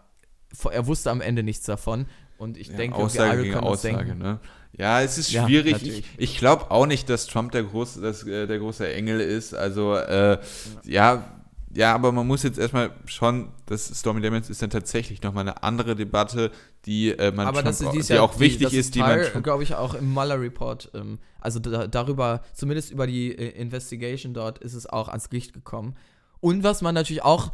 er 0.70 0.86
wusste 0.86 1.10
am 1.10 1.20
Ende 1.20 1.42
nichts 1.42 1.66
davon. 1.66 2.06
Und 2.38 2.56
ich 2.56 2.68
ja, 2.68 2.76
denke, 2.76 2.96
Aussage 2.96 3.42
wir 3.42 3.44
alle 3.44 3.50
können 3.50 3.64
Aussage, 3.64 3.96
denken. 3.96 4.18
Ne? 4.18 4.40
Ja, 4.72 5.00
es 5.00 5.16
ist 5.16 5.32
schwierig. 5.32 5.82
Ja, 5.82 5.92
ich, 5.92 6.04
ich 6.18 6.38
glaube 6.38 6.70
auch 6.70 6.86
nicht, 6.86 7.08
dass 7.08 7.26
Trump 7.26 7.52
der 7.52 7.62
große, 7.62 8.00
das, 8.00 8.26
äh, 8.26 8.46
der 8.46 8.58
große 8.58 8.92
Engel 8.92 9.20
ist. 9.20 9.54
Also, 9.54 9.96
äh, 9.96 10.38
ja, 10.84 11.14
ja, 11.14 11.24
aber 11.84 12.12
man 12.12 12.26
muss 12.26 12.42
jetzt 12.42 12.58
erstmal 12.58 12.90
schon, 13.04 13.48
das 13.66 13.86
Stormy 13.98 14.20
Daniels 14.20 14.48
ist 14.48 14.62
dann 14.62 14.70
tatsächlich 14.70 15.22
nochmal 15.22 15.42
eine 15.42 15.62
andere 15.62 15.94
Debatte, 15.94 16.50
die 16.86 17.10
äh, 17.10 17.32
man 17.32 17.46
aber 17.46 17.62
Trump, 17.62 17.78
das, 17.78 17.90
die, 17.92 18.00
die 18.00 18.12
ja, 18.14 18.22
auch 18.22 18.38
wichtig 18.38 18.68
die, 18.68 18.76
ist, 18.76 18.94
die 18.94 19.00
Teil, 19.00 19.30
man 19.34 19.42
glaube 19.42 19.62
ich 19.62 19.74
auch 19.74 19.94
im 19.94 20.12
Mueller 20.12 20.40
Report, 20.40 20.90
ähm, 20.94 21.18
also 21.40 21.58
da, 21.58 21.86
darüber, 21.86 22.42
zumindest 22.54 22.90
über 22.90 23.06
die 23.06 23.32
äh, 23.32 23.50
Investigation 23.60 24.32
dort, 24.32 24.58
ist 24.58 24.74
es 24.74 24.86
auch 24.86 25.08
ans 25.08 25.30
Licht 25.30 25.52
gekommen. 25.52 25.96
Und 26.40 26.62
was 26.62 26.82
man 26.82 26.94
natürlich 26.94 27.22
auch, 27.22 27.50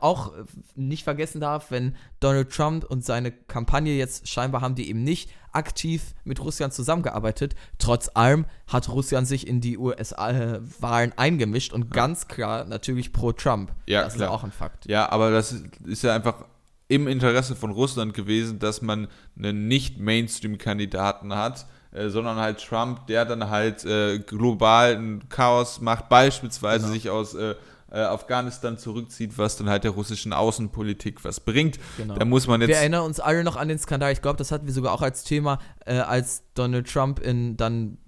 auch 0.00 0.32
nicht 0.74 1.04
vergessen 1.04 1.40
darf, 1.40 1.70
wenn 1.70 1.94
Donald 2.18 2.50
Trump 2.50 2.84
und 2.84 3.04
seine 3.04 3.30
Kampagne 3.30 3.96
jetzt 3.96 4.28
scheinbar 4.28 4.60
haben 4.60 4.74
die 4.74 4.88
eben 4.88 5.04
nicht 5.04 5.30
aktiv 5.52 6.14
mit 6.24 6.40
Russland 6.40 6.72
zusammengearbeitet. 6.72 7.54
Trotz 7.78 8.10
allem 8.14 8.46
hat 8.66 8.88
Russland 8.88 9.26
sich 9.26 9.46
in 9.46 9.60
die 9.60 9.78
USA-Wahlen 9.78 11.12
eingemischt 11.16 11.72
und 11.72 11.90
ganz 11.90 12.28
klar 12.28 12.64
natürlich 12.64 13.12
pro 13.12 13.32
Trump. 13.32 13.72
Ja, 13.86 14.04
das 14.04 14.14
klar. 14.14 14.28
ist 14.28 14.34
auch 14.34 14.44
ein 14.44 14.52
Fakt. 14.52 14.86
Ja, 14.86 15.10
aber 15.10 15.30
das 15.30 15.52
ist 15.84 16.02
ja 16.02 16.14
einfach 16.14 16.44
im 16.88 17.06
Interesse 17.06 17.54
von 17.54 17.70
Russland 17.70 18.14
gewesen, 18.14 18.58
dass 18.58 18.82
man 18.82 19.06
einen 19.38 19.68
nicht-Mainstream-Kandidaten 19.68 21.34
hat, 21.36 21.66
äh, 21.92 22.08
sondern 22.08 22.36
halt 22.36 22.58
Trump, 22.64 23.06
der 23.06 23.24
dann 23.24 23.48
halt 23.48 23.84
äh, 23.84 24.18
global 24.18 24.96
ein 24.96 25.28
Chaos 25.28 25.80
macht, 25.80 26.08
beispielsweise 26.08 26.86
genau. 26.86 26.94
sich 26.94 27.10
aus 27.10 27.34
äh, 27.34 27.54
äh, 27.90 28.00
Afghanistan 28.00 28.78
zurückzieht, 28.78 29.38
was 29.38 29.56
dann 29.56 29.68
halt 29.68 29.84
der 29.84 29.92
russischen 29.92 30.32
Außenpolitik 30.32 31.24
was 31.24 31.40
bringt. 31.40 31.78
Genau. 31.96 32.14
Da 32.14 32.24
muss 32.24 32.46
man 32.46 32.60
jetzt. 32.60 32.68
Wir 32.68 32.76
erinnern 32.76 33.04
uns 33.04 33.20
alle 33.20 33.44
noch 33.44 33.56
an 33.56 33.68
den 33.68 33.78
Skandal. 33.78 34.12
Ich 34.12 34.22
glaube, 34.22 34.36
das 34.36 34.52
hatten 34.52 34.66
wir 34.66 34.72
sogar 34.72 34.92
auch 34.92 35.02
als 35.02 35.24
Thema, 35.24 35.58
äh, 35.86 35.98
als 35.98 36.44
Donald 36.54 36.90
Trump 36.90 37.18
in 37.20 37.56
dann 37.56 37.98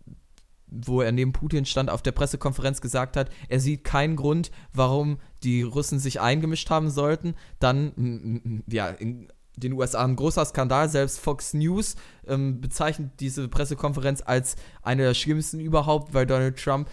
wo 0.74 1.02
er 1.02 1.12
neben 1.12 1.32
Putin 1.34 1.66
stand, 1.66 1.90
auf 1.90 2.00
der 2.00 2.12
Pressekonferenz 2.12 2.80
gesagt 2.80 3.18
hat, 3.18 3.30
er 3.48 3.60
sieht 3.60 3.84
keinen 3.84 4.16
Grund, 4.16 4.50
warum 4.72 5.18
die 5.42 5.62
Russen 5.62 5.98
sich 5.98 6.18
eingemischt 6.20 6.70
haben 6.70 6.88
sollten. 6.88 7.34
Dann, 7.58 8.62
ja, 8.66 8.88
in 8.88 9.28
den 9.56 9.74
USA 9.74 10.04
ein 10.04 10.16
großer 10.16 10.44
Skandal. 10.44 10.88
Selbst 10.88 11.20
Fox 11.20 11.54
News 11.54 11.96
ähm, 12.26 12.60
bezeichnet 12.60 13.12
diese 13.20 13.48
Pressekonferenz 13.48 14.22
als 14.24 14.56
eine 14.82 15.02
der 15.02 15.14
schlimmsten 15.14 15.60
überhaupt, 15.60 16.14
weil 16.14 16.26
Donald 16.26 16.58
Trump 16.62 16.88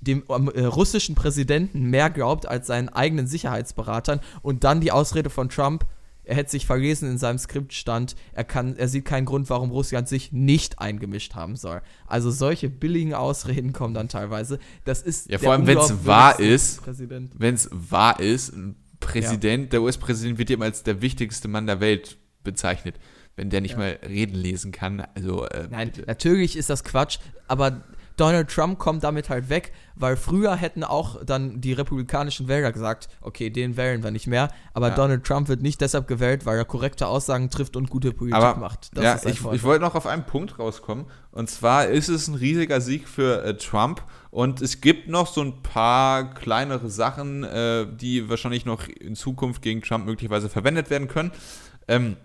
dem 0.00 0.24
äh, 0.28 0.64
russischen 0.64 1.14
Präsidenten 1.14 1.90
mehr 1.90 2.10
glaubt 2.10 2.46
als 2.46 2.66
seinen 2.66 2.88
eigenen 2.88 3.26
Sicherheitsberatern 3.26 4.20
und 4.42 4.64
dann 4.64 4.80
die 4.80 4.92
Ausrede 4.92 5.30
von 5.30 5.48
Trump, 5.48 5.86
er 6.24 6.36
hätte 6.36 6.50
sich 6.50 6.66
verlesen 6.66 7.10
in 7.10 7.18
seinem 7.18 7.38
Skript 7.38 7.74
stand, 7.74 8.16
er 8.32 8.44
kann, 8.44 8.76
er 8.76 8.88
sieht 8.88 9.04
keinen 9.04 9.26
Grund, 9.26 9.50
warum 9.50 9.70
Russland 9.70 10.08
sich 10.08 10.32
nicht 10.32 10.78
eingemischt 10.78 11.34
haben 11.34 11.56
soll. 11.56 11.82
Also 12.06 12.30
solche 12.30 12.70
billigen 12.70 13.14
Ausreden 13.14 13.72
kommen 13.72 13.94
dann 13.94 14.08
teilweise. 14.08 14.58
Das 14.84 15.02
ist 15.02 15.30
ja 15.30 15.38
vor 15.38 15.52
allem, 15.52 15.66
wenn 15.66 15.78
es 15.78 16.06
wahr 16.06 16.40
ist, 16.40 16.80
wenn 16.86 17.54
es 17.54 17.68
wahr 17.70 18.20
ist, 18.20 18.54
ein 18.54 18.76
Präsident, 19.00 19.64
ja. 19.64 19.70
der 19.70 19.82
US-Präsident 19.82 20.38
wird 20.38 20.50
immer 20.50 20.64
als 20.64 20.82
der 20.82 21.02
wichtigste 21.02 21.46
Mann 21.46 21.66
der 21.66 21.80
Welt 21.80 22.16
bezeichnet, 22.42 22.96
wenn 23.36 23.50
der 23.50 23.60
nicht 23.60 23.72
ja. 23.72 23.78
mal 23.78 23.98
reden 24.08 24.36
lesen 24.36 24.72
kann. 24.72 25.02
Also 25.14 25.46
äh, 25.46 25.68
nein, 25.70 25.90
bitte. 25.90 26.06
natürlich 26.06 26.56
ist 26.56 26.70
das 26.70 26.84
Quatsch, 26.84 27.18
aber 27.48 27.84
Donald 28.16 28.48
Trump 28.48 28.78
kommt 28.78 29.02
damit 29.02 29.28
halt 29.28 29.48
weg, 29.48 29.72
weil 29.96 30.16
früher 30.16 30.54
hätten 30.54 30.84
auch 30.84 31.24
dann 31.24 31.60
die 31.60 31.72
republikanischen 31.72 32.48
Wähler 32.48 32.72
gesagt, 32.72 33.08
okay, 33.20 33.50
den 33.50 33.76
wählen 33.76 34.02
wir 34.02 34.10
nicht 34.10 34.26
mehr, 34.26 34.48
aber 34.72 34.88
ja. 34.88 34.94
Donald 34.94 35.24
Trump 35.24 35.48
wird 35.48 35.62
nicht 35.62 35.80
deshalb 35.80 36.06
gewählt, 36.06 36.46
weil 36.46 36.56
er 36.56 36.64
korrekte 36.64 37.06
Aussagen 37.06 37.50
trifft 37.50 37.76
und 37.76 37.90
gute 37.90 38.12
Politik 38.12 38.36
aber, 38.36 38.60
macht. 38.60 38.96
Das 38.96 39.24
ja, 39.24 39.30
ich, 39.30 39.44
ich 39.52 39.62
wollte 39.62 39.84
noch 39.84 39.94
auf 39.94 40.06
einen 40.06 40.24
Punkt 40.24 40.58
rauskommen 40.58 41.06
und 41.32 41.50
zwar 41.50 41.86
ist 41.86 42.08
es 42.08 42.28
ein 42.28 42.34
riesiger 42.34 42.80
Sieg 42.80 43.08
für 43.08 43.44
äh, 43.44 43.56
Trump 43.56 44.02
und 44.30 44.62
es 44.62 44.80
gibt 44.80 45.08
noch 45.08 45.26
so 45.26 45.40
ein 45.40 45.62
paar 45.62 46.34
kleinere 46.34 46.90
Sachen, 46.90 47.44
äh, 47.44 47.86
die 47.90 48.28
wahrscheinlich 48.28 48.64
noch 48.64 48.88
in 48.88 49.16
Zukunft 49.16 49.62
gegen 49.62 49.82
Trump 49.82 50.06
möglicherweise 50.06 50.48
verwendet 50.48 50.90
werden 50.90 51.08
können. 51.08 51.32
Ähm, 51.86 52.16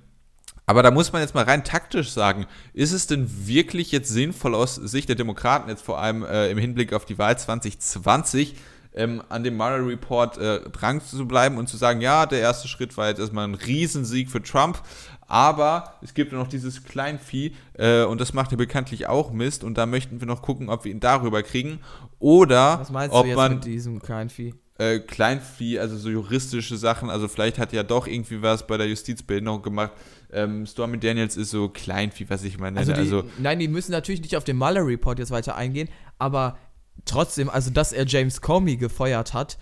aber 0.69 0.83
da 0.83 0.91
muss 0.91 1.11
man 1.11 1.23
jetzt 1.23 1.33
mal 1.33 1.45
rein 1.45 1.63
taktisch 1.63 2.11
sagen, 2.11 2.45
ist 2.73 2.91
es 2.91 3.07
denn 3.07 3.47
wirklich 3.47 3.91
jetzt 3.91 4.09
sinnvoll 4.09 4.53
aus 4.53 4.75
Sicht 4.75 5.09
der 5.09 5.15
Demokraten, 5.15 5.67
jetzt 5.67 5.81
vor 5.81 5.97
allem 5.97 6.23
äh, 6.23 6.51
im 6.51 6.59
Hinblick 6.59 6.93
auf 6.93 7.05
die 7.05 7.17
Wahl 7.17 7.35
2020, 7.39 8.53
ähm, 8.93 9.23
an 9.29 9.43
dem 9.43 9.57
Mueller 9.57 9.87
Report 9.87 10.37
äh, 10.37 10.59
dran 10.69 11.01
zu 11.01 11.27
bleiben 11.27 11.57
und 11.57 11.69
zu 11.69 11.75
sagen, 11.75 12.01
ja, 12.01 12.27
der 12.27 12.41
erste 12.41 12.67
Schritt 12.67 12.95
war 12.97 13.07
jetzt 13.07 13.17
erstmal 13.17 13.47
ein 13.47 13.55
Riesensieg 13.55 14.29
für 14.29 14.43
Trump, 14.43 14.79
aber 15.21 15.95
es 16.03 16.13
gibt 16.13 16.33
ja 16.33 16.37
noch 16.37 16.47
dieses 16.47 16.83
Kleinvieh 16.83 17.55
äh, 17.73 18.03
und 18.03 18.21
das 18.21 18.33
macht 18.33 18.51
ja 18.51 18.57
bekanntlich 18.57 19.07
auch 19.07 19.31
Mist 19.31 19.63
und 19.63 19.75
da 19.75 19.87
möchten 19.87 20.19
wir 20.19 20.27
noch 20.27 20.43
gucken, 20.43 20.69
ob 20.69 20.85
wir 20.85 20.91
ihn 20.91 20.99
darüber 20.99 21.41
kriegen 21.41 21.79
oder 22.19 22.79
Was 22.79 22.91
meinst 22.91 23.15
ob 23.15 23.23
du 23.23 23.29
jetzt 23.29 23.37
man 23.37 23.53
mit 23.55 23.65
diesem 23.65 23.99
Kleinvieh? 23.99 24.53
Äh, 24.79 24.99
Kleinvieh, 24.99 25.77
also 25.77 25.97
so 25.97 26.09
juristische 26.09 26.77
Sachen, 26.77 27.09
also 27.09 27.27
vielleicht 27.27 27.59
hat 27.59 27.73
ja 27.73 27.83
doch 27.83 28.07
irgendwie 28.07 28.41
was 28.41 28.65
bei 28.65 28.77
der 28.77 28.87
Justizbehinderung 28.87 29.61
gemacht, 29.61 29.91
ähm, 30.31 30.65
Stormy 30.65 30.97
Daniels 30.97 31.35
ist 31.35 31.49
so 31.49 31.67
klein, 31.67 32.11
wie 32.15 32.29
was 32.29 32.45
ich 32.45 32.57
meine. 32.57 32.79
Also, 32.79 32.93
die, 32.93 32.99
also 32.99 33.25
nein, 33.39 33.59
die 33.59 33.67
müssen 33.67 33.91
natürlich 33.91 34.21
nicht 34.21 34.37
auf 34.37 34.45
den 34.45 34.55
Mueller 34.55 34.85
Report 34.87 35.19
jetzt 35.19 35.31
weiter 35.31 35.55
eingehen, 35.55 35.89
aber 36.17 36.57
trotzdem, 37.03 37.49
also 37.49 37.71
dass 37.71 37.91
er 37.91 38.05
James 38.05 38.39
Comey 38.39 38.77
gefeuert 38.77 39.33
hat, 39.33 39.57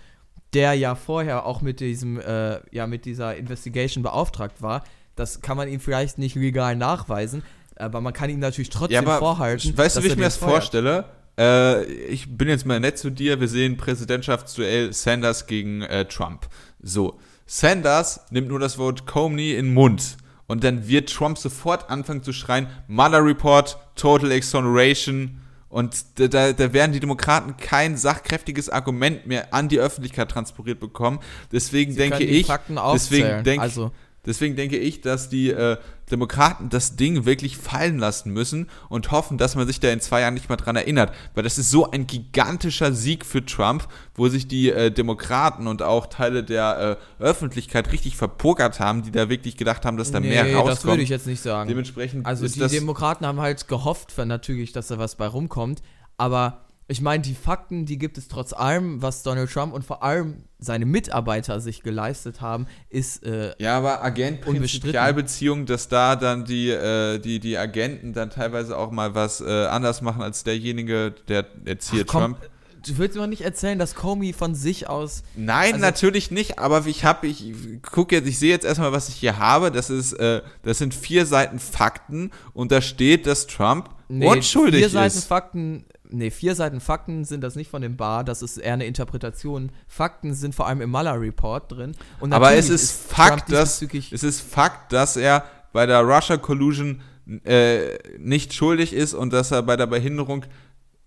der 0.52 0.74
ja 0.74 0.94
vorher 0.94 1.46
auch 1.46 1.62
mit 1.62 1.80
diesem, 1.80 2.20
äh, 2.20 2.60
ja, 2.70 2.86
mit 2.86 3.04
dieser 3.04 3.36
Investigation 3.36 4.02
beauftragt 4.02 4.62
war, 4.62 4.84
das 5.16 5.40
kann 5.40 5.56
man 5.56 5.68
ihm 5.68 5.80
vielleicht 5.80 6.18
nicht 6.18 6.36
legal 6.36 6.76
nachweisen, 6.76 7.42
aber 7.76 8.00
man 8.00 8.12
kann 8.12 8.30
ihm 8.30 8.38
natürlich 8.38 8.70
trotzdem 8.70 8.94
ja, 8.94 9.00
aber 9.00 9.18
vorhalten. 9.18 9.76
Weißt 9.76 9.96
du, 9.96 10.02
wie 10.04 10.08
ich 10.08 10.16
mir 10.16 10.24
das 10.24 10.36
feuert. 10.36 10.52
vorstelle? 10.52 11.04
Äh, 11.38 11.84
ich 11.84 12.36
bin 12.36 12.48
jetzt 12.48 12.66
mal 12.66 12.80
nett 12.80 12.98
zu 12.98 13.10
dir. 13.10 13.40
Wir 13.40 13.48
sehen 13.48 13.76
Präsidentschaftsduell 13.76 14.92
Sanders 14.92 15.46
gegen 15.46 15.82
äh, 15.82 16.04
Trump. 16.04 16.48
So, 16.82 17.18
Sanders 17.46 18.20
nimmt 18.30 18.48
nur 18.48 18.58
das 18.58 18.76
Wort 18.76 19.06
Comey 19.06 19.54
in 19.54 19.66
den 19.66 19.74
Mund 19.74 20.16
und 20.46 20.64
dann 20.64 20.88
wird 20.88 21.12
Trump 21.12 21.38
sofort 21.38 21.90
anfangen 21.90 22.22
zu 22.22 22.32
schreien, 22.32 22.66
Mueller 22.88 23.24
Report, 23.24 23.78
Total 23.94 24.32
Exoneration. 24.32 25.40
Und 25.68 26.18
da, 26.18 26.52
da 26.52 26.72
werden 26.72 26.92
die 26.92 27.00
Demokraten 27.00 27.58
kein 27.58 27.96
sachkräftiges 27.98 28.70
Argument 28.70 29.26
mehr 29.26 29.52
an 29.52 29.68
die 29.68 29.78
Öffentlichkeit 29.78 30.30
transportiert 30.30 30.80
bekommen. 30.80 31.20
Deswegen 31.52 31.92
Sie 31.92 31.98
denke 31.98 32.24
ich, 32.24 32.48
deswegen 32.92 33.44
denke 33.44 33.62
also. 33.62 33.92
Deswegen 34.24 34.56
denke 34.56 34.76
ich, 34.76 35.00
dass 35.00 35.28
die 35.28 35.50
äh, 35.50 35.76
Demokraten 36.08 36.68
das 36.68 36.96
Ding 36.96 37.24
wirklich 37.24 37.56
fallen 37.56 37.98
lassen 37.98 38.32
müssen 38.32 38.68
und 38.88 39.10
hoffen, 39.10 39.38
dass 39.38 39.54
man 39.54 39.66
sich 39.66 39.80
da 39.80 39.90
in 39.90 40.00
zwei 40.00 40.20
Jahren 40.20 40.34
nicht 40.34 40.48
mal 40.48 40.56
dran 40.56 40.76
erinnert. 40.76 41.12
Weil 41.34 41.44
das 41.44 41.58
ist 41.58 41.70
so 41.70 41.90
ein 41.90 42.06
gigantischer 42.06 42.92
Sieg 42.92 43.24
für 43.24 43.44
Trump, 43.44 43.88
wo 44.14 44.28
sich 44.28 44.48
die 44.48 44.70
äh, 44.70 44.90
Demokraten 44.90 45.66
und 45.66 45.82
auch 45.82 46.06
Teile 46.06 46.42
der 46.44 46.98
äh, 47.20 47.22
Öffentlichkeit 47.22 47.92
richtig 47.92 48.16
verpokert 48.16 48.80
haben, 48.80 49.02
die 49.02 49.10
da 49.10 49.28
wirklich 49.28 49.56
gedacht 49.56 49.84
haben, 49.84 49.96
dass 49.96 50.10
da 50.10 50.20
nee, 50.20 50.28
mehr 50.28 50.44
rauskommt. 50.44 50.68
das 50.68 50.84
würde 50.84 51.02
ich 51.02 51.08
jetzt 51.08 51.26
nicht 51.26 51.42
sagen. 51.42 51.68
Dementsprechend 51.68 52.26
also 52.26 52.46
die 52.46 52.68
Demokraten 52.68 53.26
haben 53.26 53.40
halt 53.40 53.68
gehofft, 53.68 54.14
natürlich, 54.18 54.72
dass 54.72 54.88
da 54.88 54.98
was 54.98 55.14
bei 55.14 55.26
rumkommt, 55.26 55.82
aber 56.16 56.67
ich 56.90 57.02
meine, 57.02 57.22
die 57.22 57.34
Fakten, 57.34 57.84
die 57.84 57.98
gibt 57.98 58.16
es 58.16 58.28
trotz 58.28 58.54
allem, 58.54 59.02
was 59.02 59.22
Donald 59.22 59.52
Trump 59.52 59.74
und 59.74 59.84
vor 59.84 60.02
allem 60.02 60.44
seine 60.58 60.86
Mitarbeiter 60.86 61.60
sich 61.60 61.82
geleistet 61.82 62.40
haben, 62.40 62.66
ist 62.88 63.24
äh, 63.26 63.52
ja, 63.58 63.76
aber 63.76 64.02
Agent-Prinzipialbeziehung, 64.02 65.66
dass 65.66 65.88
da 65.88 66.16
dann 66.16 66.46
die, 66.46 66.70
äh, 66.70 67.18
die, 67.18 67.40
die 67.40 67.58
Agenten 67.58 68.14
dann 68.14 68.30
teilweise 68.30 68.76
auch 68.76 68.90
mal 68.90 69.14
was 69.14 69.42
äh, 69.42 69.66
anders 69.66 70.00
machen 70.00 70.22
als 70.22 70.44
derjenige, 70.44 71.14
der 71.28 71.44
jetzt 71.66 71.90
hier 71.90 72.04
Ach, 72.08 72.10
komm, 72.10 72.22
Trump. 72.22 72.50
Du 72.86 72.96
willst 72.96 73.16
mir 73.16 73.26
nicht 73.26 73.42
erzählen, 73.42 73.78
dass 73.78 73.94
Comey 73.94 74.32
von 74.32 74.54
sich 74.54 74.88
aus. 74.88 75.24
Nein, 75.36 75.74
also 75.74 75.84
natürlich 75.84 76.30
nicht, 76.30 76.58
aber 76.58 76.86
ich 76.86 77.04
habe, 77.04 77.26
ich 77.26 77.52
gucke 77.82 78.14
jetzt, 78.14 78.26
ich 78.26 78.38
sehe 78.38 78.50
jetzt 78.50 78.64
erstmal, 78.64 78.92
was 78.92 79.10
ich 79.10 79.16
hier 79.16 79.36
habe. 79.36 79.70
Das 79.70 79.90
ist, 79.90 80.14
äh, 80.14 80.40
das 80.62 80.78
sind 80.78 80.94
vier 80.94 81.26
Seiten 81.26 81.58
Fakten 81.58 82.30
und 82.54 82.72
da 82.72 82.80
steht, 82.80 83.26
dass 83.26 83.46
Trump 83.46 83.90
nee, 84.08 84.26
unschuldig 84.26 84.78
vier 84.78 84.86
ist. 84.86 84.92
Seiten 84.92 85.18
Fakten 85.20 85.84
nee, 86.10 86.30
vier 86.30 86.54
Seiten 86.54 86.80
Fakten 86.80 87.24
sind 87.24 87.42
das 87.42 87.56
nicht 87.56 87.70
von 87.70 87.82
dem 87.82 87.96
Bar, 87.96 88.24
das 88.24 88.42
ist 88.42 88.58
eher 88.58 88.74
eine 88.74 88.86
Interpretation. 88.86 89.70
Fakten 89.86 90.34
sind 90.34 90.54
vor 90.54 90.66
allem 90.66 90.80
im 90.80 90.90
Mueller 90.90 91.20
Report 91.20 91.70
drin. 91.70 91.94
Aber 92.20 92.52
es 92.54 92.68
ist, 92.68 92.82
ist 92.82 93.12
Fakt, 93.12 93.52
dass 93.52 93.82
es 93.82 94.22
ist 94.22 94.40
Fakt, 94.40 94.92
dass 94.92 95.16
er 95.16 95.44
bei 95.72 95.86
der 95.86 96.00
Russia 96.00 96.36
Collusion 96.36 97.00
äh, 97.44 97.98
nicht 98.18 98.54
schuldig 98.54 98.92
ist 98.92 99.14
und 99.14 99.32
dass 99.32 99.50
er 99.50 99.62
bei 99.62 99.76
der 99.76 99.86
Behinderung 99.86 100.44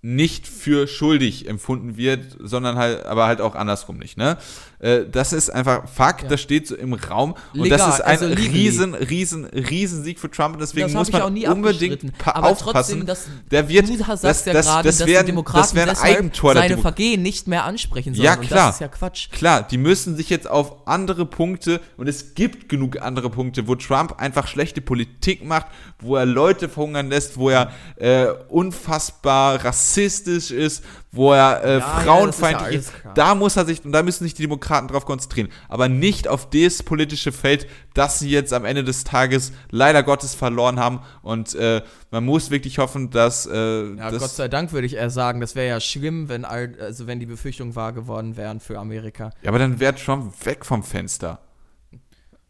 nicht 0.04 0.48
für 0.48 0.88
schuldig 0.88 1.48
empfunden 1.48 1.96
wird, 1.96 2.36
sondern 2.40 2.76
halt, 2.78 3.06
aber 3.06 3.28
halt 3.28 3.40
auch 3.40 3.54
andersrum 3.54 3.98
nicht, 3.98 4.18
ne? 4.18 4.38
Äh, 4.82 5.06
das 5.12 5.32
ist 5.32 5.50
einfach 5.52 5.88
Fakt, 5.88 6.24
Ja. 6.24 6.30
das 6.30 6.42
steht 6.42 6.68
so 6.68 6.76
im 6.76 6.94
Raum. 6.94 7.36
Und 7.54 7.62
Legal, 7.64 7.78
das 7.78 7.96
ist 7.96 8.02
ein 8.02 8.20
also 8.20 8.26
riesen, 8.26 8.96
riesen, 8.96 9.46
riesen 9.46 10.04
Sieg 10.04 10.20
für 10.20 10.30
Trump. 10.30 10.56
Und 10.56 10.62
deswegen 10.62 10.88
Das 10.88 10.94
muss 10.94 11.12
man 11.12 11.22
auch 11.22 11.30
nie 11.30 11.48
unbedingt 11.48 12.04
Aber 12.26 12.48
aufpassen. 12.50 12.74
trotzdem, 12.74 13.06
das, 13.06 13.28
der 13.52 13.70
wird, 13.70 13.88
du 13.90 13.96
sagst 13.98 14.24
das, 14.24 14.46
ja 14.46 14.54
das, 14.54 14.66
gerade, 14.66 14.88
das 14.90 14.98
dass 14.98 15.08
wären, 15.08 15.26
die 15.26 15.32
Demokraten 15.32 15.76
das 15.76 15.86
deshalb 16.00 16.18
Eigentor 16.18 16.54
seine 16.56 16.68
Demo 16.70 16.82
Vergehen 16.82 17.22
nicht 17.22 17.48
mehr 17.48 17.64
ansprechen 17.66 18.16
sollen. 18.16 18.26
Ja, 18.26 18.36
klar. 18.36 18.68
das 18.68 18.76
ist 18.76 18.82
ja 18.82 18.88
Quatsch. 18.88 19.30
Klar, 19.32 19.62
die 19.64 19.78
müssen 19.78 20.16
sich 20.18 20.30
jetzt 20.32 20.50
auf 20.50 20.88
andere 20.88 21.26
Punkte, 21.28 21.80
und 21.98 22.08
es 22.08 22.34
gibt 22.34 22.68
genug 22.68 23.00
andere 23.02 23.30
Punkte, 23.30 23.68
wo 23.68 23.76
Trump 23.76 24.20
einfach 24.20 24.48
schlechte 24.48 24.82
Politik 24.82 25.46
macht, 25.46 25.68
wo 26.00 26.16
er 26.16 26.26
Leute 26.26 26.70
verhungern 26.70 27.10
lässt, 27.10 27.38
wo 27.38 27.50
er 27.50 27.72
äh, 27.98 28.26
unfassbar 28.50 29.64
rassistisch 29.64 30.50
ist, 30.52 30.84
wo 31.12 31.34
er 31.34 31.64
äh, 31.64 31.78
Ja, 31.78 31.82
frauenfeindlich 31.82 32.78
das 32.78 32.86
ist 32.86 32.88
ist. 32.88 32.94
ja 32.96 33.00
klar. 33.02 33.14
Da 33.14 33.36
muss 33.36 33.56
er 33.58 33.66
sich, 33.66 33.84
und 33.86 33.92
da 33.92 34.02
müssen 34.02 34.24
sich 34.24 34.34
die 34.34 34.42
Demokraten 34.44 34.71
drauf 34.80 35.06
konzentrieren. 35.06 35.50
Aber 35.70 35.90
nicht 35.90 36.28
auf 36.28 36.50
das 36.50 36.84
politische 36.84 37.32
Feld, 37.32 37.68
das 37.94 38.20
sie 38.20 38.30
jetzt 38.30 38.54
am 38.54 38.66
Ende 38.66 38.84
des 38.84 39.04
Tages 39.04 39.52
leider 39.70 40.04
Gottes 40.04 40.34
verloren 40.34 40.80
haben. 40.80 41.02
Und 41.22 41.54
äh, 41.56 41.82
man 42.10 42.26
muss 42.26 42.50
wirklich 42.50 42.78
hoffen, 42.78 43.10
dass, 43.10 43.46
äh, 43.46 43.96
Ja, 43.96 44.12
das 44.12 44.22
Gott 44.22 44.32
sei 44.32 44.48
Dank 44.48 44.72
würde 44.72 44.88
ich 44.88 44.96
eher 44.96 45.10
sagen, 45.10 45.42
das 45.42 45.56
wäre 45.56 45.68
ja 45.68 45.80
schlimm, 45.80 46.30
wenn, 46.30 46.46
all, 46.46 46.76
also 46.80 47.08
wenn 47.08 47.20
die 47.20 47.26
Befürchtungen 47.26 47.76
wahr 47.76 47.94
geworden 47.94 48.38
wären 48.38 48.60
für 48.60 48.80
Amerika. 48.80 49.32
ja, 49.42 49.50
aber 49.50 49.60
dann 49.60 49.80
wäre 49.80 49.96
Trump 49.96 50.34
weg 50.46 50.66
vom 50.66 50.84
Fenster. 50.84 51.40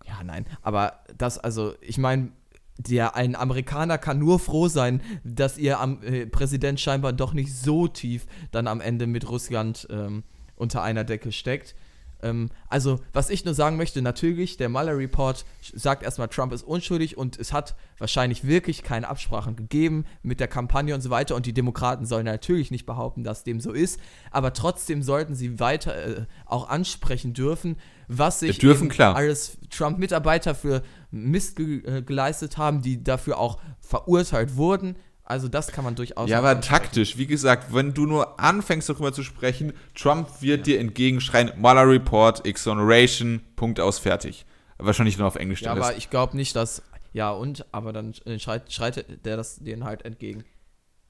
Ja, 0.06 0.24
nein. 0.24 0.46
Aber 0.62 1.00
das, 1.18 1.38
also, 1.38 1.74
ich 1.82 1.98
meine, 1.98 2.30
der 2.78 3.16
ein 3.16 3.36
Amerikaner 3.36 3.98
kann 3.98 4.20
nur 4.20 4.40
froh 4.40 4.68
sein, 4.68 5.02
dass 5.24 5.58
ihr 5.58 5.80
am, 5.80 6.02
äh, 6.04 6.26
Präsident 6.26 6.80
scheinbar 6.80 7.14
doch 7.14 7.34
nicht 7.34 7.54
so 7.54 7.88
tief 7.88 8.26
dann 8.52 8.68
am 8.68 8.82
Ende 8.82 9.08
mit 9.08 9.30
Russland 9.30 9.88
ähm, 9.90 10.24
unter 10.56 10.82
einer 10.82 11.04
Decke 11.04 11.32
steckt. 11.32 11.76
Ähm, 12.24 12.50
also, 12.68 13.00
was 13.14 13.30
ich 13.30 13.46
nur 13.46 13.54
sagen 13.54 13.78
möchte, 13.78 14.02
natürlich, 14.02 14.58
der 14.58 14.70
Mueller 14.70 14.98
Report 14.98 15.46
sagt 15.74 16.04
erstmal, 16.04 16.28
Trump 16.28 16.54
ist 16.54 16.64
unschuldig 16.64 17.18
und 17.18 17.40
es 17.40 17.54
hat 17.54 17.76
wahrscheinlich 17.98 18.46
wirklich 18.46 18.84
keine 18.84 19.08
Absprachen 19.08 19.56
gegeben 19.56 20.06
mit 20.24 20.40
der 20.40 20.48
Kampagne 20.48 20.96
und 20.96 21.02
so 21.02 21.10
weiter. 21.10 21.36
Und 21.36 21.46
die 21.46 21.54
Demokraten 21.54 22.06
sollen 22.06 22.26
natürlich 22.26 22.72
nicht 22.72 22.86
behaupten, 22.86 23.24
dass 23.24 23.44
dem 23.44 23.60
so 23.60 23.72
ist. 23.72 24.00
Aber 24.32 24.54
trotzdem 24.54 25.04
sollten 25.04 25.36
sie 25.36 25.60
weiter 25.60 25.96
äh, 25.96 26.26
auch 26.46 26.70
ansprechen 26.70 27.34
dürfen, 27.34 27.78
was 28.08 28.40
sich 28.40 28.58
dürfen, 28.58 28.90
klar. 28.90 29.16
alles 29.16 29.58
Trump-Mitarbeiter 29.70 30.54
für 30.56 30.82
Mist 31.12 31.56
ge 31.56 31.84
äh, 31.86 32.02
geleistet 32.02 32.58
haben, 32.58 32.82
die 32.82 33.04
dafür 33.04 33.38
auch 33.38 33.60
verurteilt 33.80 34.56
wurden. 34.56 34.96
Also 35.32 35.48
das 35.48 35.68
kann 35.72 35.86
man 35.86 35.96
durchaus 35.96 36.30
Ja, 36.30 36.40
aber 36.40 36.60
taktisch, 36.60 37.18
wie 37.18 37.26
gesagt, 37.26 37.74
wenn 37.74 37.94
du 37.94 38.06
nur 38.06 38.38
anfängst 38.38 38.90
darüber 38.90 39.14
zu 39.14 39.24
sprechen, 39.24 39.72
Trump 39.96 40.28
wird 40.42 40.68
dir 40.68 40.78
entgegenschreien, 40.78 41.54
Mueller 41.56 41.88
Report, 41.88 42.46
Exoneration, 42.46 43.42
Punkt 43.56 43.80
aus, 43.80 43.98
fertig. 43.98 44.46
Wahrscheinlich 44.78 45.18
nur 45.18 45.28
auf 45.28 45.38
Englisch. 45.38 45.62
Ja, 45.62 45.72
aber 45.72 45.94
ist. 45.94 46.00
ich 46.00 46.10
glaube 46.10 46.36
nicht, 46.36 46.54
dass. 46.58 46.84
Ja, 47.14 47.32
und? 47.32 47.66
Aber 47.72 47.94
dann 47.94 48.14
äh, 48.26 48.40
schreit, 48.40 48.74
schreit 48.74 49.06
der 49.24 49.38
das 49.38 49.56
denen 49.56 49.86
halt 49.86 50.04
entgegen. 50.04 50.44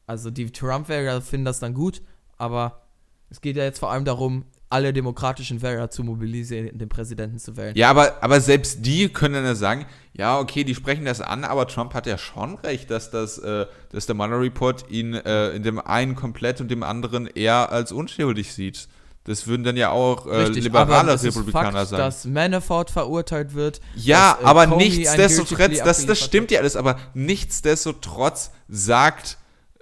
Also 0.06 0.30
die 0.30 0.52
Trump-Wähler 0.52 1.22
finden 1.22 1.46
das 1.46 1.60
dann 1.60 1.74
gut, 1.74 2.04
aber 2.38 2.84
es 3.32 3.42
geht 3.42 3.56
ja 3.56 3.64
jetzt 3.64 3.80
vor 3.80 3.90
allem 3.90 4.06
darum, 4.06 4.46
alle 4.72 4.94
demokratischen 4.94 5.62
Wähler 5.62 5.90
zu 5.90 6.04
mobilisieren, 6.04 6.78
den 6.78 6.90
Präsidenten 6.90 7.40
zu 7.40 7.58
wählen. 7.58 7.76
Ja, 7.76 7.90
aber, 7.90 8.22
aber 8.22 8.40
selbst 8.42 8.86
die 8.86 9.10
können 9.10 9.36
dann 9.36 9.46
ja 9.46 9.56
sagen, 9.56 9.86
ja, 10.14 10.40
okay, 10.40 10.64
die 10.64 10.76
sprechen 10.76 11.06
das 11.06 11.22
an, 11.22 11.44
aber 11.44 11.68
Trump 11.68 11.94
hat 11.94 12.08
ja 12.08 12.18
schon 12.18 12.56
recht, 12.56 12.90
dass, 12.92 13.12
das, 13.12 13.38
äh, 13.38 13.66
dass 13.92 14.06
der 14.06 14.16
Mueller 14.16 14.40
Report 14.40 14.86
ihn 14.90 15.14
äh, 15.14 15.50
in 15.50 15.64
dem 15.64 15.80
einen 15.80 16.16
komplett 16.16 16.62
und 16.62 16.70
dem 16.70 16.84
anderen 16.84 17.28
eher 17.28 17.72
als 17.72 17.92
unschuldig 17.92 18.54
sieht. 18.54 18.88
Das 19.24 19.46
würden 19.46 19.64
dann 19.64 19.78
ja 19.78 19.92
auch 19.92 20.26
äh, 20.26 20.36
Richtig, 20.36 20.64
liberale 20.64 21.14
Republikaner 21.22 21.72
Fakt, 21.72 21.90
sagen. 21.90 22.04
dass 22.04 22.26
Manafort 22.26 22.90
verurteilt 22.90 23.54
wird. 23.54 23.80
Ja, 23.96 24.34
dass, 24.34 24.42
äh, 24.42 24.46
aber 24.46 24.68
Comey 24.68 24.90
nichtsdestotrotz, 24.90 25.78
das, 25.84 26.06
das 26.08 26.20
stimmt 26.20 26.50
ja 26.50 26.60
alles, 26.60 26.76
aber 26.76 26.98
nichtsdestotrotz 27.14 28.52
sagt 28.68 29.38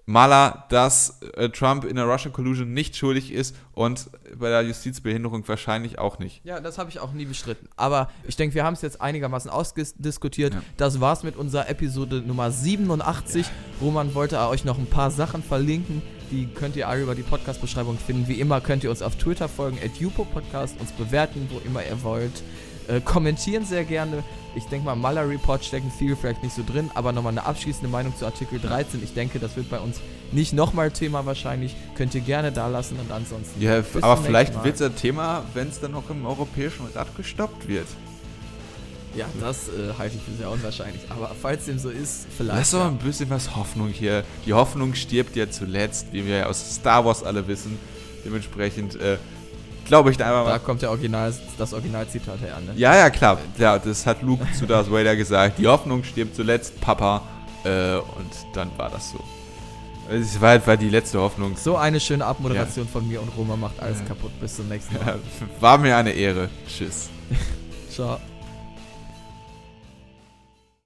Mueller, 0.10 0.66
dass 0.70 1.22
äh, 1.36 1.50
Trump 1.50 1.86
in 1.86 1.96
der 1.96 2.06
Russia 2.06 2.32
Collusion 2.32 2.74
nicht 2.74 2.96
schuldig 2.96 3.32
ist 3.32 3.56
und 3.74 4.10
bei 4.40 4.50
der 4.50 4.64
Justizbehinderung 4.64 5.48
wahrscheinlich 5.48 6.00
auch 6.00 6.18
nicht. 6.18 6.44
Ja, 6.44 6.60
das 6.60 6.80
habe 6.80 6.90
ich 6.90 7.00
auch 7.00 7.14
nie 7.14 7.26
bestritten. 7.26 7.70
Aber 7.76 8.10
ich 8.28 8.36
denke, 8.36 8.56
wir 8.56 8.64
haben 8.64 8.74
es 8.74 8.82
jetzt 8.82 9.02
einigermaßen 9.02 9.52
ausdiskutiert. 9.52 10.56
Ja. 10.56 10.64
Das 10.78 11.00
war's 11.00 11.22
mit 11.22 11.36
unserer 11.36 11.70
Episode 11.70 12.24
Nummer 12.26 12.50
87. 12.50 13.46
Roman 13.82 14.16
wollte 14.16 14.40
euch 14.40 14.66
noch 14.66 14.80
ein 14.80 14.88
paar 14.88 15.12
Sachen 15.12 15.44
verlinken. 15.44 16.02
Die 16.32 16.48
könnt 16.48 16.76
ihr 16.76 16.88
alle 16.88 17.04
über 17.04 17.14
die 17.14 17.22
Podcast-Beschreibung 17.22 18.00
finden. 18.00 18.28
Wie 18.28 18.40
immer 18.40 18.62
könnt 18.62 18.84
ihr 18.84 18.90
uns 18.90 19.04
auf 19.04 19.16
Twitter 19.16 19.48
folgen, 19.48 19.78
at 19.78 19.92
Podcast, 20.34 20.80
uns 20.80 20.92
bewerten, 20.92 21.48
wo 21.52 21.60
immer 21.60 21.86
ihr 21.86 22.02
wollt. 22.02 22.42
Äh, 22.88 23.00
kommentieren 23.02 23.64
sehr 23.64 23.84
gerne. 23.84 24.24
Ich 24.56 24.66
denke 24.66 24.86
mal, 24.86 24.96
Mueller 24.96 25.30
Report 25.30 25.64
stecken 25.64 25.92
viele 25.96 26.16
vielleicht 26.16 26.44
nicht 26.44 26.56
so 26.56 26.64
drin, 26.66 26.90
aber 26.96 27.12
nochmal 27.12 27.34
eine 27.34 27.46
abschließende 27.46 27.88
Meinung 27.88 28.16
zu 28.18 28.26
Artikel 28.26 28.60
13. 28.60 29.04
Ich 29.04 29.14
denke, 29.14 29.40
das 29.40 29.56
wird 29.56 29.70
bei 29.70 29.80
uns 29.80 30.00
nicht 30.32 30.54
nochmal 30.54 30.92
Thema 30.92 31.26
wahrscheinlich. 31.26 31.76
Könnt 31.96 32.16
ihr 32.16 32.22
gerne 32.22 32.52
da 32.52 32.68
lassen 32.68 32.98
und 33.00 33.12
ansonsten. 33.12 33.62
Ja, 33.62 33.84
aber 34.02 34.18
vielleicht 34.18 34.64
wird 34.64 34.76
es 34.76 34.82
ein 34.82 34.96
Thema, 34.96 35.44
wenn 35.54 35.70
es 35.70 35.80
dann 35.80 35.92
noch 35.92 36.10
im 36.10 36.26
Europäischen 36.26 36.86
Rat 36.94 37.16
gestoppt 37.16 37.68
wird. 37.68 37.88
Ja, 39.16 39.26
das 39.40 39.70
äh, 39.70 39.94
halte 39.98 40.18
ich 40.18 40.24
für 40.24 40.38
sehr 40.38 40.50
unwahrscheinlich. 40.50 41.02
Aber 41.10 41.32
falls 41.40 41.66
dem 41.66 41.80
so 41.80 41.90
ist, 41.90 42.28
vielleicht. 42.36 42.60
Lass 42.60 42.72
doch 42.72 42.80
mal 42.80 42.90
ein 42.90 42.98
bisschen 42.98 43.30
was 43.30 43.56
Hoffnung 43.56 43.90
hier. 43.90 44.24
Die 44.46 44.54
Hoffnung 44.54 44.94
stirbt 44.94 45.36
ja 45.36 45.50
zuletzt, 45.50 46.08
wie 46.12 46.26
wir 46.26 46.38
ja 46.38 46.46
aus 46.46 46.76
Star 46.76 47.06
Wars 47.06 47.24
alle 47.24 47.48
wissen. 47.48 47.78
Dementsprechend 48.24 48.96
äh, 49.00 49.18
glaube 49.90 50.12
ich 50.12 50.18
da 50.18 50.26
einfach 50.28 50.46
Da 50.46 50.52
mal. 50.52 50.60
kommt 50.60 50.82
der 50.82 50.90
Original, 50.92 51.34
das 51.58 51.74
Originalzitat 51.74 52.40
her, 52.40 52.58
ne? 52.66 52.72
Ja, 52.78 52.96
ja, 52.96 53.10
klar. 53.10 53.38
Ja, 53.58 53.78
das 53.78 54.06
hat 54.06 54.22
Luke 54.22 54.46
zu 54.58 54.66
Darth 54.66 54.90
Vader 54.90 55.18
gesagt. 55.18 55.58
Die 55.60 55.68
Hoffnung 55.68 56.04
stirbt 56.06 56.34
zuletzt, 56.36 56.80
Papa. 56.80 57.22
Äh, 57.66 57.96
und 57.98 58.32
dann 58.54 58.72
war 58.78 58.90
das 58.90 59.12
so. 59.12 59.20
Es 60.10 60.40
war, 60.42 60.66
war 60.66 60.78
die 60.78 60.90
letzte 60.90 61.20
Hoffnung. 61.20 61.56
So 61.58 61.76
eine 61.76 62.00
schöne 62.00 62.26
Abmoderation 62.26 62.88
von 62.88 63.08
mir 63.08 63.22
und 63.22 63.30
Roma 63.38 63.56
macht 63.58 63.80
alles 63.80 64.00
Ja. 64.00 64.06
kaputt. 64.06 64.32
Bis 64.40 64.56
zum 64.56 64.68
nächsten 64.70 64.96
Mal. 64.96 65.20
War 65.60 65.78
mir 65.78 65.96
eine 65.98 66.12
Ehre. 66.14 66.50
Tschüss. 66.68 67.10
Ciao. 67.92 68.20